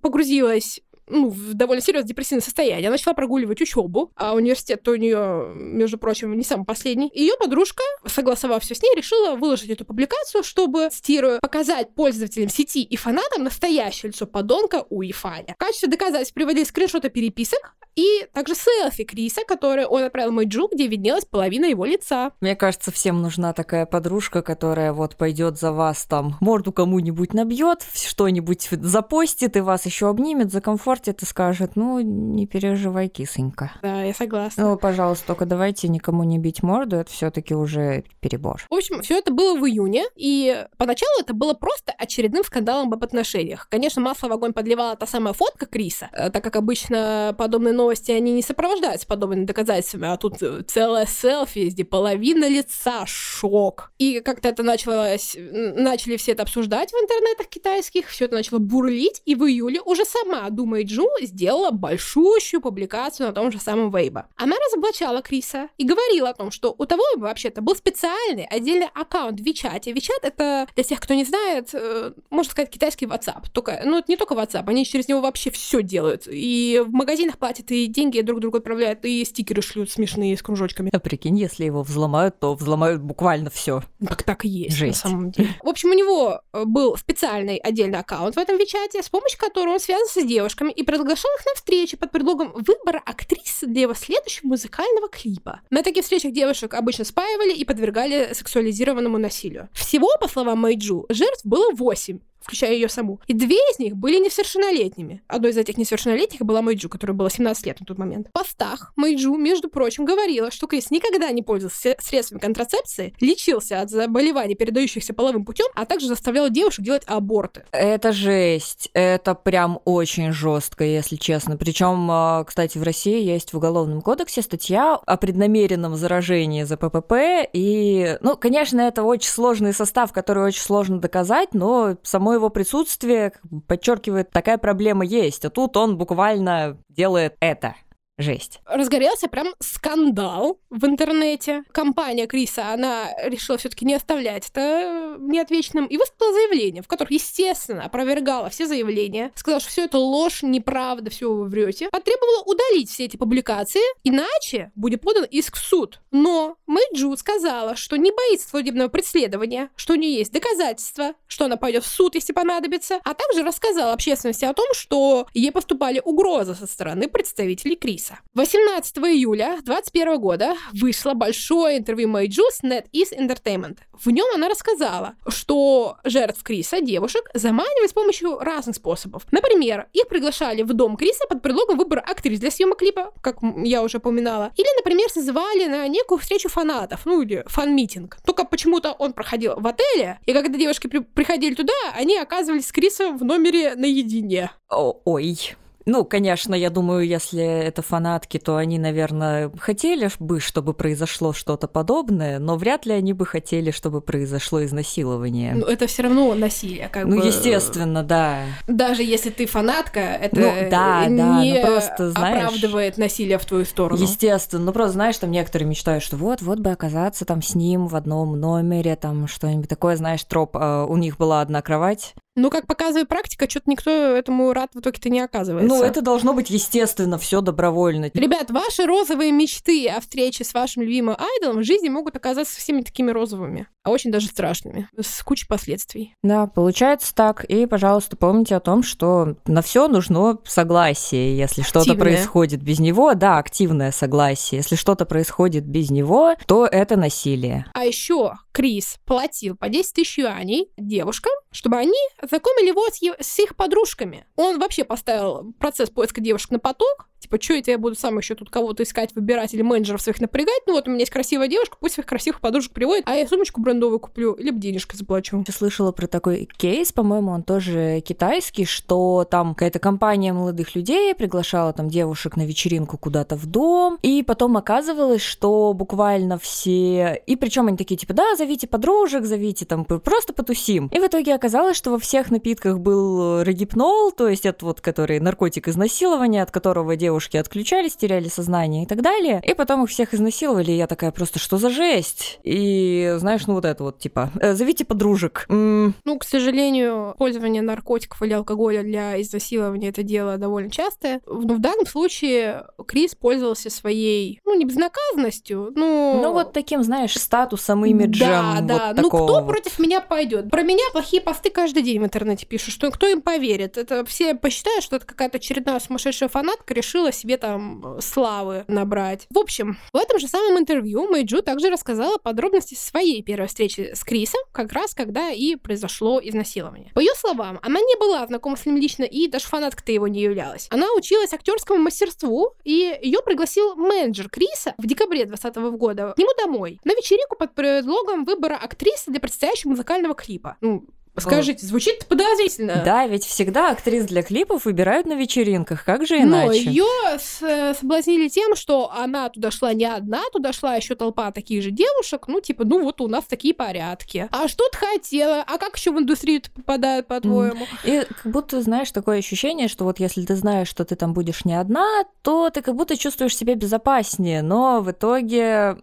погрузилась 0.00 0.80
ну, 1.08 1.28
в 1.28 1.54
довольно 1.54 1.82
серьезное 1.82 2.08
депрессивное 2.08 2.42
состояние. 2.42 2.88
Она 2.88 2.92
начала 2.92 3.14
прогуливать 3.14 3.60
учебу, 3.60 4.12
а 4.16 4.34
университет 4.34 4.86
у 4.88 4.94
нее, 4.94 5.52
между 5.54 5.98
прочим, 5.98 6.36
не 6.36 6.44
самый 6.44 6.64
последний. 6.64 7.10
Ее 7.14 7.34
подружка, 7.38 7.82
согласовав 8.06 8.62
все 8.62 8.74
с 8.74 8.82
ней, 8.82 8.94
решила 8.96 9.36
выложить 9.36 9.70
эту 9.70 9.84
публикацию, 9.84 10.42
чтобы, 10.42 10.88
цитирую, 10.90 11.40
показать 11.40 11.94
пользователям 11.94 12.48
сети 12.48 12.82
и 12.82 12.96
фанатам 12.96 13.44
настоящее 13.44 14.10
лицо 14.10 14.26
подонка 14.26 14.84
у 14.90 15.02
Ифаня. 15.02 15.54
В 15.54 15.58
качестве 15.58 15.88
доказательств 15.88 16.34
приводили 16.34 16.64
скриншоты 16.64 17.10
переписок, 17.10 17.74
и 17.96 18.26
также 18.32 18.54
селфи 18.54 19.04
Криса, 19.04 19.42
который 19.46 19.86
он 19.86 20.02
отправил 20.02 20.32
мой 20.32 20.46
Джу, 20.46 20.68
где 20.72 20.86
виднелась 20.86 21.24
половина 21.24 21.66
его 21.66 21.84
лица. 21.84 22.32
Мне 22.40 22.56
кажется, 22.56 22.90
всем 22.90 23.22
нужна 23.22 23.52
такая 23.52 23.86
подружка, 23.86 24.42
которая 24.42 24.92
вот 24.92 25.16
пойдет 25.16 25.58
за 25.58 25.72
вас 25.72 26.04
там, 26.04 26.36
морду 26.40 26.72
кому-нибудь 26.72 27.34
набьет, 27.34 27.86
что-нибудь 27.94 28.68
запостит 28.70 29.56
и 29.56 29.60
вас 29.60 29.86
еще 29.86 30.08
обнимет, 30.08 30.50
за 30.50 30.60
закомфортит 30.94 31.22
и 31.22 31.26
скажет, 31.26 31.72
ну, 31.76 32.00
не 32.00 32.46
переживай, 32.46 33.08
кисонька. 33.08 33.72
Да, 33.82 34.02
я 34.02 34.14
согласна. 34.14 34.64
Ну, 34.64 34.76
пожалуйста, 34.76 35.26
только 35.28 35.46
давайте 35.46 35.88
никому 35.88 36.24
не 36.24 36.38
бить 36.38 36.62
морду, 36.62 36.96
это 36.96 37.10
все-таки 37.10 37.54
уже 37.54 38.04
перебор. 38.20 38.62
В 38.70 38.74
общем, 38.74 39.02
все 39.02 39.18
это 39.18 39.32
было 39.32 39.58
в 39.58 39.66
июне, 39.66 40.04
и 40.16 40.66
поначалу 40.76 41.12
это 41.20 41.34
было 41.34 41.54
просто 41.54 41.92
очередным 41.98 42.44
скандалом 42.44 42.92
об 42.92 43.02
отношениях. 43.02 43.68
Конечно, 43.70 44.00
масло 44.00 44.28
в 44.28 44.32
огонь 44.32 44.52
подливала 44.52 44.96
та 44.96 45.06
самая 45.06 45.34
фотка 45.34 45.66
Криса, 45.66 46.08
э, 46.12 46.30
так 46.30 46.42
как 46.44 46.56
обычно 46.56 47.34
подобные 47.36 47.74
новости, 47.74 48.12
они 48.12 48.32
не 48.32 48.42
сопровождаются 48.42 49.06
подобными 49.06 49.44
доказательствами, 49.44 50.08
а 50.08 50.16
тут 50.16 50.38
целая 50.66 51.06
селфи, 51.06 51.70
где 51.70 51.84
половина 51.84 52.48
лица, 52.48 53.04
шок. 53.06 53.92
И 53.98 54.20
как-то 54.20 54.48
это 54.48 54.62
началось, 54.62 55.36
начали 55.36 56.16
все 56.16 56.32
это 56.32 56.42
обсуждать 56.42 56.90
в 56.90 56.94
интернетах 56.94 57.48
китайских, 57.48 58.08
все 58.08 58.26
это 58.26 58.34
начало 58.34 58.58
бурлить, 58.58 59.22
и 59.24 59.34
в 59.34 59.44
июле 59.44 59.80
уже 59.80 60.04
сама 60.04 60.48
Дума 60.50 60.83
Джу 60.84 61.08
сделала 61.20 61.70
большущую 61.70 62.60
публикацию 62.60 63.28
на 63.28 63.32
том 63.32 63.50
же 63.50 63.58
самом 63.58 63.90
Вейбо. 63.90 64.28
Она 64.36 64.56
разоблачала 64.66 65.22
Криса 65.22 65.68
и 65.76 65.84
говорила 65.84 66.30
о 66.30 66.34
том, 66.34 66.50
что 66.50 66.74
у 66.76 66.86
того 66.86 67.02
вообще-то 67.16 67.62
был 67.62 67.74
специальный 67.74 68.44
отдельный 68.44 68.88
аккаунт 68.94 69.40
в 69.40 69.44
Вичате. 69.44 69.92
Вичат— 69.92 70.20
это, 70.22 70.66
для 70.74 70.84
тех, 70.84 71.00
кто 71.00 71.14
не 71.14 71.24
знает, 71.24 71.70
э, 71.72 72.12
можно 72.30 72.50
сказать, 72.50 72.70
китайский 72.70 73.06
WhatsApp. 73.06 73.46
Только, 73.52 73.82
ну, 73.84 73.98
это 73.98 74.10
не 74.10 74.16
только 74.16 74.34
WhatsApp, 74.34 74.64
они 74.66 74.84
через 74.84 75.08
него 75.08 75.20
вообще 75.20 75.50
все 75.50 75.82
делают. 75.82 76.28
И 76.30 76.82
в 76.84 76.92
магазинах 76.92 77.38
платят 77.38 77.70
и 77.70 77.86
деньги 77.86 78.20
друг 78.20 78.40
другу 78.40 78.58
отправляют, 78.58 79.04
и 79.04 79.24
стикеры 79.24 79.62
шлют 79.62 79.90
смешные 79.90 80.36
с 80.36 80.42
кружочками. 80.42 80.90
А 80.92 80.98
прикинь, 80.98 81.38
если 81.38 81.64
его 81.64 81.82
взломают, 81.82 82.38
то 82.40 82.54
взломают 82.54 83.02
буквально 83.02 83.50
все. 83.50 83.82
Как 84.06 84.22
так 84.22 84.44
и 84.44 84.48
есть, 84.48 84.76
Жесть. 84.76 85.04
на 85.04 85.10
самом 85.10 85.30
деле. 85.30 85.48
В 85.62 85.68
общем, 85.68 85.90
у 85.90 85.94
него 85.94 86.40
э, 86.52 86.64
был 86.64 86.96
специальный 86.96 87.56
отдельный 87.56 87.98
аккаунт 87.98 88.36
в 88.36 88.38
этом 88.38 88.58
Вичате, 88.58 89.02
с 89.02 89.08
помощью 89.08 89.38
которого 89.38 89.74
он 89.74 89.80
связывался 89.80 90.20
с 90.20 90.24
девушками 90.24 90.72
и 90.74 90.82
приглашал 90.82 91.30
их 91.38 91.46
на 91.46 91.54
встречи 91.54 91.96
под 91.96 92.10
предлогом 92.10 92.52
выбора 92.52 93.02
актрисы 93.04 93.66
для 93.66 93.82
его 93.82 93.94
следующего 93.94 94.48
музыкального 94.48 95.08
клипа. 95.08 95.60
На 95.70 95.82
таких 95.82 96.04
встречах 96.04 96.32
девушек 96.32 96.74
обычно 96.74 97.04
спаивали 97.04 97.52
и 97.52 97.64
подвергали 97.64 98.32
сексуализированному 98.32 99.18
насилию. 99.18 99.68
Всего, 99.72 100.08
по 100.20 100.28
словам 100.28 100.60
Мэйджу, 100.60 101.06
жертв 101.08 101.44
было 101.44 101.72
восемь 101.72 102.20
включая 102.44 102.74
ее 102.74 102.88
саму. 102.88 103.20
И 103.26 103.32
две 103.32 103.56
из 103.56 103.78
них 103.78 103.96
были 103.96 104.18
несовершеннолетними. 104.18 105.22
Одной 105.26 105.50
из 105.50 105.56
этих 105.56 105.78
несовершеннолетних 105.78 106.40
была 106.40 106.62
Мэйджу, 106.62 106.88
которая 106.88 107.16
была 107.16 107.30
17 107.30 107.66
лет 107.66 107.80
на 107.80 107.86
тот 107.86 107.98
момент. 107.98 108.28
В 108.28 108.32
постах 108.32 108.92
Мэйджу, 108.96 109.34
между 109.36 109.68
прочим, 109.68 110.04
говорила, 110.04 110.50
что 110.50 110.66
Крис 110.66 110.90
никогда 110.90 111.30
не 111.30 111.42
пользовался 111.42 111.96
средствами 112.00 112.40
контрацепции, 112.40 113.14
лечился 113.20 113.80
от 113.80 113.90
заболеваний, 113.90 114.54
передающихся 114.54 115.14
половым 115.14 115.44
путем, 115.44 115.66
а 115.74 115.86
также 115.86 116.06
заставлял 116.06 116.50
девушек 116.50 116.84
делать 116.84 117.02
аборты. 117.06 117.64
Это 117.72 118.12
жесть. 118.12 118.90
Это 118.92 119.34
прям 119.34 119.80
очень 119.84 120.32
жестко, 120.32 120.84
если 120.84 121.16
честно. 121.16 121.56
Причем, 121.56 122.08
а, 122.10 122.44
кстати, 122.44 122.76
в 122.76 122.82
России 122.82 123.22
есть 123.22 123.52
в 123.52 123.56
Уголовном 123.56 124.02
кодексе 124.02 124.42
статья 124.42 124.94
о 124.94 125.16
преднамеренном 125.16 125.96
заражении 125.96 126.64
за 126.64 126.76
ППП. 126.76 127.48
И, 127.52 128.18
ну, 128.20 128.36
конечно, 128.36 128.80
это 128.80 129.02
очень 129.02 129.30
сложный 129.30 129.72
состав, 129.72 130.12
который 130.12 130.44
очень 130.44 130.60
сложно 130.60 130.98
доказать, 130.98 131.54
но 131.54 131.96
его 132.34 132.50
присутствие 132.50 133.32
подчеркивает, 133.66 134.30
такая 134.30 134.58
проблема 134.58 135.04
есть. 135.04 135.44
А 135.44 135.50
тут 135.50 135.76
он 135.76 135.96
буквально 135.96 136.78
делает 136.88 137.36
это. 137.40 137.74
Жесть. 138.16 138.60
Разгорелся 138.64 139.26
прям 139.26 139.48
скандал 139.58 140.60
в 140.70 140.86
интернете. 140.86 141.64
Компания 141.72 142.26
Криса, 142.28 142.72
она 142.72 143.10
решила 143.24 143.58
все 143.58 143.68
таки 143.68 143.84
не 143.84 143.94
оставлять 143.94 144.48
это 144.50 145.16
неотвеченным 145.18 145.86
и 145.86 145.96
выступила 145.96 146.32
заявление, 146.32 146.82
в 146.82 146.86
котором, 146.86 147.10
естественно, 147.10 147.84
опровергала 147.84 148.50
все 148.50 148.66
заявления, 148.66 149.32
сказала, 149.34 149.60
что 149.60 149.70
все 149.70 149.84
это 149.84 149.98
ложь, 149.98 150.42
неправда, 150.42 151.10
все 151.10 151.32
вы 151.32 151.46
врете, 151.46 151.88
потребовала 151.90 152.44
удалить 152.44 152.90
все 152.90 153.06
эти 153.06 153.16
публикации, 153.16 153.80
иначе 154.04 154.70
будет 154.76 155.00
подан 155.00 155.24
иск 155.24 155.56
в 155.56 155.60
суд. 155.60 156.00
Но 156.12 156.56
Мэйджу 156.66 157.16
сказала, 157.16 157.74
что 157.74 157.96
не 157.96 158.12
боится 158.12 158.48
судебного 158.48 158.88
преследования, 158.88 159.70
что 159.74 159.94
у 159.94 159.96
нее 159.96 160.18
есть 160.18 160.32
доказательства, 160.32 161.14
что 161.26 161.46
она 161.46 161.56
пойдет 161.56 161.82
в 161.82 161.88
суд, 161.88 162.14
если 162.14 162.32
понадобится, 162.32 163.00
а 163.02 163.14
также 163.14 163.42
рассказала 163.42 163.92
общественности 163.92 164.44
о 164.44 164.54
том, 164.54 164.66
что 164.72 165.26
ей 165.34 165.50
поступали 165.50 166.00
угрозы 166.04 166.54
со 166.54 166.68
стороны 166.68 167.08
представителей 167.08 167.74
Криса. 167.74 168.03
Криса. 168.04 168.20
18 168.34 168.98
июля 168.98 169.58
2021 169.64 170.20
года 170.20 170.56
вышло 170.72 171.14
большое 171.14 171.78
интервью 171.78 172.08
Мэйджу 172.08 172.42
с 172.50 172.62
NetEase 172.62 173.16
Entertainment. 173.16 173.78
В 173.92 174.10
нем 174.10 174.26
она 174.34 174.48
рассказала, 174.48 175.14
что 175.28 175.96
жертв 176.04 176.42
Криса, 176.42 176.80
девушек, 176.80 177.30
заманивают 177.34 177.90
с 177.90 177.94
помощью 177.94 178.38
разных 178.38 178.76
способов. 178.76 179.24
Например, 179.30 179.88
их 179.92 180.08
приглашали 180.08 180.62
в 180.62 180.72
дом 180.72 180.96
Криса 180.96 181.26
под 181.28 181.42
предлогом 181.42 181.78
выбора 181.78 182.00
актрис 182.00 182.40
для 182.40 182.50
съемок 182.50 182.78
клипа, 182.78 183.12
как 183.22 183.38
я 183.64 183.82
уже 183.82 183.98
упоминала. 183.98 184.52
Или, 184.56 184.68
например, 184.78 185.08
созывали 185.10 185.66
на 185.66 185.86
некую 185.88 186.18
встречу 186.18 186.48
фанатов, 186.48 187.06
ну 187.06 187.22
или 187.22 187.44
фан-митинг. 187.46 188.18
Только 188.24 188.44
почему-то 188.44 188.92
он 188.92 189.12
проходил 189.12 189.54
в 189.56 189.66
отеле, 189.66 190.18
и 190.26 190.32
когда 190.32 190.58
девушки 190.58 190.88
при 190.88 190.98
приходили 190.98 191.54
туда, 191.54 191.72
они 191.94 192.16
оказывались 192.16 192.66
с 192.66 192.72
Крисом 192.72 193.18
в 193.18 193.24
номере 193.24 193.74
наедине. 193.76 194.50
О 194.68 195.00
ой. 195.04 195.54
Ну, 195.86 196.04
конечно, 196.04 196.54
я 196.54 196.70
думаю, 196.70 197.06
если 197.06 197.42
это 197.42 197.82
фанатки, 197.82 198.38
то 198.38 198.56
они, 198.56 198.78
наверное, 198.78 199.50
хотели 199.58 200.08
бы, 200.18 200.40
чтобы 200.40 200.72
произошло 200.72 201.32
что-то 201.32 201.68
подобное, 201.68 202.38
но 202.38 202.56
вряд 202.56 202.86
ли 202.86 202.92
они 202.92 203.12
бы 203.12 203.26
хотели, 203.26 203.70
чтобы 203.70 204.00
произошло 204.00 204.64
изнасилование. 204.64 205.54
Ну, 205.54 205.66
это 205.66 205.86
все 205.86 206.04
равно 206.04 206.34
насилие, 206.34 206.88
как 206.88 207.04
ну, 207.04 207.16
бы. 207.16 207.22
Ну, 207.22 207.26
естественно, 207.26 208.02
да. 208.02 208.44
Даже 208.66 209.02
если 209.02 209.30
ты 209.30 209.46
фанатка, 209.46 210.00
это 210.00 210.40
ну, 210.40 210.70
да, 210.70 211.06
не 211.06 211.18
да, 211.18 211.42
ну, 211.42 211.66
просто, 211.66 212.10
знаешь, 212.10 212.44
оправдывает 212.44 212.96
насилие 212.96 213.38
в 213.38 213.44
твою 213.44 213.64
сторону. 213.64 214.00
Естественно. 214.00 214.64
Ну, 214.64 214.72
просто, 214.72 214.92
знаешь, 214.94 215.18
там 215.18 215.30
некоторые 215.30 215.68
мечтают, 215.68 216.02
что 216.02 216.16
вот, 216.16 216.40
вот 216.40 216.60
бы 216.60 216.70
оказаться 216.70 217.24
там 217.24 217.42
с 217.42 217.54
ним 217.54 217.88
в 217.88 217.96
одном 217.96 218.40
номере, 218.40 218.96
там 218.96 219.28
что-нибудь 219.28 219.68
такое, 219.68 219.96
знаешь, 219.96 220.24
троп. 220.24 220.56
Uh, 220.56 220.86
у 220.86 220.96
них 220.96 221.18
была 221.18 221.40
одна 221.40 221.62
кровать, 221.62 222.14
ну, 222.36 222.50
как 222.50 222.66
показывает 222.66 223.08
практика, 223.08 223.48
что-то 223.48 223.70
никто 223.70 223.90
этому 223.90 224.52
рад 224.52 224.70
в 224.74 224.80
итоге-то 224.80 225.08
не 225.08 225.20
оказывается. 225.20 225.68
Ну, 225.68 225.82
это 225.82 226.02
должно 226.02 226.34
быть 226.34 226.50
естественно, 226.50 227.18
все 227.18 227.40
добровольно. 227.40 228.10
Ребят, 228.12 228.50
ваши 228.50 228.84
розовые 228.84 229.32
мечты 229.32 229.88
о 229.88 230.00
встрече 230.00 230.44
с 230.44 230.52
вашим 230.54 230.82
любимым 230.82 231.16
айдолом 231.18 231.62
в 231.62 231.64
жизни 231.64 231.88
могут 231.88 232.16
оказаться 232.16 232.58
всеми 232.58 232.82
такими 232.82 233.10
розовыми, 233.10 233.68
а 233.82 233.90
очень 233.90 234.10
даже 234.10 234.26
страшными, 234.26 234.88
с 235.00 235.22
кучей 235.22 235.46
последствий. 235.46 236.14
Да, 236.22 236.46
получается 236.46 237.14
так. 237.14 237.44
И, 237.44 237.66
пожалуйста, 237.66 238.16
помните 238.16 238.56
о 238.56 238.60
том, 238.60 238.82
что 238.82 239.36
на 239.46 239.62
все 239.62 239.88
нужно 239.88 240.38
согласие. 240.44 241.36
Если 241.36 241.62
что-то 241.62 241.94
происходит 241.94 242.62
без 242.62 242.80
него, 242.80 243.14
да, 243.14 243.38
активное 243.38 243.92
согласие. 243.92 244.58
Если 244.58 244.76
что-то 244.76 245.06
происходит 245.06 245.64
без 245.64 245.90
него, 245.90 246.34
то 246.46 246.66
это 246.66 246.96
насилие. 246.96 247.66
А 247.74 247.84
еще 247.84 248.34
Крис 248.52 248.98
платил 249.04 249.56
по 249.56 249.68
10 249.68 249.92
тысяч 249.94 250.18
юаней 250.18 250.70
девушкам, 250.76 251.32
чтобы 251.50 251.76
они 251.76 251.98
знакомили 252.28 252.68
его 252.68 252.86
с, 252.88 253.00
с 253.20 253.38
их 253.38 253.56
подружками. 253.56 254.26
Он 254.36 254.58
вообще 254.58 254.84
поставил 254.84 255.52
процесс 255.58 255.90
поиска 255.90 256.20
девушек 256.20 256.50
на 256.50 256.58
поток, 256.58 257.08
Типа, 257.24 257.40
что 257.40 257.54
это 257.54 257.70
я 257.70 257.78
буду 257.78 257.96
сам 257.96 258.18
еще 258.18 258.34
тут 258.34 258.50
кого-то 258.50 258.82
искать, 258.82 259.14
выбирать 259.14 259.54
или 259.54 259.62
менеджеров 259.62 260.02
своих 260.02 260.20
напрягать? 260.20 260.60
Ну 260.66 260.74
вот 260.74 260.86
у 260.86 260.90
меня 260.90 261.00
есть 261.00 261.10
красивая 261.10 261.48
девушка, 261.48 261.78
пусть 261.80 261.94
своих 261.94 262.06
красивых 262.06 262.42
подружек 262.42 262.72
приводит, 262.72 263.08
а 263.08 263.14
я 263.14 263.26
сумочку 263.26 263.62
брендовую 263.62 263.98
куплю, 263.98 264.36
либо 264.38 264.58
денежкой 264.58 264.98
заплачу. 264.98 265.42
Я 265.46 265.54
слышала 265.54 265.90
про 265.90 266.06
такой 266.06 266.46
кейс, 266.58 266.92
по-моему, 266.92 267.30
он 267.30 267.42
тоже 267.42 268.02
китайский, 268.02 268.66
что 268.66 269.26
там 269.30 269.54
какая-то 269.54 269.78
компания 269.78 270.34
молодых 270.34 270.74
людей 270.74 271.14
приглашала 271.14 271.72
там 271.72 271.88
девушек 271.88 272.36
на 272.36 272.44
вечеринку 272.44 272.98
куда-то 272.98 273.36
в 273.36 273.46
дом, 273.46 273.98
и 274.02 274.22
потом 274.22 274.58
оказывалось, 274.58 275.22
что 275.22 275.72
буквально 275.72 276.36
все... 276.36 277.22
И 277.26 277.36
причем 277.36 277.68
они 277.68 277.78
такие, 277.78 277.96
типа, 277.96 278.12
да, 278.12 278.36
зовите 278.36 278.66
подружек, 278.66 279.24
зовите 279.24 279.64
там, 279.64 279.86
просто 279.86 280.34
потусим. 280.34 280.88
И 280.88 280.98
в 280.98 281.06
итоге 281.06 281.34
оказалось, 281.34 281.78
что 281.78 281.90
во 281.90 281.98
всех 281.98 282.30
напитках 282.30 282.80
был 282.80 283.40
регипнол, 283.40 284.12
то 284.12 284.28
есть 284.28 284.44
это 284.44 284.66
вот 284.66 284.82
который 284.82 285.20
наркотик 285.20 285.68
изнасилования, 285.68 286.42
от 286.42 286.50
которого 286.50 286.96
девушка 286.96 287.13
девушки 287.14 287.36
отключались, 287.36 287.94
теряли 287.94 288.26
сознание 288.26 288.82
и 288.82 288.86
так 288.86 289.00
далее. 289.00 289.40
И 289.44 289.54
потом 289.54 289.84
их 289.84 289.90
всех 289.90 290.14
изнасиловали, 290.14 290.72
и 290.72 290.76
я 290.76 290.88
такая 290.88 291.12
просто, 291.12 291.38
что 291.38 291.58
за 291.58 291.70
жесть? 291.70 292.40
И 292.42 293.14
знаешь, 293.18 293.46
ну 293.46 293.54
вот 293.54 293.64
это 293.64 293.84
вот, 293.84 294.00
типа, 294.00 294.32
э, 294.40 294.54
зовите 294.54 294.84
подружек. 294.84 295.46
М- 295.48 295.94
ну, 296.04 296.18
к 296.18 296.24
сожалению, 296.24 297.14
пользование 297.16 297.62
наркотиков 297.62 298.20
или 298.22 298.32
алкоголя 298.32 298.82
для 298.82 299.20
изнасилования 299.22 299.90
это 299.90 300.02
дело 300.02 300.38
довольно 300.38 300.70
частое. 300.70 301.20
Но 301.26 301.54
в 301.54 301.60
данном 301.60 301.86
случае 301.86 302.66
Крис 302.84 303.14
пользовался 303.14 303.70
своей, 303.70 304.40
ну, 304.44 304.58
не 304.58 304.64
безнаказанностью, 304.64 305.72
но... 305.76 306.20
Ну, 306.20 306.32
вот 306.32 306.52
таким, 306.52 306.82
знаешь, 306.82 307.14
статусом, 307.14 307.84
имиджем. 307.86 308.28
Да, 308.28 308.54
вот 308.56 308.66
да. 308.66 308.94
Такого. 308.94 309.20
Ну, 309.20 309.26
кто 309.26 309.46
против 309.46 309.78
меня 309.78 310.00
пойдет? 310.00 310.50
Про 310.50 310.62
меня 310.62 310.82
плохие 310.90 311.22
посты 311.22 311.50
каждый 311.50 311.84
день 311.84 312.00
в 312.00 312.04
интернете 312.04 312.44
пишут, 312.44 312.74
что 312.74 312.90
кто 312.90 313.06
им 313.06 313.22
поверит? 313.22 313.78
Это 313.78 314.04
все 314.04 314.34
посчитают, 314.34 314.82
что 314.82 314.96
это 314.96 315.06
какая-то 315.06 315.36
очередная 315.36 315.78
сумасшедшая 315.78 316.28
фанатка 316.28 316.74
решила 316.74 317.03
решила 317.04 317.12
себе 317.12 317.36
там 317.36 317.96
славы 318.00 318.64
набрать. 318.68 319.26
В 319.30 319.38
общем, 319.38 319.76
в 319.92 319.96
этом 319.96 320.18
же 320.18 320.28
самом 320.28 320.58
интервью 320.58 321.06
Мэйджу 321.08 321.42
также 321.42 321.70
рассказала 321.70 322.18
подробности 322.18 322.74
своей 322.74 323.22
первой 323.22 323.48
встречи 323.48 323.92
с 323.94 324.04
Крисом, 324.04 324.40
как 324.52 324.72
раз 324.72 324.94
когда 324.94 325.30
и 325.30 325.56
произошло 325.56 326.20
изнасилование. 326.22 326.92
По 326.94 327.00
ее 327.00 327.12
словам, 327.16 327.58
она 327.62 327.80
не 327.80 327.98
была 327.98 328.26
знакома 328.26 328.56
с 328.56 328.66
ним 328.66 328.76
лично 328.76 329.04
и 329.04 329.28
даже 329.28 329.46
фанаткой 329.46 329.94
его 329.94 330.08
не 330.08 330.22
являлась. 330.22 330.68
Она 330.70 330.86
училась 330.96 331.32
актерскому 331.32 331.80
мастерству, 331.80 332.54
и 332.64 332.98
ее 333.02 333.20
пригласил 333.24 333.74
менеджер 333.76 334.28
Криса 334.28 334.74
в 334.78 334.86
декабре 334.86 335.26
2020 335.26 335.78
года 335.78 336.12
к 336.14 336.18
нему 336.18 336.30
домой 336.38 336.80
на 336.84 336.92
вечеринку 336.92 337.36
под 337.36 337.54
предлогом 337.54 338.24
выбора 338.24 338.56
актрисы 338.56 339.10
для 339.10 339.20
предстоящего 339.20 339.70
музыкального 339.70 340.14
клипа. 340.14 340.56
Ну, 340.60 340.86
Скажите, 341.16 341.66
звучит 341.66 342.06
подозрительно. 342.06 342.82
Да, 342.84 343.06
ведь 343.06 343.24
всегда 343.24 343.70
актрис 343.70 344.06
для 344.06 344.22
клипов 344.22 344.64
выбирают 344.64 345.06
на 345.06 345.14
вечеринках, 345.14 345.84
как 345.84 346.06
же 346.06 346.18
иначе? 346.20 346.46
Но 346.46 346.52
ее 346.52 347.18
соблазнили 347.18 348.28
тем, 348.28 348.56
что 348.56 348.90
она 348.92 349.28
туда 349.28 349.50
шла 349.50 349.72
не 349.74 349.84
одна, 349.84 350.22
туда 350.32 350.52
шла 350.52 350.74
еще 350.74 350.94
толпа 350.94 351.30
таких 351.30 351.62
же 351.62 351.70
девушек, 351.70 352.24
ну 352.28 352.40
типа, 352.40 352.64
ну 352.64 352.82
вот 352.82 353.00
у 353.00 353.08
нас 353.08 353.24
такие 353.24 353.54
порядки. 353.54 354.28
А 354.30 354.48
что 354.48 354.68
ты 354.70 354.78
хотела? 354.78 355.42
А 355.46 355.58
как 355.58 355.76
еще 355.76 355.92
в 355.92 355.98
индустрию 355.98 356.42
попадают, 356.54 357.06
по-твоему? 357.06 357.66
И 357.84 358.04
как 358.22 358.32
будто, 358.32 358.60
знаешь, 358.62 358.90
такое 358.90 359.18
ощущение, 359.18 359.68
что 359.68 359.84
вот 359.84 360.00
если 360.00 360.24
ты 360.24 360.34
знаешь, 360.34 360.68
что 360.68 360.84
ты 360.84 360.96
там 360.96 361.12
будешь 361.12 361.44
не 361.44 361.54
одна, 361.54 362.04
то 362.22 362.50
ты 362.50 362.62
как 362.62 362.74
будто 362.74 362.96
чувствуешь 362.96 363.36
себя 363.36 363.54
безопаснее, 363.54 364.42
но 364.42 364.80
в 364.80 364.90
итоге 364.90 365.76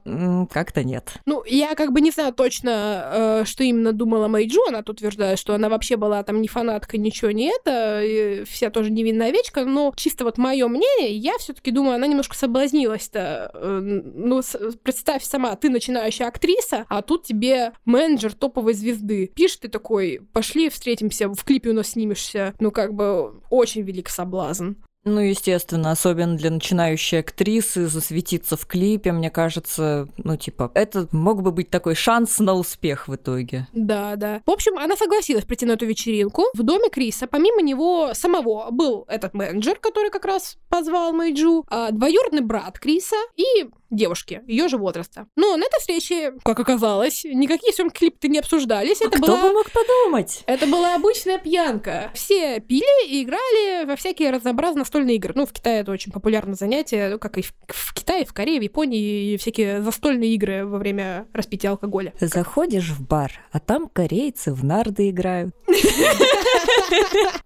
как-то 0.52 0.84
нет. 0.84 1.14
Ну, 1.26 1.44
я 1.46 1.76
как 1.76 1.92
бы 1.94 2.02
не 2.02 2.12
знаю 2.12 2.34
точно, 2.34 3.42
э, 3.42 3.44
что 3.46 3.64
именно 3.64 3.94
думала 3.94 4.28
Мэйджу, 4.28 4.62
она 4.68 4.82
тут 4.82 4.98
утверждает, 4.98 5.21
утверждаю, 5.22 5.38
что 5.38 5.54
она 5.54 5.70
вообще 5.70 5.98
была 5.98 6.24
там 6.24 6.42
не 6.42 6.48
фанатка, 6.48 6.98
ничего 6.98 7.32
не 7.32 7.52
это, 7.52 8.46
вся 8.46 8.70
тоже 8.70 8.92
невинная 8.92 9.30
овечка, 9.30 9.66
но 9.66 9.94
чисто 9.96 10.24
вот 10.24 10.38
мое 10.38 10.68
мнение, 10.68 11.16
я 11.16 11.38
все-таки 11.38 11.72
думаю, 11.72 11.96
она 11.96 12.08
немножко 12.08 12.36
соблазнилась-то. 12.36 13.52
Э, 13.54 13.80
ну, 13.82 14.42
представь 14.84 15.24
сама, 15.24 15.56
ты 15.56 15.70
начинающая 15.70 16.28
актриса, 16.28 16.86
а 16.90 17.02
тут 17.02 17.24
тебе 17.24 17.74
менеджер 17.86 18.34
топовой 18.34 18.74
звезды. 18.74 19.32
Пишешь 19.36 19.58
ты 19.58 19.68
такой, 19.68 20.22
пошли 20.34 20.70
встретимся, 20.70 21.30
в 21.30 21.44
клипе 21.44 21.70
у 21.70 21.74
нас 21.74 21.90
снимешься. 21.90 22.54
Ну, 22.60 22.72
как 22.72 22.94
бы 22.94 23.42
очень 23.50 23.82
велик 23.82 24.10
соблазн. 24.10 24.74
Ну, 25.04 25.20
естественно, 25.20 25.92
особенно 25.92 26.38
для 26.38 26.52
начинающей 26.52 27.20
актрисы 27.20 27.88
засветиться 27.88 28.56
в 28.56 28.66
клипе, 28.68 29.12
мне 29.12 29.32
кажется, 29.32 30.08
ну, 30.18 30.38
типа, 30.38 30.72
это 30.76 31.08
мог 31.12 31.42
бы 31.42 31.52
быть 31.52 31.70
такой 31.70 31.96
шанс 31.96 32.40
на 32.40 32.54
успех 32.54 33.08
в 33.08 33.16
итоге. 33.16 33.68
Да, 33.74 34.16
да. 34.16 34.42
В 34.46 34.52
общем, 34.52 34.78
она 34.78 34.96
согласилась 34.96 35.46
прийти 35.46 35.66
на 35.66 35.74
эту 35.74 35.86
вечеринку. 35.86 36.44
В 36.54 36.64
доме 36.64 36.90
Криса, 36.90 37.28
помимо 37.28 37.62
него 37.62 38.14
самого, 38.14 38.70
был 38.72 39.06
этот 39.08 39.34
менеджер, 39.34 39.80
который 39.80 40.12
как 40.12 40.26
раз 40.26 40.58
позвал 40.70 41.14
Мэйджу, 41.14 41.66
а, 41.68 41.92
двоюродный 41.92 42.42
брат 42.42 42.80
Криса 42.80 43.16
и 43.36 43.70
девушки 43.92 44.42
ее 44.48 44.68
же 44.68 44.78
возраста. 44.78 45.28
Но 45.36 45.56
на 45.58 45.66
этой 45.66 45.80
встрече, 45.80 46.34
как 46.44 46.60
оказалось, 46.60 47.24
никакие 47.26 47.74
съемки 47.74 48.00
клипа 48.00 48.28
не 48.28 48.40
обсуждались. 48.40 49.02
А 49.02 49.06
это 49.06 49.18
кто 49.18 49.28
была... 49.28 49.42
бы 49.42 49.54
мог 49.54 49.72
подумать? 49.72 50.44
Это 50.48 50.66
была 50.66 50.96
обычная 50.96 51.38
пьянка. 51.38 52.10
Все 52.14 52.60
пили 52.60 53.08
и 53.08 53.24
играли 53.24 53.86
во 53.86 53.96
всякие 53.96 54.32
разнообразные 54.32 54.82
настольные 54.82 55.18
игры. 55.18 55.34
Ну, 55.36 55.46
в 55.46 55.54
Китае 55.54 55.82
это 55.82 55.92
очень 55.92 56.12
популярное 56.12 56.56
занятие, 56.56 57.10
ну, 57.10 57.20
как 57.20 57.38
и 57.38 57.42
в, 57.42 57.54
в 57.68 57.94
Китае, 57.94 58.26
в 58.26 58.34
Корее, 58.34 58.60
в 58.60 58.64
Японии, 58.64 59.34
и 59.34 59.38
всякие 59.38 59.82
застольные 59.82 60.34
игры 60.34 60.66
во 60.66 60.78
время 60.78 61.28
распития 61.34 61.72
алкоголя. 61.72 62.14
Заходишь 62.20 62.90
в 62.90 63.06
бар, 63.06 63.32
а 63.52 63.60
там 63.60 63.88
корейцы 63.88 64.54
в 64.54 64.64
нарды 64.64 65.10
играют. 65.10 65.54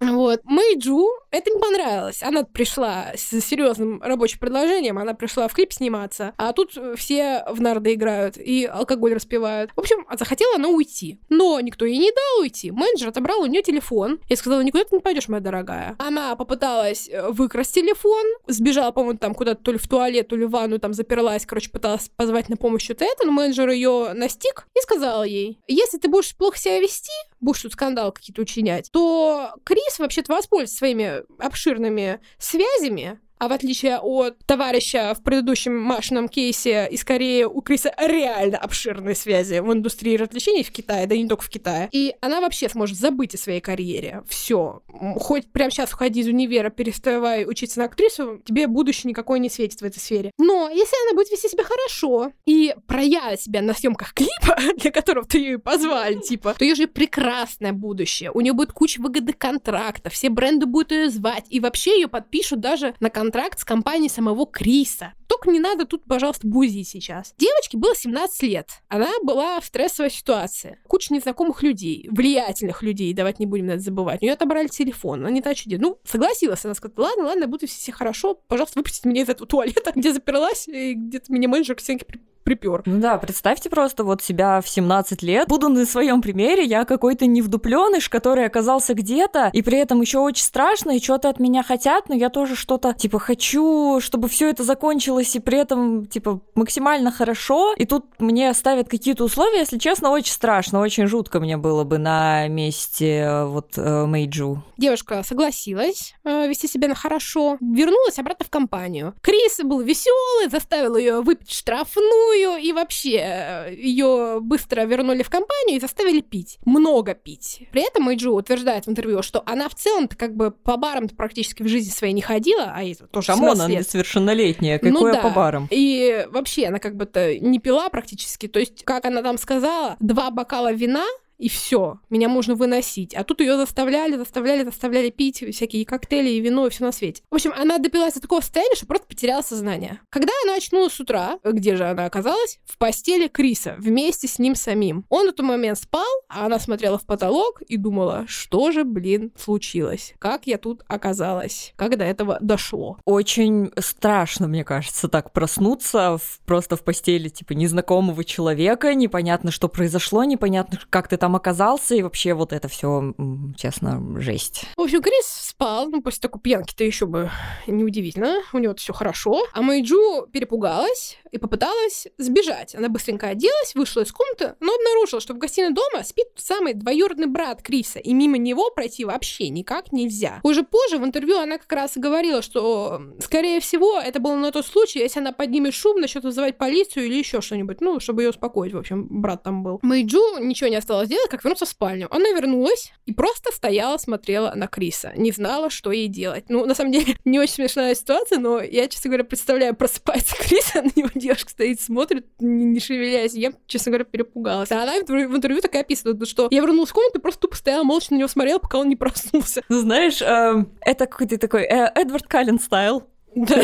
Вот. 0.00 0.40
Мэйджу 0.44 1.08
это 1.30 1.50
не 1.50 1.58
понравилось. 1.58 2.22
Она 2.22 2.44
пришла 2.44 3.12
с 3.14 3.40
серьезным 3.40 4.00
рабочим 4.02 4.38
предложением, 4.38 4.98
она 4.98 5.14
пришла 5.14 5.48
в 5.48 5.54
клип 5.54 5.72
сниматься, 5.72 6.32
а 6.36 6.52
тут 6.52 6.76
все 6.96 7.44
в 7.50 7.60
нарды 7.60 7.94
играют 7.94 8.36
и 8.36 8.64
алкоголь 8.64 9.14
распивают. 9.14 9.70
В 9.76 9.80
общем, 9.80 10.06
захотела 10.18 10.56
она 10.56 10.68
уйти. 10.68 11.20
Но 11.28 11.60
никто 11.60 11.84
ей 11.84 11.98
не 11.98 12.10
дал 12.10 12.40
уйти. 12.40 12.70
Менеджер 12.70 13.08
отобрал 13.08 13.42
у 13.42 13.46
нее 13.46 13.62
телефон 13.62 14.20
и 14.28 14.36
сказала, 14.36 14.60
никуда 14.62 14.84
ты 14.84 14.96
не 14.96 15.00
пойдешь, 15.00 15.28
моя 15.28 15.42
дорогая. 15.42 15.96
Она 15.98 16.36
попыталась 16.36 17.08
э, 17.08 17.30
выкрасть 17.30 17.74
телефон, 17.74 18.24
сбежала, 18.46 18.90
по-моему, 18.90 19.18
там 19.18 19.34
куда-то 19.34 19.62
то 19.62 19.72
ли 19.72 19.78
в 19.78 19.88
туалет, 19.88 20.28
то 20.28 20.36
ли 20.36 20.44
в 20.44 20.50
ванну, 20.50 20.78
там 20.78 20.94
заперлась, 20.94 21.46
короче, 21.46 21.70
пыталась 21.70 22.08
позвать 22.16 22.48
на 22.48 22.56
помощь 22.56 22.88
вот 22.88 23.02
это, 23.02 23.26
но 23.26 23.32
менеджер 23.32 23.68
ее 23.68 24.12
настиг 24.14 24.66
и 24.74 24.80
сказал 24.80 25.24
ей, 25.24 25.60
если 25.66 25.98
ты 25.98 26.08
будешь 26.08 26.34
плохо 26.36 26.58
себя 26.58 26.80
вести, 26.80 27.12
будешь 27.40 27.62
тут 27.62 27.72
скандал 27.72 28.12
какие-то 28.12 28.42
учинять, 28.42 28.90
то 28.92 29.54
Крис 29.64 29.98
вообще-то 29.98 30.32
воспользуется 30.32 30.76
своими 30.78 31.22
обширными 31.42 32.20
связями, 32.38 33.20
а 33.38 33.48
в 33.48 33.52
отличие 33.52 33.98
от 33.98 34.38
товарища 34.46 35.14
в 35.14 35.22
предыдущем 35.22 35.76
Машином 35.78 36.28
кейсе, 36.28 36.88
и 36.90 36.96
скорее 36.96 37.46
у 37.46 37.60
Криса 37.60 37.94
реально 37.98 38.58
обширные 38.58 39.14
связи 39.14 39.58
в 39.58 39.72
индустрии 39.72 40.16
развлечений 40.16 40.62
в 40.62 40.70
Китае, 40.70 41.06
да 41.06 41.14
и 41.14 41.22
не 41.22 41.28
только 41.28 41.44
в 41.44 41.50
Китае. 41.50 41.88
И 41.92 42.14
она 42.20 42.40
вообще 42.40 42.68
сможет 42.68 42.98
забыть 42.98 43.34
о 43.34 43.38
своей 43.38 43.60
карьере. 43.60 44.22
Все. 44.28 44.82
Хоть 45.16 45.50
прямо 45.52 45.70
сейчас 45.70 45.92
уходи 45.92 46.20
из 46.20 46.28
универа, 46.28 46.70
переставай 46.70 47.44
учиться 47.46 47.78
на 47.78 47.86
актрису, 47.86 48.40
тебе 48.44 48.66
будущее 48.66 49.10
никакой 49.10 49.38
не 49.38 49.50
светит 49.50 49.80
в 49.80 49.84
этой 49.84 49.98
сфере. 49.98 50.30
Но 50.38 50.68
если 50.68 50.94
она 51.06 51.16
будет 51.16 51.30
вести 51.30 51.48
себя 51.48 51.64
хорошо 51.64 52.32
и 52.46 52.74
проявит 52.86 53.40
себя 53.40 53.60
на 53.62 53.74
съемках 53.74 54.14
клипа, 54.14 54.58
для 54.78 54.90
которого 54.90 55.26
ты 55.26 55.38
ее 55.38 55.58
позвали, 55.58 56.20
типа, 56.20 56.54
то 56.58 56.64
ее 56.64 56.74
же 56.74 56.86
прекрасное 56.86 57.72
будущее. 57.72 58.30
У 58.32 58.40
нее 58.40 58.52
будет 58.52 58.72
куча 58.72 59.00
выгодных 59.00 59.36
контрактов, 59.36 60.14
все 60.14 60.30
бренды 60.30 60.66
будут 60.66 60.92
ее 60.92 61.10
звать, 61.10 61.44
и 61.50 61.60
вообще 61.60 61.96
ее 61.96 62.08
подпишут 62.08 62.60
даже 62.60 62.94
на 63.00 63.10
контракт 63.10 63.25
контракт 63.26 63.58
с 63.58 63.64
компанией 63.64 64.08
самого 64.08 64.46
Криса. 64.46 65.12
Только 65.26 65.50
не 65.50 65.58
надо 65.58 65.84
тут, 65.84 66.04
пожалуйста, 66.04 66.46
бузить 66.46 66.88
сейчас. 66.88 67.34
Девочке 67.36 67.76
было 67.76 67.92
17 67.92 68.42
лет. 68.44 68.68
Она 68.86 69.10
была 69.24 69.58
в 69.60 69.64
стрессовой 69.64 70.12
ситуации. 70.12 70.78
Куча 70.86 71.12
незнакомых 71.12 71.64
людей, 71.64 72.08
влиятельных 72.08 72.84
людей, 72.84 73.12
давайте 73.12 73.38
не 73.40 73.46
будем 73.46 73.68
это 73.68 73.80
забывать. 73.80 74.22
У 74.22 74.24
нее 74.24 74.34
отобрали 74.34 74.68
телефон, 74.68 75.22
она 75.22 75.30
не 75.30 75.42
та 75.42 75.54
чудит. 75.54 75.80
Ну, 75.80 75.98
согласилась. 76.04 76.64
Она 76.64 76.74
сказала, 76.74 77.08
ладно, 77.08 77.24
ладно, 77.24 77.48
буду 77.48 77.66
все 77.66 77.90
хорошо, 77.90 78.34
пожалуйста, 78.46 78.78
выпустите 78.78 79.08
меня 79.08 79.22
из 79.22 79.28
этого 79.28 79.48
туалета, 79.48 79.90
где 79.96 80.12
заперлась, 80.12 80.68
и 80.68 80.94
где-то 80.94 81.32
меня 81.32 81.48
менеджер 81.48 81.74
к 81.74 81.80
стенке 81.80 82.06
припер. 82.46 82.82
Ну 82.86 83.00
да, 83.00 83.18
представьте 83.18 83.68
просто 83.68 84.04
вот 84.04 84.22
себя 84.22 84.60
в 84.60 84.68
17 84.68 85.22
лет. 85.22 85.48
Буду 85.48 85.68
на 85.68 85.84
своем 85.84 86.22
примере, 86.22 86.64
я 86.64 86.84
какой-то 86.84 87.26
невдупленыш, 87.26 88.08
который 88.08 88.46
оказался 88.46 88.94
где-то, 88.94 89.50
и 89.52 89.62
при 89.62 89.78
этом 89.78 90.00
еще 90.00 90.20
очень 90.20 90.44
страшно, 90.44 90.92
и 90.92 91.02
что-то 91.02 91.28
от 91.28 91.40
меня 91.40 91.64
хотят, 91.64 92.08
но 92.08 92.14
я 92.14 92.30
тоже 92.30 92.54
что-то, 92.54 92.94
типа, 92.94 93.18
хочу, 93.18 94.00
чтобы 94.00 94.28
все 94.28 94.48
это 94.48 94.62
закончилось, 94.62 95.34
и 95.34 95.40
при 95.40 95.58
этом, 95.58 96.06
типа, 96.06 96.40
максимально 96.54 97.10
хорошо, 97.10 97.74
и 97.76 97.84
тут 97.84 98.06
мне 98.20 98.54
ставят 98.54 98.88
какие-то 98.88 99.24
условия, 99.24 99.58
если 99.58 99.78
честно, 99.78 100.10
очень 100.10 100.32
страшно, 100.32 100.80
очень 100.80 101.06
жутко 101.06 101.40
мне 101.40 101.56
было 101.56 101.82
бы 101.82 101.98
на 101.98 102.46
месте 102.46 103.22
э, 103.22 103.44
вот 103.46 103.76
э, 103.76 104.06
Мэйджу. 104.06 104.62
Девушка 104.76 105.24
согласилась 105.24 106.14
э, 106.22 106.46
вести 106.46 106.68
себя 106.68 106.86
на 106.86 106.94
хорошо, 106.94 107.58
вернулась 107.60 108.20
обратно 108.20 108.46
в 108.46 108.50
компанию. 108.50 109.14
Крис 109.20 109.58
был 109.64 109.80
веселый, 109.80 110.48
заставил 110.48 110.96
ее 110.96 111.22
выпить 111.22 111.50
штрафную, 111.50 112.35
вторую, 112.36 112.62
и 112.62 112.72
вообще 112.72 113.16
э, 113.18 113.74
ее 113.74 114.38
быстро 114.40 114.82
вернули 114.82 115.22
в 115.22 115.30
компанию 115.30 115.76
и 115.76 115.80
заставили 115.80 116.20
пить. 116.20 116.58
Много 116.64 117.14
пить. 117.14 117.66
При 117.72 117.86
этом 117.86 118.04
Мэйджу 118.04 118.32
утверждает 118.32 118.86
в 118.86 118.90
интервью, 118.90 119.22
что 119.22 119.42
она 119.46 119.68
в 119.68 119.74
целом-то 119.74 120.16
как 120.16 120.34
бы 120.34 120.50
по 120.50 120.76
барам 120.76 121.08
практически 121.08 121.62
в 121.62 121.68
жизни 121.68 121.90
своей 121.90 122.12
не 122.12 122.22
ходила, 122.22 122.72
а 122.74 122.82
это 122.84 123.06
тоже 123.06 123.28
Come 123.28 123.46
on, 123.46 123.60
она 123.60 123.68
несовершеннолетняя, 123.68 124.78
какое 124.78 124.92
ну, 124.92 125.12
да. 125.12 125.22
по 125.22 125.30
барам? 125.30 125.68
И 125.70 126.26
вообще 126.30 126.66
она 126.66 126.78
как 126.78 126.96
бы-то 126.96 127.38
не 127.38 127.58
пила 127.58 127.88
практически, 127.88 128.48
то 128.48 128.58
есть, 128.58 128.84
как 128.84 129.04
она 129.04 129.22
там 129.22 129.38
сказала, 129.38 129.96
два 130.00 130.30
бокала 130.30 130.72
вина 130.72 131.04
и 131.38 131.48
все, 131.48 132.00
меня 132.10 132.28
можно 132.28 132.54
выносить. 132.54 133.14
А 133.14 133.24
тут 133.24 133.40
ее 133.40 133.56
заставляли, 133.56 134.16
заставляли, 134.16 134.64
заставляли 134.64 135.10
пить 135.10 135.44
всякие 135.52 135.84
коктейли 135.84 136.30
и 136.30 136.40
вино 136.40 136.66
и 136.66 136.70
все 136.70 136.84
на 136.84 136.92
свете. 136.92 137.22
В 137.30 137.34
общем, 137.34 137.52
она 137.56 137.78
допилась 137.78 138.14
до 138.14 138.20
такого 138.20 138.40
состояния, 138.40 138.74
что 138.74 138.86
просто 138.86 139.06
потеряла 139.06 139.42
сознание. 139.42 140.00
Когда 140.10 140.32
она 140.44 140.56
очнулась 140.56 140.94
с 140.94 141.00
утра, 141.00 141.38
где 141.44 141.76
же 141.76 141.84
она 141.84 142.06
оказалась? 142.06 142.58
В 142.64 142.78
постели 142.78 143.28
Криса, 143.28 143.76
вместе 143.78 144.28
с 144.28 144.38
ним 144.38 144.54
самим. 144.54 145.04
Он 145.08 145.28
в 145.28 145.32
тот 145.32 145.44
момент 145.44 145.78
спал, 145.78 146.04
а 146.28 146.46
она 146.46 146.58
смотрела 146.58 146.98
в 146.98 147.04
потолок 147.04 147.62
и 147.62 147.76
думала, 147.76 148.24
что 148.28 148.70
же, 148.70 148.84
блин, 148.84 149.32
случилось? 149.36 150.14
Как 150.18 150.46
я 150.46 150.58
тут 150.58 150.82
оказалась? 150.88 151.74
До 151.76 152.04
этого 152.04 152.36
дошло? 152.40 152.98
Очень 153.06 153.72
страшно, 153.78 154.48
мне 154.48 154.64
кажется, 154.64 155.08
так 155.08 155.32
проснуться 155.32 156.18
в, 156.18 156.40
просто 156.44 156.76
в 156.76 156.82
постели, 156.82 157.28
типа, 157.28 157.52
незнакомого 157.52 158.22
человека, 158.22 158.94
непонятно, 158.94 159.50
что 159.50 159.68
произошло, 159.68 160.24
непонятно, 160.24 160.78
как 160.90 161.08
ты 161.08 161.16
там 161.16 161.25
там 161.26 161.34
оказался, 161.34 161.96
и 161.96 162.02
вообще 162.02 162.34
вот 162.34 162.52
это 162.52 162.68
все, 162.68 163.12
честно, 163.56 164.00
жесть. 164.20 164.64
В 164.76 164.82
общем, 164.82 165.02
Крис 165.02 165.45
спал, 165.56 165.88
ну, 165.88 166.02
после 166.02 166.20
такой 166.20 166.42
пьянки-то 166.42 166.84
еще 166.84 167.06
бы 167.06 167.30
неудивительно, 167.66 168.42
у 168.52 168.58
него 168.58 168.74
все 168.74 168.92
хорошо. 168.92 169.46
А 169.54 169.62
Мэйджу 169.62 170.26
перепугалась 170.30 171.16
и 171.32 171.38
попыталась 171.38 172.08
сбежать. 172.18 172.74
Она 172.74 172.90
быстренько 172.90 173.28
оделась, 173.28 173.74
вышла 173.74 174.02
из 174.02 174.12
комнаты, 174.12 174.54
но 174.60 174.74
обнаружила, 174.74 175.20
что 175.20 175.32
в 175.32 175.38
гостиной 175.38 175.72
дома 175.72 176.04
спит 176.04 176.26
самый 176.36 176.74
двоюродный 176.74 177.26
брат 177.26 177.62
Криса, 177.62 177.98
и 177.98 178.12
мимо 178.12 178.36
него 178.36 178.70
пройти 178.70 179.06
вообще 179.06 179.48
никак 179.48 179.92
нельзя. 179.92 180.40
Уже 180.42 180.62
позже 180.62 180.98
в 180.98 181.04
интервью 181.04 181.38
она 181.38 181.56
как 181.56 181.72
раз 181.72 181.92
говорила, 181.96 182.42
что, 182.42 183.00
скорее 183.20 183.60
всего, 183.60 183.98
это 183.98 184.20
было 184.20 184.34
на 184.34 184.52
тот 184.52 184.66
случай, 184.66 184.98
если 184.98 185.20
она 185.20 185.32
поднимет 185.32 185.72
шум, 185.72 186.00
начнет 186.00 186.24
вызывать 186.24 186.58
полицию 186.58 187.06
или 187.06 187.14
еще 187.14 187.40
что-нибудь, 187.40 187.80
ну, 187.80 187.98
чтобы 187.98 188.22
ее 188.22 188.30
успокоить, 188.30 188.74
в 188.74 188.78
общем, 188.78 189.06
брат 189.08 189.42
там 189.42 189.62
был. 189.62 189.78
Мэйджу 189.80 190.38
ничего 190.38 190.68
не 190.68 190.76
осталось 190.76 191.08
делать, 191.08 191.30
как 191.30 191.44
вернуться 191.44 191.64
в 191.64 191.68
спальню. 191.68 192.08
Она 192.14 192.28
вернулась 192.30 192.92
и 193.06 193.14
просто 193.14 193.52
стояла, 193.52 193.96
смотрела 193.96 194.52
на 194.54 194.66
Криса. 194.66 195.12
Не 195.16 195.32
знала, 195.46 195.70
что 195.70 195.92
ей 195.92 196.08
делать. 196.08 196.44
Ну, 196.48 196.66
на 196.66 196.74
самом 196.74 196.92
деле, 196.92 197.16
не 197.24 197.38
очень 197.38 197.54
смешная 197.54 197.94
ситуация, 197.94 198.38
но 198.38 198.60
я, 198.60 198.88
честно 198.88 199.08
говоря, 199.08 199.24
представляю, 199.24 199.74
просыпается 199.74 200.36
Криса, 200.40 200.82
на 200.82 200.90
него 200.94 201.08
девушка 201.14 201.50
стоит, 201.50 201.80
смотрит, 201.80 202.26
не, 202.40 202.64
не 202.64 202.80
шевелясь. 202.80 203.34
Я, 203.34 203.52
честно 203.66 203.90
говоря, 203.90 204.04
перепугалась. 204.04 204.72
А 204.72 204.82
она 204.82 204.94
в 204.98 205.36
интервью 205.36 205.60
такая 205.60 205.82
описывает, 205.82 206.26
что 206.28 206.48
я 206.50 206.60
вернулась 206.60 206.90
в 206.90 206.94
комнату 206.94 207.18
и 207.18 207.22
просто 207.22 207.40
тупо 207.40 207.56
стояла, 207.56 207.84
молча 207.84 208.12
на 208.12 208.18
него 208.18 208.28
смотрела, 208.28 208.58
пока 208.58 208.78
он 208.78 208.88
не 208.88 208.96
проснулся. 208.96 209.62
Ну, 209.68 209.80
знаешь, 209.80 210.20
эм, 210.22 210.72
это 210.80 211.06
какой-то 211.06 211.38
такой 211.38 211.62
э, 211.62 211.90
Эдвард 211.94 212.26
Каллен 212.26 212.58
стайл. 212.58 213.04
Да, 213.34 213.62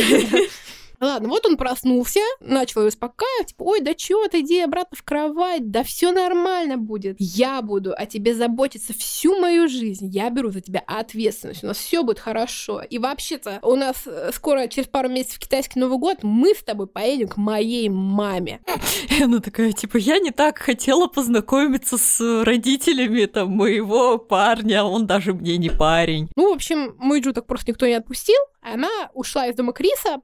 Ладно, 1.03 1.30
вот 1.30 1.44
он 1.46 1.57
проснулся, 1.57 2.20
начал 2.38 2.82
ее 2.82 2.88
успокаивать, 2.88 3.48
типа, 3.48 3.64
ой, 3.64 3.80
да 3.80 3.92
чё 3.92 4.28
ты, 4.28 4.38
иди 4.38 4.61
обратно 4.61 4.96
в 4.96 5.03
кровать, 5.03 5.68
да 5.68 5.82
все 5.82 6.12
нормально 6.12 6.78
будет. 6.78 7.16
Я 7.18 7.61
буду 7.61 7.92
о 7.92 8.07
тебе 8.07 8.36
заботиться 8.36 8.92
всю 8.96 9.36
мою 9.40 9.68
жизнь, 9.68 10.07
я 10.07 10.30
беру 10.30 10.53
за 10.53 10.61
тебя 10.61 10.80
ответственность, 10.86 11.64
у 11.64 11.66
нас 11.66 11.78
все 11.78 12.05
будет 12.05 12.20
хорошо. 12.20 12.82
И 12.82 12.98
вообще-то 12.98 13.59
у 13.62 13.74
нас 13.74 13.96
э, 14.07 14.30
скоро, 14.32 14.68
через 14.68 14.86
пару 14.86 15.09
месяцев 15.09 15.40
китайский 15.40 15.80
Новый 15.80 15.98
год, 15.98 16.18
мы 16.22 16.55
с 16.55 16.62
тобой 16.62 16.86
поедем 16.86 17.26
к 17.26 17.36
моей 17.36 17.88
маме. 17.88 18.61
И 19.11 19.24
она 19.24 19.40
такая, 19.40 19.72
типа, 19.72 19.96
я 19.96 20.20
не 20.20 20.30
так 20.30 20.59
хотела 20.59 21.09
познакомиться 21.09 21.98
с 21.98 22.44
родителями 22.44 23.24
там 23.24 23.50
моего 23.50 24.18
парня, 24.18 24.84
он 24.84 25.09
даже 25.09 25.34
мне 25.34 25.57
не 25.59 25.70
парень. 25.70 26.30
Ну, 26.36 26.53
в 26.53 26.55
общем, 26.55 26.94
Мэйджу 27.00 27.32
так 27.32 27.48
просто 27.48 27.72
никто 27.72 27.88
не 27.88 27.94
отпустил, 27.94 28.38
она 28.61 29.11
ушла 29.14 29.48
из 29.48 29.57
дома 29.57 29.72
Криса, 29.72 30.20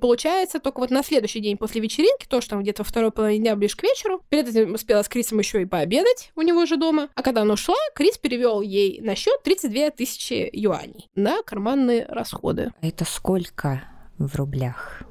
получается, 0.00 0.60
только 0.60 0.80
вот 0.80 0.90
на 0.90 1.02
следующий 1.02 1.40
день 1.40 1.56
после 1.56 1.80
вечеринки, 1.80 2.26
то, 2.26 2.40
что 2.40 2.50
там 2.50 2.62
где-то 2.62 2.82
во 2.82 2.88
второй 2.88 3.10
половине 3.10 3.40
дня 3.40 3.56
ближе 3.56 3.76
к 3.76 3.82
вечеру, 3.82 4.22
перед 4.28 4.48
этим 4.48 4.74
успела 4.74 5.02
с 5.02 5.08
Крисом 5.08 5.38
еще 5.38 5.62
и 5.62 5.66
пообедать 5.66 6.32
у 6.34 6.42
него 6.42 6.66
же 6.66 6.76
дома. 6.76 7.08
А 7.14 7.22
когда 7.22 7.42
она 7.42 7.54
ушла, 7.54 7.76
Крис 7.94 8.18
перевел 8.18 8.60
ей 8.60 9.00
на 9.00 9.14
счет 9.14 9.42
32 9.42 9.90
тысячи 9.90 10.48
юаней 10.52 11.08
на 11.14 11.42
карманные 11.42 12.06
расходы. 12.08 12.72
Это 12.80 13.04
сколько 13.04 13.82
в 14.18 14.34
рублях? 14.36 15.02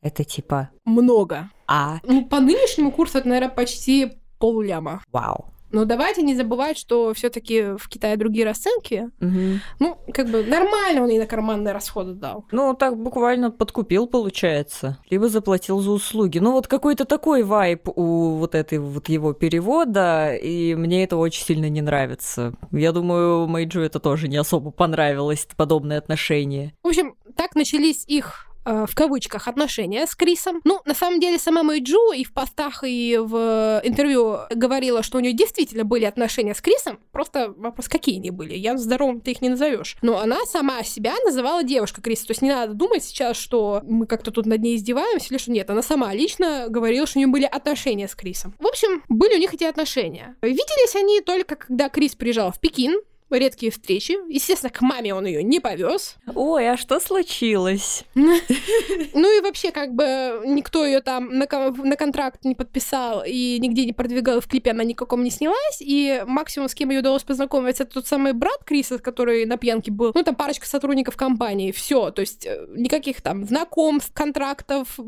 Это 0.00 0.24
типа... 0.24 0.70
Много. 0.84 1.50
А, 1.66 1.98
Ну, 2.04 2.24
по 2.24 2.40
нынешнему 2.40 2.92
курсу 2.92 3.18
это, 3.18 3.28
наверное, 3.28 3.54
почти 3.54 4.12
полляма. 4.38 5.02
вау. 5.12 5.52
Но 5.70 5.84
давайте 5.84 6.22
не 6.22 6.34
забывать, 6.34 6.78
что 6.78 7.12
все-таки 7.14 7.76
в 7.76 7.88
Китае 7.88 8.16
другие 8.16 8.44
расценки. 8.44 9.10
Мгм. 9.20 9.60
Ну, 9.78 9.98
как 10.12 10.28
бы 10.28 10.42
нормально 10.42 11.02
он 11.02 11.08
ей 11.10 11.18
на 11.18 11.26
карманные 11.26 11.72
расходы 11.72 12.14
дал. 12.14 12.46
Ну, 12.52 12.74
так 12.74 12.96
буквально 12.96 13.50
подкупил, 13.50 14.06
получается. 14.06 14.98
Либо 15.10 15.28
заплатил 15.28 15.80
за 15.80 15.90
услуги. 15.90 16.38
Ну, 16.38 16.52
вот 16.52 16.66
какой-то 16.66 17.04
такой 17.04 17.42
вайп 17.42 17.88
у 17.88 18.36
вот 18.36 18.54
этой 18.54 18.78
вот 18.78 19.08
его 19.08 19.32
перевода, 19.32 20.34
и 20.34 20.74
мне 20.74 21.04
это 21.04 21.16
очень 21.16 21.44
сильно 21.44 21.68
не 21.68 21.82
нравится. 21.82 22.54
Я 22.72 22.92
думаю, 22.92 23.46
Мэйджу 23.46 23.80
это 23.80 24.00
тоже 24.00 24.28
не 24.28 24.36
особо 24.36 24.70
понравилось, 24.70 25.46
подобное 25.56 25.98
отношение. 25.98 26.74
В 26.82 26.88
общем, 26.88 27.14
так 27.36 27.54
начались 27.54 28.04
их 28.06 28.47
э, 28.68 28.86
в 28.86 28.94
кавычках 28.94 29.48
отношения 29.48 30.06
с 30.06 30.14
Крисом. 30.14 30.60
Ну, 30.64 30.80
на 30.84 30.94
самом 30.94 31.20
деле, 31.20 31.38
сама 31.38 31.62
Мэйджу 31.62 32.12
и 32.12 32.24
в 32.24 32.32
постах, 32.32 32.84
и 32.84 33.18
в 33.20 33.80
интервью 33.82 34.38
говорила, 34.50 35.02
что 35.02 35.18
у 35.18 35.20
нее 35.20 35.32
действительно 35.32 35.84
были 35.84 36.04
отношения 36.04 36.54
с 36.54 36.60
Крисом. 36.60 37.00
Просто 37.12 37.52
вопрос, 37.56 37.88
какие 37.88 38.18
они 38.18 38.30
были. 38.30 38.54
Я 38.54 38.76
здоровым 38.76 39.20
ты 39.20 39.32
их 39.32 39.40
не 39.40 39.48
назовешь. 39.48 39.96
Но 40.02 40.18
она 40.18 40.38
сама 40.46 40.82
себя 40.82 41.14
называла 41.24 41.62
девушка 41.62 42.02
Криса. 42.02 42.26
То 42.26 42.30
есть 42.32 42.42
не 42.42 42.50
надо 42.50 42.74
думать 42.74 43.04
сейчас, 43.04 43.36
что 43.36 43.80
мы 43.84 44.06
как-то 44.06 44.30
тут 44.30 44.46
над 44.46 44.60
ней 44.60 44.76
издеваемся 44.76 45.28
или 45.30 45.38
что 45.38 45.50
нет. 45.50 45.70
Она 45.70 45.82
сама 45.82 46.12
лично 46.14 46.66
говорила, 46.68 47.06
что 47.06 47.18
у 47.18 47.20
нее 47.20 47.28
были 47.28 47.44
отношения 47.44 48.08
с 48.08 48.14
Крисом. 48.14 48.54
В 48.58 48.66
общем, 48.66 49.02
были 49.08 49.34
у 49.34 49.38
них 49.38 49.54
эти 49.54 49.64
отношения. 49.64 50.36
Виделись 50.42 50.96
они 50.96 51.20
только 51.20 51.56
когда 51.56 51.88
Крис 51.88 52.14
приезжал 52.14 52.52
в 52.52 52.60
Пекин. 52.60 53.00
Редкие 53.30 53.70
встречи. 53.70 54.16
Естественно, 54.32 54.70
к 54.70 54.80
маме 54.80 55.14
он 55.14 55.26
ее 55.26 55.42
не 55.42 55.60
повез. 55.60 56.16
Ой, 56.34 56.70
а 56.70 56.76
что 56.76 57.00
случилось? 57.00 58.04
Ну 59.14 59.38
и 59.38 59.40
вообще, 59.40 59.70
как 59.70 59.94
бы, 59.94 60.42
никто 60.46 60.84
ее 60.84 61.00
там 61.00 61.38
на, 61.38 61.46
кон- 61.46 61.76
на 61.76 61.96
контракт 61.96 62.44
не 62.44 62.54
подписал 62.54 63.22
и 63.26 63.58
нигде 63.58 63.84
не 63.84 63.92
продвигал, 63.92 64.40
в 64.40 64.46
клипе 64.46 64.70
она 64.70 64.84
никаком 64.84 65.24
не 65.24 65.30
снялась, 65.30 65.80
и 65.80 66.22
максимум, 66.26 66.68
с 66.68 66.74
кем 66.74 66.90
ей 66.90 66.98
удалось 67.00 67.24
познакомиться, 67.24 67.84
это 67.84 67.94
тот 67.94 68.06
самый 68.06 68.32
брат 68.32 68.62
Криса, 68.64 68.98
который 68.98 69.44
на 69.46 69.56
пьянке 69.56 69.90
был, 69.90 70.12
ну 70.14 70.22
там 70.22 70.34
парочка 70.36 70.66
сотрудников 70.66 71.16
компании, 71.16 71.72
все, 71.72 72.10
то 72.10 72.20
есть 72.20 72.46
э, 72.46 72.66
никаких 72.76 73.20
там 73.22 73.44
знакомств, 73.44 74.12
контрактов, 74.14 74.98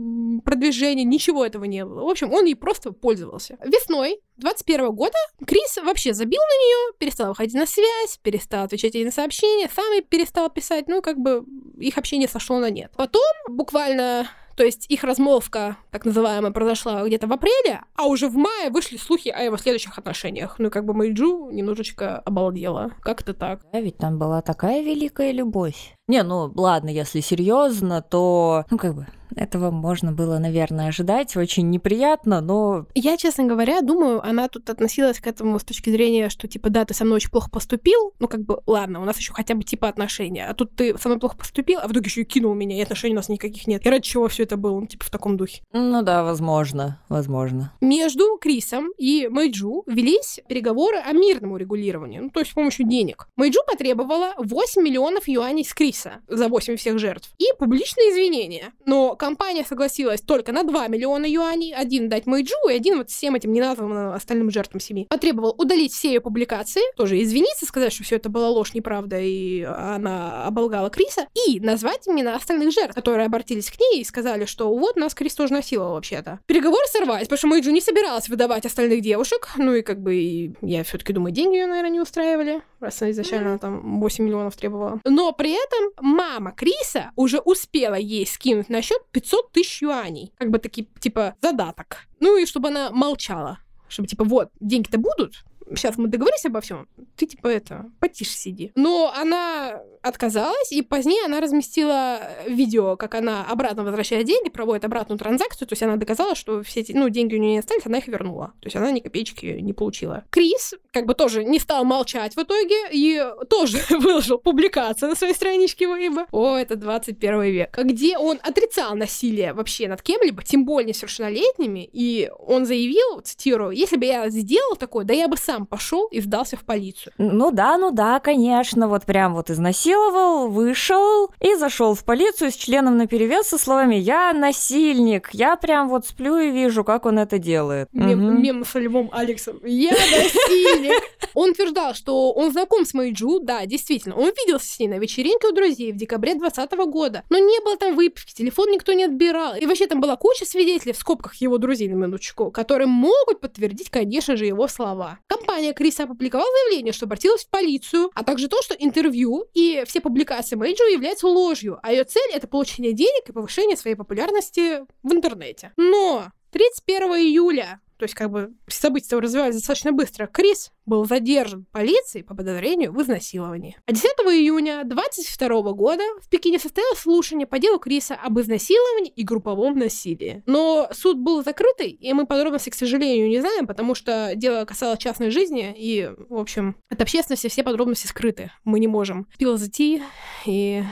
продвижения, 0.44 1.04
ничего 1.04 1.44
этого 1.44 1.64
не 1.64 1.84
было. 1.84 2.02
В 2.04 2.08
общем, 2.08 2.32
он 2.32 2.46
ей 2.46 2.54
просто 2.54 2.92
пользовался. 2.92 3.58
Весной 3.64 4.20
21 4.40 4.92
года 4.92 5.16
Крис 5.46 5.76
вообще 5.76 6.12
забил 6.12 6.40
на 6.40 6.56
нее, 6.64 6.94
перестал 6.98 7.28
выходить 7.28 7.54
на 7.54 7.66
связь, 7.66 8.18
перестал 8.22 8.64
отвечать 8.64 8.94
ей 8.94 9.04
на 9.04 9.10
сообщения, 9.10 9.70
сам 9.74 9.92
ей 9.92 10.02
перестал 10.02 10.50
писать, 10.50 10.88
ну, 10.88 11.02
как 11.02 11.18
бы 11.18 11.44
их 11.78 11.96
общение 11.98 12.28
сошло 12.28 12.58
на 12.58 12.70
нет. 12.70 12.92
Потом, 12.96 13.22
буквально 13.48 14.28
то 14.60 14.64
есть 14.64 14.90
их 14.90 15.04
размолвка, 15.04 15.78
так 15.90 16.04
называемая, 16.04 16.50
произошла 16.50 17.02
где-то 17.02 17.26
в 17.26 17.32
апреле, 17.32 17.80
а 17.94 18.04
уже 18.04 18.28
в 18.28 18.34
мае 18.34 18.68
вышли 18.68 18.98
слухи 18.98 19.30
о 19.30 19.40
его 19.40 19.56
следующих 19.56 19.96
отношениях. 19.96 20.56
Ну, 20.58 20.70
как 20.70 20.84
бы 20.84 20.92
Мэйджу 20.92 21.48
немножечко 21.50 22.18
обалдела. 22.18 22.92
Как-то 23.00 23.32
так. 23.32 23.62
Да, 23.72 23.80
ведь 23.80 23.96
там 23.96 24.18
была 24.18 24.42
такая 24.42 24.82
великая 24.82 25.32
любовь. 25.32 25.94
Не, 26.10 26.24
ну 26.24 26.50
ладно, 26.56 26.88
если 26.88 27.20
серьезно, 27.20 28.02
то, 28.02 28.64
ну 28.68 28.78
как 28.78 28.96
бы, 28.96 29.06
этого 29.36 29.70
можно 29.70 30.12
было, 30.12 30.38
наверное, 30.38 30.88
ожидать. 30.88 31.36
Очень 31.36 31.70
неприятно, 31.70 32.40
но 32.40 32.86
Я, 32.94 33.16
честно 33.16 33.44
говоря, 33.44 33.80
думаю, 33.80 34.24
она 34.26 34.48
тут 34.48 34.68
относилась 34.70 35.20
к 35.20 35.26
этому 35.26 35.58
с 35.58 35.64
точки 35.64 35.90
зрения, 35.90 36.28
что, 36.28 36.48
типа, 36.48 36.70
да, 36.70 36.84
ты 36.84 36.94
со 36.94 37.04
мной 37.04 37.16
очень 37.16 37.30
плохо 37.30 37.50
поступил, 37.50 38.12
ну, 38.18 38.28
как 38.28 38.42
бы, 38.42 38.60
ладно, 38.66 39.00
у 39.00 39.04
нас 39.04 39.18
еще 39.18 39.32
хотя 39.32 39.54
бы, 39.54 39.62
типа, 39.62 39.88
отношения, 39.88 40.46
а 40.46 40.54
тут 40.54 40.74
ты 40.74 40.96
со 40.98 41.08
мной 41.08 41.20
плохо 41.20 41.36
поступил, 41.36 41.80
а 41.82 41.88
в 41.88 41.92
итоге 41.92 42.06
еще 42.06 42.22
и 42.22 42.24
кинул 42.24 42.54
меня, 42.54 42.76
и 42.76 42.82
отношений 42.82 43.14
у 43.14 43.16
нас 43.16 43.28
никаких 43.28 43.66
нет. 43.66 43.84
И 43.84 43.90
ради 43.90 44.02
чего 44.02 44.28
все 44.28 44.42
это 44.44 44.56
было, 44.56 44.80
ну, 44.80 44.86
типа, 44.86 45.04
в 45.04 45.10
таком 45.10 45.36
духе. 45.36 45.62
ну 45.72 46.02
да, 46.02 46.24
возможно, 46.24 47.00
возможно. 47.08 47.72
Между 47.80 48.38
Крисом 48.40 48.90
и 48.98 49.28
Мэйджу 49.28 49.84
велись 49.86 50.40
переговоры 50.48 50.98
о 50.98 51.12
мирном 51.12 51.52
урегулировании, 51.52 52.18
ну, 52.18 52.30
то 52.30 52.40
есть 52.40 52.52
с 52.52 52.54
помощью 52.54 52.86
денег. 52.86 53.28
Мэйджу 53.36 53.60
потребовала 53.66 54.34
8 54.38 54.82
миллионов 54.82 55.28
юаней 55.28 55.64
с 55.64 55.74
Криса 55.74 55.99
за 56.28 56.48
8 56.48 56.76
всех 56.76 56.98
жертв 56.98 57.30
и 57.38 57.46
публичные 57.58 58.10
извинения. 58.10 58.72
Но 58.86 59.16
компания 59.16 59.64
согласилась 59.64 60.20
только 60.20 60.52
на 60.52 60.62
2 60.62 60.88
миллиона 60.88 61.26
юаней, 61.26 61.74
один 61.74 62.08
дать 62.08 62.26
Мэйджу 62.26 62.68
и 62.68 62.74
один 62.74 62.98
вот 62.98 63.10
всем 63.10 63.34
этим 63.34 63.52
неназванным 63.52 64.12
остальным 64.12 64.50
жертвам 64.50 64.80
семьи. 64.80 65.06
Потребовал 65.08 65.54
удалить 65.58 65.92
все 65.92 66.08
ее 66.08 66.20
публикации, 66.20 66.82
тоже 66.96 67.20
извиниться, 67.22 67.66
сказать, 67.66 67.92
что 67.92 68.04
все 68.04 68.16
это 68.16 68.28
была 68.28 68.50
ложь, 68.50 68.74
неправда, 68.74 69.18
и 69.20 69.62
она 69.62 70.44
оболгала 70.44 70.90
Криса, 70.90 71.26
и 71.46 71.60
назвать 71.60 72.06
имена 72.08 72.36
остальных 72.36 72.72
жертв, 72.72 72.94
которые 72.94 73.26
обратились 73.26 73.70
к 73.70 73.78
ней 73.78 74.00
и 74.00 74.04
сказали, 74.04 74.44
что 74.44 74.72
вот 74.74 74.96
нас 74.96 75.14
Крис 75.14 75.34
тоже 75.34 75.52
насиловал 75.52 75.94
вообще-то. 75.94 76.40
Переговоры 76.46 76.84
сорвались, 76.86 77.26
потому 77.26 77.38
что 77.38 77.46
Мэйджу 77.48 77.70
не 77.70 77.80
собиралась 77.80 78.28
выдавать 78.28 78.66
остальных 78.66 79.00
девушек, 79.02 79.48
ну 79.56 79.74
и 79.74 79.82
как 79.82 80.00
бы 80.00 80.54
я 80.62 80.84
все-таки 80.84 81.12
думаю, 81.12 81.32
деньги 81.32 81.56
ее, 81.56 81.66
наверное, 81.66 81.90
не 81.90 82.00
устраивали, 82.00 82.62
раз 82.80 83.02
она 83.02 83.10
изначально 83.10 83.58
там 83.58 84.00
8 84.00 84.24
миллионов 84.24 84.56
требовала. 84.56 85.00
Но 85.04 85.32
при 85.32 85.52
этом 85.52 85.92
мама 86.00 86.52
Криса 86.52 87.12
уже 87.16 87.38
успела 87.38 87.94
ей 87.94 88.26
скинуть 88.26 88.68
на 88.68 88.82
счет 88.82 89.02
500 89.12 89.52
тысяч 89.52 89.82
юаней, 89.82 90.32
как 90.38 90.50
бы 90.50 90.58
таки, 90.58 90.88
типа, 90.98 91.34
задаток. 91.40 92.06
Ну 92.20 92.36
и 92.36 92.46
чтобы 92.46 92.68
она 92.68 92.90
молчала, 92.90 93.58
чтобы 93.88 94.08
типа 94.08 94.24
вот 94.24 94.50
деньги-то 94.60 94.98
будут, 94.98 95.44
сейчас 95.74 95.98
мы 95.98 96.08
договорились 96.08 96.44
обо 96.46 96.60
всем, 96.60 96.88
ты 97.16 97.26
типа 97.26 97.48
это, 97.48 97.90
потише 98.00 98.32
сиди. 98.32 98.72
Но 98.74 99.12
она 99.14 99.80
отказалась, 100.02 100.72
и 100.72 100.82
позднее 100.82 101.24
она 101.26 101.40
разместила 101.40 102.20
видео, 102.46 102.96
как 102.96 103.14
она 103.14 103.44
обратно 103.46 103.84
возвращает 103.84 104.26
деньги, 104.26 104.48
проводит 104.48 104.84
обратную 104.84 105.18
транзакцию, 105.18 105.68
то 105.68 105.72
есть 105.74 105.82
она 105.82 105.96
доказала, 105.96 106.34
что 106.34 106.62
все 106.62 106.80
эти, 106.80 106.92
ну, 106.92 107.08
деньги 107.08 107.34
у 107.34 107.38
нее 107.38 107.52
не 107.52 107.58
остались, 107.58 107.86
она 107.86 107.98
их 107.98 108.08
вернула. 108.08 108.52
То 108.60 108.66
есть 108.66 108.76
она 108.76 108.90
ни 108.90 109.00
копеечки 109.00 109.46
не 109.60 109.72
получила. 109.72 110.24
Крис, 110.30 110.74
как 110.92 111.06
бы 111.06 111.14
тоже 111.14 111.44
не 111.44 111.58
стал 111.58 111.84
молчать 111.84 112.34
в 112.34 112.42
итоге, 112.42 112.76
и 112.92 113.22
тоже 113.48 113.78
выложил 113.90 114.38
публикацию 114.38 115.10
на 115.10 115.16
своей 115.16 115.34
страничке 115.34 115.84
Weibo. 115.84 116.26
О, 116.30 116.56
это 116.56 116.76
21 116.76 117.42
век. 117.42 117.78
Где 117.78 118.16
он 118.16 118.38
отрицал 118.42 118.96
насилие 118.96 119.52
вообще 119.52 119.88
над 119.88 120.02
кем-либо, 120.02 120.42
тем 120.42 120.64
более 120.64 120.88
несовершеннолетними, 120.88 121.88
и 121.92 122.30
он 122.38 122.64
заявил, 122.64 123.20
цитирую, 123.20 123.72
если 123.72 123.96
бы 123.96 124.06
я 124.06 124.28
сделал 124.30 124.76
такое, 124.76 125.04
да 125.04 125.12
я 125.12 125.28
бы 125.28 125.36
сам 125.36 125.59
пошел 125.66 126.06
и 126.08 126.20
сдался 126.20 126.56
в 126.56 126.64
полицию. 126.64 127.12
Ну 127.18 127.50
да, 127.50 127.78
ну 127.78 127.90
да, 127.90 128.20
конечно, 128.20 128.88
вот 128.88 129.04
прям 129.04 129.34
вот 129.34 129.50
изнасиловал, 129.50 130.48
вышел 130.48 131.30
и 131.40 131.54
зашел 131.54 131.94
в 131.94 132.04
полицию 132.04 132.50
с 132.50 132.54
членом 132.54 132.96
наперевес 132.96 133.46
со 133.48 133.58
словами 133.58 133.94
«Я 133.96 134.32
насильник». 134.32 135.30
Я 135.32 135.56
прям 135.56 135.88
вот 135.88 136.06
сплю 136.06 136.38
и 136.38 136.50
вижу, 136.50 136.84
как 136.84 137.06
он 137.06 137.18
это 137.18 137.38
делает. 137.38 137.88
Мем, 137.92 138.20
Мгм. 138.20 138.42
мем 138.42 138.64
со 138.64 138.78
Львом 138.78 139.08
Алексом. 139.12 139.58
Я 139.64 139.90
насильник. 139.90 141.02
Он 141.34 141.50
утверждал, 141.50 141.94
что 141.94 142.32
он 142.32 142.50
знаком 142.52 142.84
с 142.84 142.94
Мэйджу, 142.94 143.40
да, 143.40 143.66
действительно. 143.66 144.16
Он 144.16 144.30
виделся 144.36 144.66
с 144.66 144.78
ней 144.78 144.88
на 144.88 144.98
вечеринке 144.98 145.48
у 145.48 145.52
друзей 145.52 145.92
в 145.92 145.96
декабре 145.96 146.34
2020 146.34 146.72
года. 146.90 147.22
Но 147.30 147.38
не 147.38 147.60
было 147.64 147.76
там 147.76 147.94
выпивки, 147.94 148.34
телефон 148.34 148.70
никто 148.70 148.92
не 148.92 149.04
отбирал. 149.04 149.54
И 149.56 149.66
вообще 149.66 149.86
там 149.86 150.00
была 150.00 150.16
куча 150.16 150.44
свидетелей, 150.44 150.92
в 150.92 150.96
скобках 150.96 151.34
его 151.36 151.58
друзей, 151.58 151.88
на 151.88 151.94
минуточку, 151.94 152.50
которые 152.50 152.86
могут 152.88 153.40
подтвердить, 153.40 153.90
конечно 153.90 154.36
же, 154.36 154.46
его 154.46 154.66
слова. 154.68 155.18
Компания 155.28 155.49
Криса 155.74 156.04
опубликовала 156.04 156.48
заявление, 156.62 156.92
что 156.92 157.06
обратилась 157.06 157.44
в 157.44 157.50
полицию, 157.50 158.10
а 158.14 158.24
также 158.24 158.48
то, 158.48 158.60
что 158.62 158.74
интервью 158.74 159.46
и 159.54 159.84
все 159.86 160.00
публикации 160.00 160.56
Мэйджу 160.56 160.84
являются 160.84 161.26
ложью, 161.26 161.78
а 161.82 161.92
ее 161.92 162.04
цель— 162.04 162.30
это 162.34 162.46
получение 162.46 162.92
денег 162.92 163.28
и 163.28 163.32
повышение 163.32 163.76
своей 163.76 163.96
популярности 163.96 164.84
в 165.02 165.12
интернете. 165.12 165.72
Но 165.76 166.30
31 166.52 167.02
июля 167.14 167.80
то 168.00 168.04
есть, 168.04 168.14
как 168.14 168.30
бы, 168.30 168.54
события 168.66 169.18
развивались 169.18 169.56
достаточно 169.56 169.92
быстро. 169.92 170.26
Крис 170.26 170.72
был 170.86 171.04
задержан 171.04 171.66
полицией 171.70 172.24
по 172.24 172.34
подозрению 172.34 172.92
в 172.92 173.02
изнасиловании. 173.02 173.76
А 173.84 173.92
10 173.92 174.04
июня 174.04 174.84
22 174.86 175.72
года 175.74 176.02
в 176.22 176.30
Пекине 176.30 176.58
состоялось 176.58 176.98
слушание 176.98 177.46
по 177.46 177.58
делу 177.58 177.78
Криса 177.78 178.14
об 178.14 178.40
изнасиловании 178.40 179.12
и 179.14 179.22
групповом 179.22 179.78
насилии. 179.78 180.42
Но 180.46 180.88
суд 180.92 181.18
был 181.18 181.44
закрытый, 181.44 181.90
и 181.90 182.10
мы 182.14 182.26
подробности, 182.26 182.70
к 182.70 182.74
сожалению, 182.74 183.28
не 183.28 183.40
знаем, 183.40 183.66
потому 183.66 183.94
что 183.94 184.32
дело 184.34 184.64
касалось 184.64 184.98
частной 184.98 185.28
жизни, 185.28 185.74
и, 185.76 186.10
в 186.30 186.38
общем, 186.38 186.76
от 186.88 187.02
общественности 187.02 187.48
все 187.48 187.62
подробности 187.62 188.06
скрыты. 188.06 188.50
Мы 188.64 188.80
не 188.80 188.86
можем 188.86 189.26
пил 189.36 189.58
зайти 189.58 190.02
и 190.46 190.82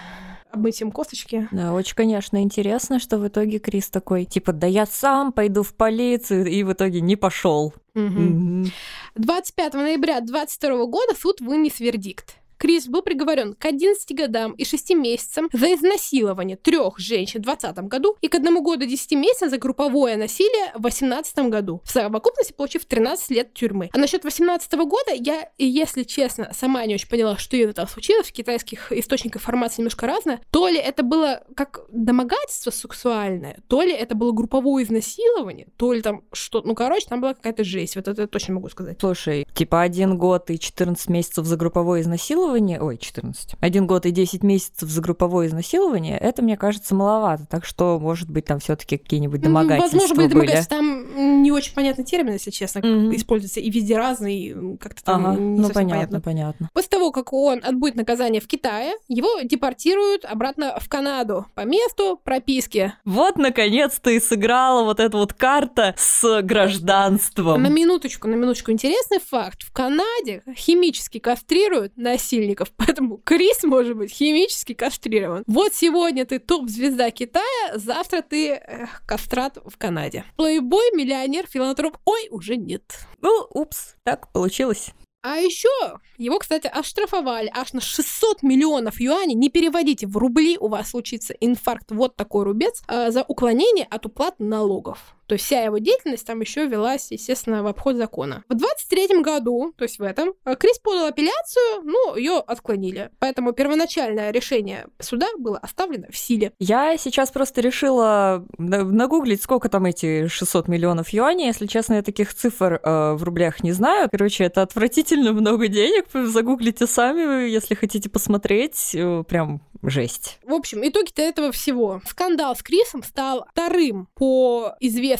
обмыть 0.50 0.80
им 0.80 0.90
косточки. 0.90 1.48
Да, 1.50 1.72
очень, 1.72 1.94
конечно, 1.94 2.42
интересно, 2.42 2.98
что 2.98 3.18
в 3.18 3.28
итоге 3.28 3.58
Крис 3.58 3.90
такой, 3.90 4.24
типа, 4.24 4.52
да 4.52 4.66
я 4.66 4.86
сам 4.86 5.32
пойду 5.32 5.62
в 5.62 5.74
полицию, 5.74 6.46
и 6.46 6.62
в 6.62 6.72
итоге 6.72 7.00
не 7.00 7.16
пошел. 7.16 7.74
Мгм. 7.94 8.66
25 9.14 9.74
ноября 9.74 10.20
22 10.20 10.86
года 10.86 11.14
суд 11.14 11.40
вынес 11.40 11.80
вердикт. 11.80 12.36
Крис 12.58 12.88
был 12.88 13.02
приговорен 13.02 13.54
к 13.54 13.64
11 13.64 14.16
годам 14.16 14.52
и 14.52 14.64
6 14.64 14.90
месяцам 14.90 15.48
за 15.52 15.74
изнасилование 15.74 16.56
трех 16.56 16.98
женщин 16.98 17.40
в 17.40 17.44
2020 17.44 17.84
году 17.88 18.16
и 18.20 18.28
к 18.28 18.34
одному 18.34 18.62
году 18.62 18.84
10 18.84 19.12
месяцев 19.12 19.50
за 19.50 19.58
групповое 19.58 20.16
насилие 20.16 20.72
в 20.74 20.82
2018 20.82 21.38
году, 21.50 21.80
в 21.84 21.90
совокупности 21.90 22.52
получив 22.52 22.84
13 22.84 23.30
лет 23.30 23.54
тюрьмы. 23.54 23.90
А 23.92 23.98
насчет 23.98 24.22
2018 24.22 24.72
года 24.74 25.12
я, 25.14 25.50
если 25.56 26.02
честно, 26.02 26.50
сама 26.52 26.84
не 26.86 26.94
очень 26.94 27.08
поняла, 27.08 27.36
что 27.36 27.56
это 27.56 27.72
там 27.72 27.88
случилось, 27.88 28.26
в 28.26 28.32
китайских 28.32 28.92
источниках 28.92 29.42
информации 29.42 29.82
немножко 29.82 30.06
разное. 30.06 30.40
То 30.50 30.68
ли 30.68 30.78
это 30.78 31.02
было 31.02 31.44
как 31.54 31.82
домогательство 31.90 32.70
сексуальное, 32.70 33.62
то 33.68 33.82
ли 33.82 33.92
это 33.92 34.16
было 34.16 34.32
групповое 34.32 34.84
изнасилование, 34.84 35.68
то 35.76 35.92
ли 35.92 36.02
там 36.02 36.22
что 36.32 36.62
ну, 36.62 36.74
короче, 36.74 37.06
там 37.08 37.20
была 37.20 37.34
какая-то 37.34 37.62
жесть, 37.62 37.94
вот 37.94 38.08
это 38.08 38.22
я 38.22 38.28
точно 38.28 38.54
могу 38.54 38.68
сказать. 38.68 38.98
Слушай, 39.00 39.46
типа 39.54 39.82
один 39.82 40.18
год 40.18 40.50
и 40.50 40.58
14 40.58 41.08
месяцев 41.08 41.46
за 41.46 41.56
групповое 41.56 42.02
изнасилование, 42.02 42.47
ой, 42.50 42.98
14, 42.98 43.54
один 43.60 43.86
год 43.86 44.06
и 44.06 44.10
10 44.10 44.42
месяцев 44.42 44.88
за 44.88 45.00
групповое 45.00 45.48
изнасилование, 45.48 46.18
это, 46.18 46.42
мне 46.42 46.56
кажется, 46.56 46.94
маловато, 46.94 47.46
так 47.46 47.64
что, 47.64 47.98
может 48.00 48.30
быть, 48.30 48.44
там 48.44 48.58
все 48.58 48.76
таки 48.76 48.96
какие-нибудь 48.96 49.40
домогательства 49.40 49.98
Возможно, 49.98 50.14
были 50.16 50.26
были. 50.26 50.34
домогательства, 50.34 50.76
там 50.76 50.97
не 51.18 51.52
очень 51.52 51.74
понятный 51.74 52.04
термин, 52.04 52.34
если 52.34 52.50
честно, 52.50 52.78
mm-hmm. 52.80 53.16
используется 53.16 53.60
и 53.60 53.70
везде 53.70 53.96
разный, 53.96 54.54
как-то 54.80 55.04
там 55.04 55.26
ага, 55.26 55.40
не 55.40 55.60
ну, 55.60 55.70
понятно, 55.70 56.20
понятно, 56.20 56.20
понятно. 56.20 56.70
После 56.72 56.90
того, 56.90 57.12
как 57.12 57.32
он 57.32 57.60
отбудет 57.62 57.96
наказание 57.96 58.40
в 58.40 58.46
Китае, 58.46 58.94
его 59.08 59.40
депортируют 59.42 60.24
обратно 60.24 60.78
в 60.80 60.88
Канаду 60.88 61.46
по 61.54 61.62
месту 61.62 62.20
прописки. 62.22 62.92
Вот, 63.04 63.36
наконец-то, 63.36 64.10
и 64.10 64.20
сыграла 64.20 64.84
вот 64.84 65.00
эта 65.00 65.16
вот 65.16 65.32
карта 65.34 65.94
с 65.98 66.42
гражданством. 66.42 67.62
На 67.62 67.68
минуточку, 67.68 68.28
на 68.28 68.34
минуточку. 68.34 68.70
Интересный 68.70 69.18
факт. 69.18 69.62
В 69.62 69.72
Канаде 69.72 70.42
химически 70.56 71.18
кастрируют 71.18 71.96
насильников, 71.96 72.72
поэтому 72.76 73.18
Крис 73.18 73.64
может 73.64 73.96
быть 73.96 74.12
химически 74.12 74.74
кастрирован. 74.74 75.42
Вот 75.46 75.74
сегодня 75.74 76.24
ты 76.24 76.38
топ-звезда 76.38 77.10
Китая, 77.10 77.42
завтра 77.74 78.22
ты 78.22 78.50
эх, 78.50 79.02
кастрат 79.06 79.58
в 79.64 79.76
Канаде. 79.76 80.24
Плейбой, 80.36 80.90
миллионер, 81.08 81.46
филантроп. 81.48 81.96
Ой, 82.04 82.28
уже 82.30 82.56
нет. 82.56 82.82
Ну, 83.22 83.46
упс, 83.50 83.96
так 84.04 84.30
получилось. 84.32 84.90
А 85.22 85.36
еще 85.38 85.68
его, 86.16 86.38
кстати, 86.38 86.68
оштрафовали 86.68 87.50
аж 87.54 87.72
на 87.72 87.80
600 87.80 88.42
миллионов 88.42 89.00
юаней. 89.00 89.34
Не 89.34 89.48
переводите 89.48 90.06
в 90.06 90.16
рубли, 90.16 90.56
у 90.58 90.68
вас 90.68 90.90
случится 90.90 91.34
инфаркт. 91.40 91.90
Вот 91.90 92.14
такой 92.14 92.44
рубец 92.44 92.82
э, 92.86 93.10
за 93.10 93.24
уклонение 93.26 93.86
от 93.90 94.06
уплаты 94.06 94.44
налогов. 94.44 95.16
То 95.28 95.34
есть 95.34 95.44
вся 95.44 95.60
его 95.60 95.76
деятельность 95.76 96.26
там 96.26 96.40
еще 96.40 96.66
велась, 96.66 97.08
естественно, 97.10 97.62
в 97.62 97.66
обход 97.66 97.96
закона. 97.96 98.44
В 98.48 98.54
23 98.54 99.20
году, 99.22 99.74
то 99.76 99.84
есть 99.84 99.98
в 99.98 100.02
этом, 100.02 100.32
э, 100.46 100.56
Крис 100.56 100.78
подал 100.78 101.06
апелляцию, 101.06 101.82
но 101.84 102.16
ее 102.16 102.38
отклонили. 102.38 103.10
Поэтому 103.18 103.52
первоначальное 103.52 104.30
решение 104.30 104.86
суда 104.98 105.26
было 105.38 105.58
оставлено 105.58 106.06
в 106.10 106.16
силе. 106.16 106.52
Я 106.58 106.96
сейчас 106.96 107.30
просто 107.30 107.60
решила 107.60 108.46
нагуглить, 108.56 109.42
сколько 109.42 109.68
там 109.68 109.84
эти 109.84 110.28
600 110.28 110.66
миллионов 110.66 111.10
юаней. 111.10 111.46
Если 111.46 111.66
честно, 111.66 111.94
я 111.94 112.02
таких 112.02 112.32
цифр 112.32 112.80
э, 112.82 113.12
в 113.12 113.22
рублях 113.22 113.62
не 113.62 113.72
знаю. 113.72 114.08
Короче, 114.10 114.44
это 114.44 114.62
отвратительно 114.62 115.32
много 115.34 115.68
денег. 115.68 116.06
Загуглите 116.14 116.86
сами, 116.86 117.50
если 117.50 117.74
хотите 117.74 118.08
посмотреть. 118.08 118.94
Э, 118.94 119.22
прям 119.28 119.60
жесть. 119.82 120.38
В 120.42 120.52
общем, 120.52 120.80
итоги-то 120.82 121.22
этого 121.22 121.52
всего. 121.52 122.00
Скандал 122.06 122.56
с 122.56 122.62
Крисом 122.62 123.02
стал 123.02 123.46
вторым 123.52 124.08
по 124.14 124.74
известности 124.80 125.17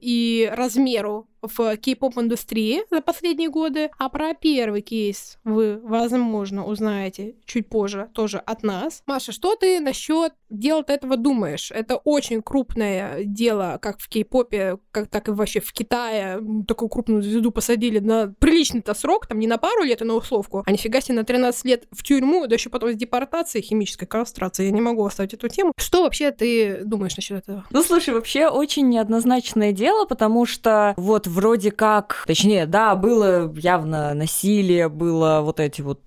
и 0.00 0.48
размеру 0.52 1.28
в 1.46 1.76
кей-поп-индустрии 1.76 2.82
за 2.90 3.00
последние 3.00 3.48
годы. 3.48 3.90
А 3.98 4.08
про 4.08 4.34
первый 4.34 4.82
кейс 4.82 5.38
вы, 5.44 5.78
возможно, 5.82 6.64
узнаете 6.64 7.36
чуть 7.44 7.68
позже 7.68 8.08
тоже 8.14 8.38
от 8.38 8.62
нас. 8.62 9.02
Маша, 9.06 9.32
что 9.32 9.56
ты 9.56 9.80
насчет 9.80 10.32
дела 10.50 10.84
этого 10.86 11.16
думаешь? 11.16 11.70
Это 11.70 11.96
очень 11.96 12.42
крупное 12.42 13.24
дело, 13.24 13.78
как 13.80 13.98
в 13.98 14.08
кей-попе, 14.08 14.78
как 14.90 15.08
так 15.08 15.28
и 15.28 15.32
вообще 15.32 15.60
в 15.60 15.72
Китае. 15.72 16.40
Такую 16.66 16.88
крупную 16.88 17.22
звезду 17.22 17.50
посадили 17.50 17.98
на 17.98 18.34
приличный-то 18.38 18.94
срок, 18.94 19.26
там 19.26 19.38
не 19.38 19.46
на 19.46 19.58
пару 19.58 19.82
лет, 19.82 20.02
а 20.02 20.04
на 20.04 20.14
условку, 20.14 20.62
а 20.66 20.70
нифига 20.70 21.00
себе 21.00 21.16
на 21.16 21.24
13 21.24 21.64
лет 21.64 21.86
в 21.90 22.02
тюрьму, 22.02 22.46
да 22.46 22.54
еще 22.54 22.70
потом 22.70 22.92
с 22.92 22.96
депортацией, 22.96 23.64
химической 23.64 24.06
кастрацией. 24.06 24.68
Я 24.68 24.74
не 24.74 24.80
могу 24.80 25.04
оставить 25.04 25.34
эту 25.34 25.48
тему. 25.48 25.72
Что 25.76 26.02
вообще 26.02 26.30
ты 26.30 26.82
думаешь 26.84 27.16
насчет 27.16 27.38
этого? 27.38 27.64
Ну, 27.70 27.82
слушай, 27.82 28.12
вообще 28.14 28.48
очень 28.48 28.88
неоднозначное 28.88 29.72
дело, 29.72 30.04
потому 30.04 30.46
что 30.46 30.94
вот 30.96 31.26
вроде 31.34 31.70
как, 31.70 32.24
точнее, 32.26 32.66
да, 32.66 32.94
было 32.94 33.52
явно 33.56 34.14
насилие, 34.14 34.88
было 34.88 35.40
вот 35.42 35.60
эти 35.60 35.80
вот 35.82 36.00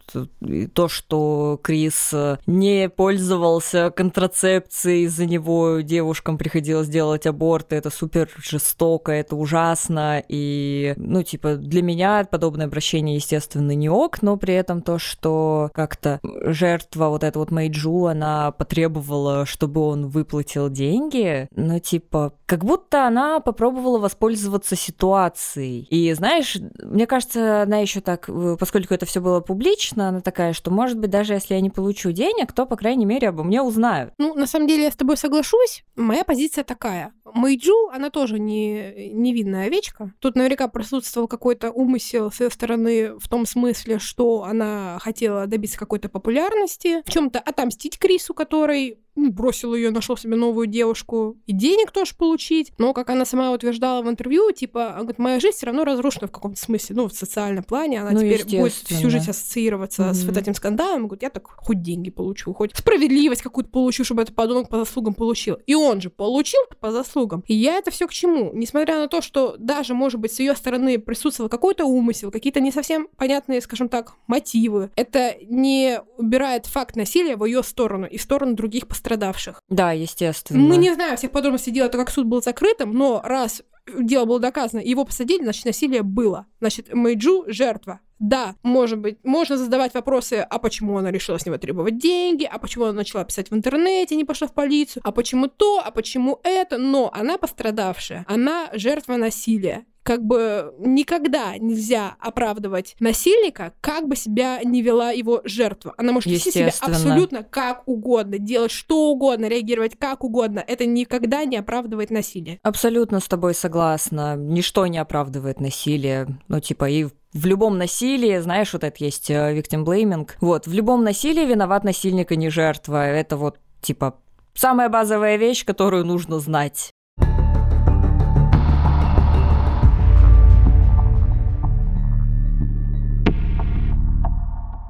то, 0.74 0.88
что 0.88 1.60
Крис 1.62 2.14
не 2.46 2.90
пользовался 2.90 3.92
контрацепцией, 3.92 5.04
из-за 5.04 5.26
него 5.26 5.82
девушкам 5.82 6.38
приходилось 6.38 6.88
делать 6.88 7.28
аборты, 7.28 7.76
это 7.76 7.90
супер 7.90 8.30
жестоко, 8.38 9.12
это 9.12 9.36
ужасно, 9.36 10.24
и, 10.28 10.94
ну, 10.98 11.24
типа, 11.24 11.56
для 11.56 11.82
меня 11.82 12.26
подобное 12.30 12.68
обращение, 12.68 13.16
естественно, 13.16 13.72
не 13.72 13.90
ок, 13.90 14.22
но 14.22 14.38
при 14.38 14.54
этом 14.54 14.82
то, 14.82 14.98
что 14.98 15.70
как-то 15.74 16.20
жертва, 16.24 17.10
вот 17.10 17.24
эта 17.24 17.40
вот 17.40 17.52
Мэйджу, 17.52 18.06
она 18.06 18.52
потребовала, 18.52 19.46
чтобы 19.46 19.82
он 19.82 20.08
выплатил 20.08 20.70
деньги, 20.70 21.48
ну, 21.56 21.80
типа, 21.80 22.34
как 22.46 22.64
будто 22.64 23.06
она 23.06 23.40
попробовала 23.40 24.00
воспользоваться 24.00 24.76
ситуацией, 24.76 25.17
ситуацией. 25.18 25.88
И 25.90 26.14
знаешь, 26.14 26.58
мне 26.82 27.08
кажется, 27.08 27.64
она 27.64 27.78
еще 27.78 28.02
так, 28.02 28.30
э, 28.30 28.58
поскольку 28.60 28.94
это 28.94 29.06
все 29.06 29.20
было 29.20 29.40
публично, 29.40 30.10
она 30.10 30.22
такая, 30.22 30.54
что, 30.54 30.72
может 30.72 30.98
быть, 30.98 31.10
даже 31.10 31.34
если 31.34 31.56
я 31.56 31.62
не 31.62 31.70
получу 31.70 32.12
денег, 32.12 32.54
то, 32.54 32.66
по 32.66 32.76
крайней 32.76 33.06
мере, 33.06 33.30
обо 33.30 33.44
мне 33.44 33.62
узнают. 33.62 34.14
Ну, 34.18 34.34
на 34.36 34.48
самом 34.48 34.68
деле, 34.68 34.84
я 34.84 34.92
с 34.92 34.96
тобой 34.96 35.18
соглашусь. 35.18 35.84
Моя 35.96 36.24
позиция 36.24 36.64
такая. 36.64 37.14
Мэйджу, 37.26 37.90
она 37.94 38.10
тоже 38.10 38.40
не 38.40 39.12
невинная 39.14 39.66
овечка. 39.66 40.14
Тут 40.20 40.36
наверняка 40.36 40.68
присутствовал 40.68 41.28
какой-то 41.28 41.72
умысел 41.72 42.32
с 42.32 42.40
ее 42.40 42.50
стороны 42.50 43.18
в 43.20 43.28
том 43.28 43.46
смысле, 43.46 44.00
что 44.00 44.44
она 44.44 44.98
хотела 45.02 45.48
добиться 45.48 45.78
какой-то 45.78 46.10
популярности, 46.10 47.02
в 47.06 47.12
чем-то 47.12 47.40
отомстить 47.40 48.00
Крису, 48.00 48.34
который 48.34 49.00
бросил 49.18 49.76
ее, 49.76 49.92
нашел 49.92 50.16
себе 50.18 50.36
новую 50.36 50.68
девушку, 50.68 51.38
и 51.46 51.52
денег 51.52 51.92
тоже 51.92 52.14
получить. 52.16 52.72
Но, 52.78 52.94
как 52.94 53.10
она 53.10 53.26
сама 53.26 53.52
утверждала 53.52 54.02
в 54.04 54.10
интервью, 54.10 54.52
типа, 54.52 54.92
она 54.92 55.00
говорит, 55.00 55.20
моя 55.20 55.40
жизнь 55.40 55.58
все 55.58 55.66
равно 55.68 55.84
разрушена 55.84 56.28
в 56.28 56.32
каком-то 56.32 56.60
смысле, 56.60 56.96
ну, 56.96 57.08
в 57.08 57.14
социальном 57.14 57.64
плане, 57.64 58.02
она 58.02 58.12
ну, 58.12 58.20
теперь 58.20 58.46
будет 58.46 58.74
всю 58.74 59.10
жизнь 59.10 59.30
ассоциироваться 59.30 60.04
mm-hmm. 60.04 60.14
с 60.14 60.24
вот 60.24 60.38
этим 60.38 60.54
скандалом, 60.54 61.08
говорит, 61.08 61.24
я 61.24 61.30
так 61.30 61.48
хоть 61.48 61.82
деньги 61.82 62.10
получу, 62.10 62.54
хоть 62.54 62.76
справедливость 62.76 63.42
какую-то 63.42 63.70
получу, 63.72 64.04
чтобы 64.04 64.22
этот 64.22 64.36
подонок 64.36 64.70
по 64.70 64.78
заслугам 64.78 65.14
получил. 65.14 65.58
И 65.66 65.76
он 65.76 66.00
же 66.02 66.10
получил 66.10 66.62
по 66.80 66.92
заслугам. 66.92 67.44
И 67.48 67.56
я 67.56 67.78
это 67.78 67.92
все 67.92 68.08
к 68.08 68.14
чему? 68.14 68.52
Несмотря 68.54 69.00
на 69.00 69.08
то, 69.08 69.22
что 69.22 69.56
даже, 69.58 69.94
может 69.94 70.20
быть, 70.20 70.34
с 70.34 70.40
ее 70.40 70.56
стороны 70.56 71.00
присутствовал 71.00 71.50
какой-то 71.50 71.86
умысел, 71.86 72.32
какие-то 72.32 72.60
не 72.60 72.72
совсем 72.72 73.08
понятные, 73.18 73.62
скажем 73.62 73.90
так, 73.90 74.14
мотивы, 74.28 74.92
это 74.96 75.36
не 75.42 76.02
убирает 76.18 76.66
факт 76.66 76.96
насилия 76.96 77.36
в 77.36 77.46
ее 77.46 77.64
сторону 77.64 78.06
и 78.06 78.18
в 78.18 78.22
сторону 78.22 78.54
других 78.54 78.88
пострадавших 78.88 79.07
пострадавших. 79.08 79.62
Да, 79.70 79.92
естественно. 79.92 80.60
Мы 80.60 80.78
не 80.78 80.94
знаем 80.94 81.18
всех 81.18 81.32
подробностей 81.32 81.72
дела, 81.72 81.90
так 81.90 82.02
как 82.02 82.10
суд 82.10 82.26
был 82.26 82.42
закрытым, 82.42 82.94
но 82.94 83.22
раз 83.24 83.64
дело 83.88 84.26
было 84.26 84.40
доказано, 84.40 84.82
его 84.82 85.06
посадили, 85.06 85.44
значит, 85.44 85.66
насилие 85.66 86.04
было. 86.04 86.46
Значит, 86.60 86.94
Мэйджу— 86.94 87.46
жертва. 87.48 88.02
Да, 88.20 88.56
может 88.64 88.98
быть, 89.00 89.20
можно 89.24 89.58
задавать 89.58 89.94
вопросы, 89.94 90.46
а 90.50 90.58
почему 90.58 90.98
она 90.98 91.12
решила 91.12 91.38
с 91.38 91.46
него 91.46 91.58
требовать 91.58 92.00
деньги, 92.00 92.50
а 92.52 92.58
почему 92.58 92.86
она 92.86 92.94
начала 92.94 93.24
писать 93.24 93.52
в 93.52 93.56
интернете, 93.56 94.16
не 94.16 94.24
пошла 94.24 94.48
в 94.48 94.54
полицию, 94.54 95.04
а 95.06 95.12
почему 95.12 95.48
то, 95.48 95.84
а 95.86 95.92
почему 95.92 96.40
это, 96.44 96.80
но 96.80 97.12
она 97.14 97.38
пострадавшая, 97.38 98.26
она 98.28 98.70
жертва 98.74 99.18
насилия 99.18 99.86
как 100.08 100.24
бы 100.24 100.74
никогда 100.80 101.58
нельзя 101.58 102.16
оправдывать 102.22 102.96
насильника, 103.02 103.74
как 103.82 104.08
бы 104.08 104.16
себя 104.16 104.62
не 104.64 104.82
вела 104.82 105.12
его 105.12 105.42
жертва. 105.44 105.96
Она 105.98 106.14
может 106.14 106.32
вести 106.32 106.50
себя 106.50 106.72
абсолютно 106.80 107.44
как 107.44 107.84
угодно, 107.86 108.40
делать 108.40 108.72
что 108.72 109.10
угодно, 109.12 109.50
реагировать 109.50 110.00
как 110.00 110.24
угодно. 110.24 110.64
Это 110.66 110.86
никогда 110.86 111.44
не 111.44 111.58
оправдывает 111.58 112.10
насилие. 112.10 112.58
Абсолютно 112.64 113.20
с 113.20 113.28
тобой 113.28 113.54
согласна. 113.54 114.38
Ничто 114.38 114.88
не 114.88 114.98
оправдывает 114.98 115.60
насилие. 115.60 116.40
Ну, 116.48 116.62
типа, 116.62 116.90
и 116.90 117.08
в 117.34 117.46
любом 117.46 117.78
насилии, 117.78 118.40
знаешь, 118.40 118.72
вот 118.72 118.86
это 118.86 119.04
есть 119.04 119.30
э, 119.30 119.60
victim 119.60 119.84
blaming. 119.84 120.30
Вот, 120.40 120.68
в 120.68 120.74
любом 120.74 121.04
насилии 121.04 121.46
виноват 121.46 121.84
насильник, 121.84 122.32
а 122.32 122.38
не 122.38 122.50
жертва. 122.50 123.06
Это 123.06 123.36
вот, 123.36 123.60
типа, 123.82 124.22
самая 124.54 124.88
базовая 124.88 125.36
вещь, 125.36 125.66
которую 125.66 126.06
нужно 126.06 126.40
знать. 126.40 126.94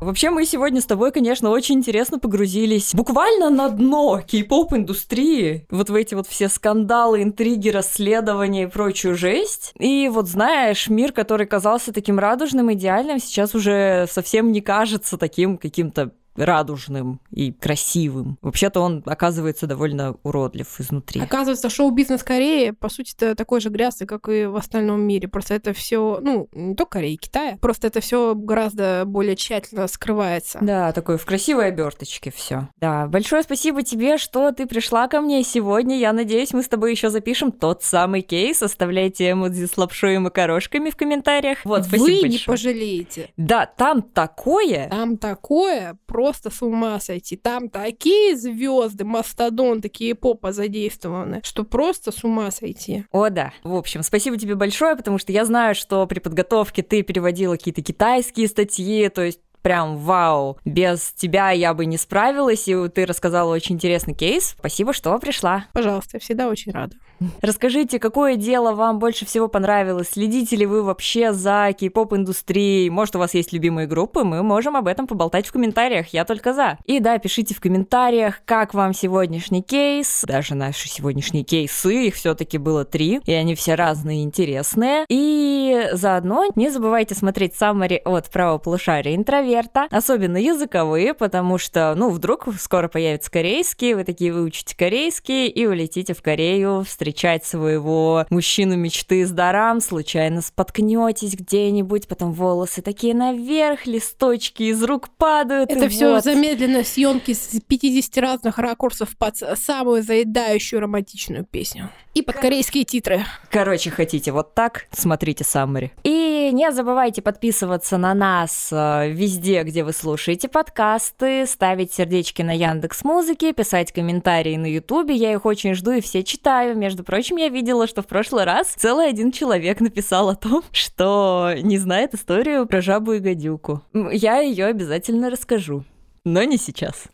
Вообще, 0.08 0.30
мы 0.30 0.46
сегодня 0.46 0.80
с 0.80 0.86
тобой, 0.86 1.12
конечно, 1.12 1.50
очень 1.50 1.76
интересно 1.76 2.18
погрузились 2.18 2.96
буквально 2.96 3.50
на 3.50 3.68
дно 3.68 4.22
кей-поп 4.26 4.72
индустрии. 4.72 5.68
Вот 5.70 5.90
в 5.90 5.96
эти 5.96 6.16
вот 6.16 6.28
все 6.28 6.48
скандалы, 6.48 7.24
интриги, 7.24 7.68
расследования 7.68 8.64
и 8.64 8.68
прочую 8.68 9.18
жесть. 9.18 9.74
И 9.78 10.08
вот 10.08 10.30
знаешь, 10.30 10.88
мир, 10.88 11.12
который 11.12 11.46
казался 11.46 11.92
таким 11.92 12.20
радужным, 12.20 12.72
идеальным, 12.72 13.20
сейчас 13.20 13.54
уже 13.54 14.08
совсем 14.10 14.54
не 14.54 14.62
кажется 14.62 15.18
таким 15.18 15.58
каким-то 15.58 16.14
радужным 16.38 17.20
и 17.32 17.52
красивым. 17.52 18.38
Вообще-то 18.42 18.82
он 18.82 19.04
оказывается 19.06 19.68
довольно 19.68 20.16
уродлив 20.24 20.80
изнутри. 20.80 21.22
Оказывается, 21.22 21.70
шоу-бизнес 21.70 22.24
Кореи, 22.24 22.72
по 22.72 22.90
сути, 22.90 23.14
это 23.16 23.36
такой 23.36 23.62
же 23.62 23.70
грязный, 23.70 24.08
как 24.08 24.30
и 24.30 24.46
в 24.46 24.56
остальном 24.56 25.02
мире. 25.02 25.28
Просто 25.28 25.56
это 25.56 25.74
все, 25.74 26.20
ну, 26.22 26.48
не 26.52 26.76
только 26.76 26.98
Кореи, 26.98 27.16
Китая, 27.16 27.58
просто 27.60 27.88
это 27.88 28.00
все 28.00 28.36
гораздо 28.36 29.04
более 29.06 29.36
тщательно 29.36 29.88
скрывается. 29.88 30.60
Да, 30.62 30.92
такой 30.92 31.18
в 31.18 31.26
красивой 31.26 31.68
оберточке 31.68 32.32
все. 32.32 32.70
Да, 32.80 33.08
большое 33.08 33.44
спасибо 33.44 33.84
тебе, 33.84 34.18
что 34.18 34.52
ты 34.52 34.66
пришла 34.66 35.08
ко 35.08 35.22
мне 35.22 35.44
сегодня. 35.44 35.98
Я 35.98 36.14
надеюсь, 36.14 36.54
мы 36.54 36.64
с 36.64 36.68
тобой 36.68 36.92
еще 36.92 37.10
запишем 37.10 37.52
тот 37.52 37.84
самый 37.84 38.22
кейс. 38.22 38.62
Оставляйте 38.62 39.32
эмодзи 39.32 39.66
с 39.66 39.78
лапшой 39.78 40.16
и 40.16 40.18
макарошками 40.18 40.90
в 40.90 40.96
комментариях. 40.96 41.60
Вот, 41.64 41.86
спасибо 41.86 42.04
Вы 42.04 42.12
большое. 42.12 42.32
не 42.32 42.40
пожалеете. 42.46 43.30
Да, 43.38 43.66
там 43.66 44.02
такое. 44.02 44.90
Там 44.90 45.18
такое, 45.18 45.98
просто 46.06 46.27
с 46.34 46.62
ума 46.62 47.00
сойти. 47.00 47.36
Там 47.36 47.70
такие 47.70 48.36
звезды, 48.36 49.06
мастодон, 49.06 49.82
такие 49.82 50.16
попа 50.16 50.52
задействованы, 50.52 51.42
что 51.44 51.64
просто 51.64 52.12
с 52.12 52.24
ума 52.24 52.52
сойти. 52.52 53.06
О, 53.12 53.30
да. 53.30 53.54
В 53.64 53.76
общем, 53.76 54.04
спасибо 54.04 54.38
тебе 54.38 54.56
большое, 54.56 54.96
потому 54.96 55.18
что 55.18 55.32
я 55.32 55.46
знаю, 55.46 55.76
что 55.76 56.06
при 56.08 56.20
подготовке 56.20 56.84
ты 56.84 57.02
переводила 57.02 57.56
какие-то 57.56 57.82
китайские 57.82 58.48
статьи, 58.48 59.10
то 59.10 59.24
есть 59.24 59.40
прям 59.62 59.98
вау, 59.98 60.58
без 60.64 61.12
тебя 61.14 61.52
я 61.52 61.74
бы 61.74 61.86
не 61.86 61.98
справилась, 61.98 62.68
и 62.68 62.88
ты 62.88 63.06
рассказала 63.06 63.54
очень 63.54 63.76
интересный 63.76 64.14
кейс. 64.14 64.56
Спасибо, 64.58 64.94
что 64.94 65.18
пришла. 65.20 65.66
Пожалуйста, 65.74 66.12
я 66.14 66.20
всегда 66.20 66.48
очень 66.48 66.72
рада. 66.72 66.96
Расскажите, 67.42 68.00
какое 68.00 68.36
дело 68.36 68.74
вам 68.74 69.00
больше 69.00 69.26
всего 69.26 69.48
понравилось? 69.48 70.10
Следите 70.12 70.56
ли 70.56 70.66
вы 70.66 70.84
вообще 70.84 71.34
за 71.34 71.74
кей-поп 71.78 72.14
индустрией? 72.14 72.90
Может, 72.90 73.16
у 73.16 73.20
вас 73.20 73.34
есть 73.34 73.54
любимые 73.54 73.88
группы? 73.88 74.24
Мы 74.24 74.44
можем 74.44 74.76
об 74.76 74.88
этом 74.88 75.08
поболтать 75.08 75.48
в 75.48 75.52
комментариях. 75.52 76.08
Я 76.10 76.26
только 76.26 76.54
за. 76.54 76.78
И 76.86 77.00
да, 77.00 77.18
пишите 77.18 77.56
в 77.56 77.62
комментариях, 77.62 78.42
как 78.46 78.74
вам 78.74 78.94
сегодняшний 78.94 79.62
кейс. 79.62 80.24
Даже 80.28 80.56
наши 80.56 80.88
сегодняшние 80.88 81.44
кейсы, 81.44 82.08
их 82.08 82.16
все-таки 82.16 82.58
было 82.58 82.86
три, 82.86 83.20
и 83.26 83.32
они 83.32 83.56
все 83.56 83.76
разные 83.76 84.20
и 84.20 84.24
интересные. 84.24 85.06
И 85.10 85.90
заодно 85.94 86.46
не 86.56 86.70
забывайте 86.70 87.16
смотреть 87.16 87.56
саммари 87.56 88.02
от 88.06 88.30
правополушария 88.30 89.16
интроверта, 89.16 89.88
особенно 89.92 90.38
языковые, 90.38 91.14
потому 91.14 91.58
что, 91.58 91.94
ну, 91.96 92.10
вдруг 92.10 92.48
скоро 92.60 92.88
появится 92.88 93.32
корейский, 93.32 93.94
вы 93.94 94.04
такие 94.04 94.32
выучите 94.32 94.76
корейский 94.76 95.48
и 95.48 95.66
улетите 95.66 96.14
в 96.14 96.22
Корею 96.22 96.84
встретить 96.84 97.07
встречать 97.08 97.46
своего 97.46 98.26
мужчину 98.30 98.76
мечты 98.76 99.26
с 99.26 99.32
дарам, 99.32 99.80
случайно 99.80 100.42
споткнетесь 100.42 101.36
где-нибудь, 101.36 102.08
потом 102.08 102.34
волосы 102.34 102.82
такие 102.82 103.14
наверх, 103.14 103.86
листочки 103.86 104.64
из 104.64 104.84
рук 104.84 105.10
падают. 105.16 105.72
Это 105.72 105.88
все 105.88 106.16
вот. 106.16 106.24
замедленной 106.26 106.84
съемки 106.84 107.34
с 107.34 107.62
50 107.66 108.18
разных 108.18 108.58
ракурсов 108.58 109.16
под 109.18 109.38
самую 109.38 110.04
заедающую 110.04 110.82
романтичную 110.82 111.46
песню. 111.46 111.90
И 112.18 112.24
под 112.24 112.38
корейские 112.38 112.84
титры. 112.84 113.24
Короче, 113.52 113.92
хотите 113.92 114.32
вот 114.32 114.56
так, 114.56 114.88
смотрите 114.92 115.44
Саммари. 115.44 115.92
И 116.04 116.50
не 116.52 116.72
забывайте 116.72 117.22
подписываться 117.22 117.98
на 117.98 118.16
нас 118.16 118.70
э, 118.72 119.12
везде, 119.12 119.62
где 119.62 119.84
вы 119.84 119.94
слушаете 119.94 120.48
подкасты, 120.48 121.46
ставить 121.46 121.94
сердечки 121.94 122.42
на 122.42 122.58
Яндекс 122.58 123.04
Музыке, 123.04 123.54
писать 123.54 123.92
комментарии 123.92 124.56
на 124.58 124.66
Ютубе. 124.66 125.14
Я 125.14 125.32
их 125.32 125.46
очень 125.46 125.76
жду 125.76 125.92
и 125.92 126.02
все 126.02 126.24
читаю. 126.24 126.76
Между 126.76 127.04
прочим, 127.04 127.36
я 127.36 127.50
видела, 127.50 127.86
что 127.86 128.02
в 128.02 128.08
прошлый 128.08 128.46
раз 128.46 128.74
целый 128.76 129.10
один 129.10 129.32
человек 129.32 129.80
написал 129.80 130.30
о 130.30 130.36
том, 130.36 130.64
что 130.72 131.54
не 131.62 131.78
знает 131.78 132.16
историю 132.16 132.66
про 132.66 132.82
жабу 132.82 133.14
и 133.14 133.20
гадюку. 133.20 133.84
Я 133.94 134.40
ее 134.40 134.66
обязательно 134.66 135.30
расскажу. 135.30 135.84
Но 136.26 136.42
не 136.42 136.58
сейчас. 136.58 137.10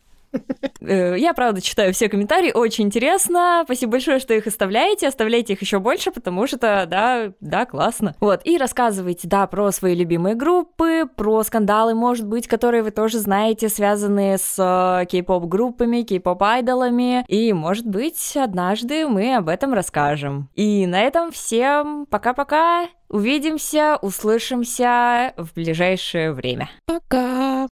Э, 0.86 1.16
я, 1.16 1.32
правда, 1.32 1.62
читаю 1.62 1.94
все 1.94 2.08
комментарии, 2.08 2.52
очень 2.52 2.84
интересно. 2.84 3.62
Спасибо 3.64 3.92
большое, 3.92 4.18
что 4.18 4.34
их 4.34 4.46
оставляете. 4.46 5.08
Оставляйте 5.08 5.54
их 5.54 5.62
еще 5.62 5.78
больше, 5.78 6.10
потому 6.10 6.46
что, 6.46 6.58
да, 6.86 7.32
да, 7.40 7.64
классно. 7.64 8.14
Вот, 8.20 8.42
и 8.44 8.58
рассказывайте, 8.58 9.26
да, 9.26 9.46
про 9.46 9.70
свои 9.72 9.94
любимые 9.94 10.34
группы, 10.34 11.08
про 11.16 11.42
скандалы, 11.42 11.94
может 11.94 12.26
быть, 12.26 12.48
которые 12.48 12.82
вы 12.82 12.90
тоже 12.90 13.18
знаете, 13.18 13.68
связанные 13.68 14.38
с 14.38 14.56
э, 14.58 15.06
кей-поп 15.06 15.44
группами, 15.46 16.02
кей-поп 16.02 16.42
айдолами. 16.42 17.24
И, 17.28 17.52
может 17.52 17.86
быть, 17.86 18.36
однажды 18.36 19.06
мы 19.06 19.36
об 19.36 19.48
этом 19.48 19.72
расскажем. 19.72 20.50
И 20.54 20.86
на 20.86 21.00
этом 21.00 21.32
всем 21.32 22.06
пока-пока. 22.10 22.88
Увидимся, 23.08 23.98
услышимся 24.02 25.34
в 25.36 25.54
ближайшее 25.54 26.32
время. 26.32 26.68
Пока. 26.86 27.68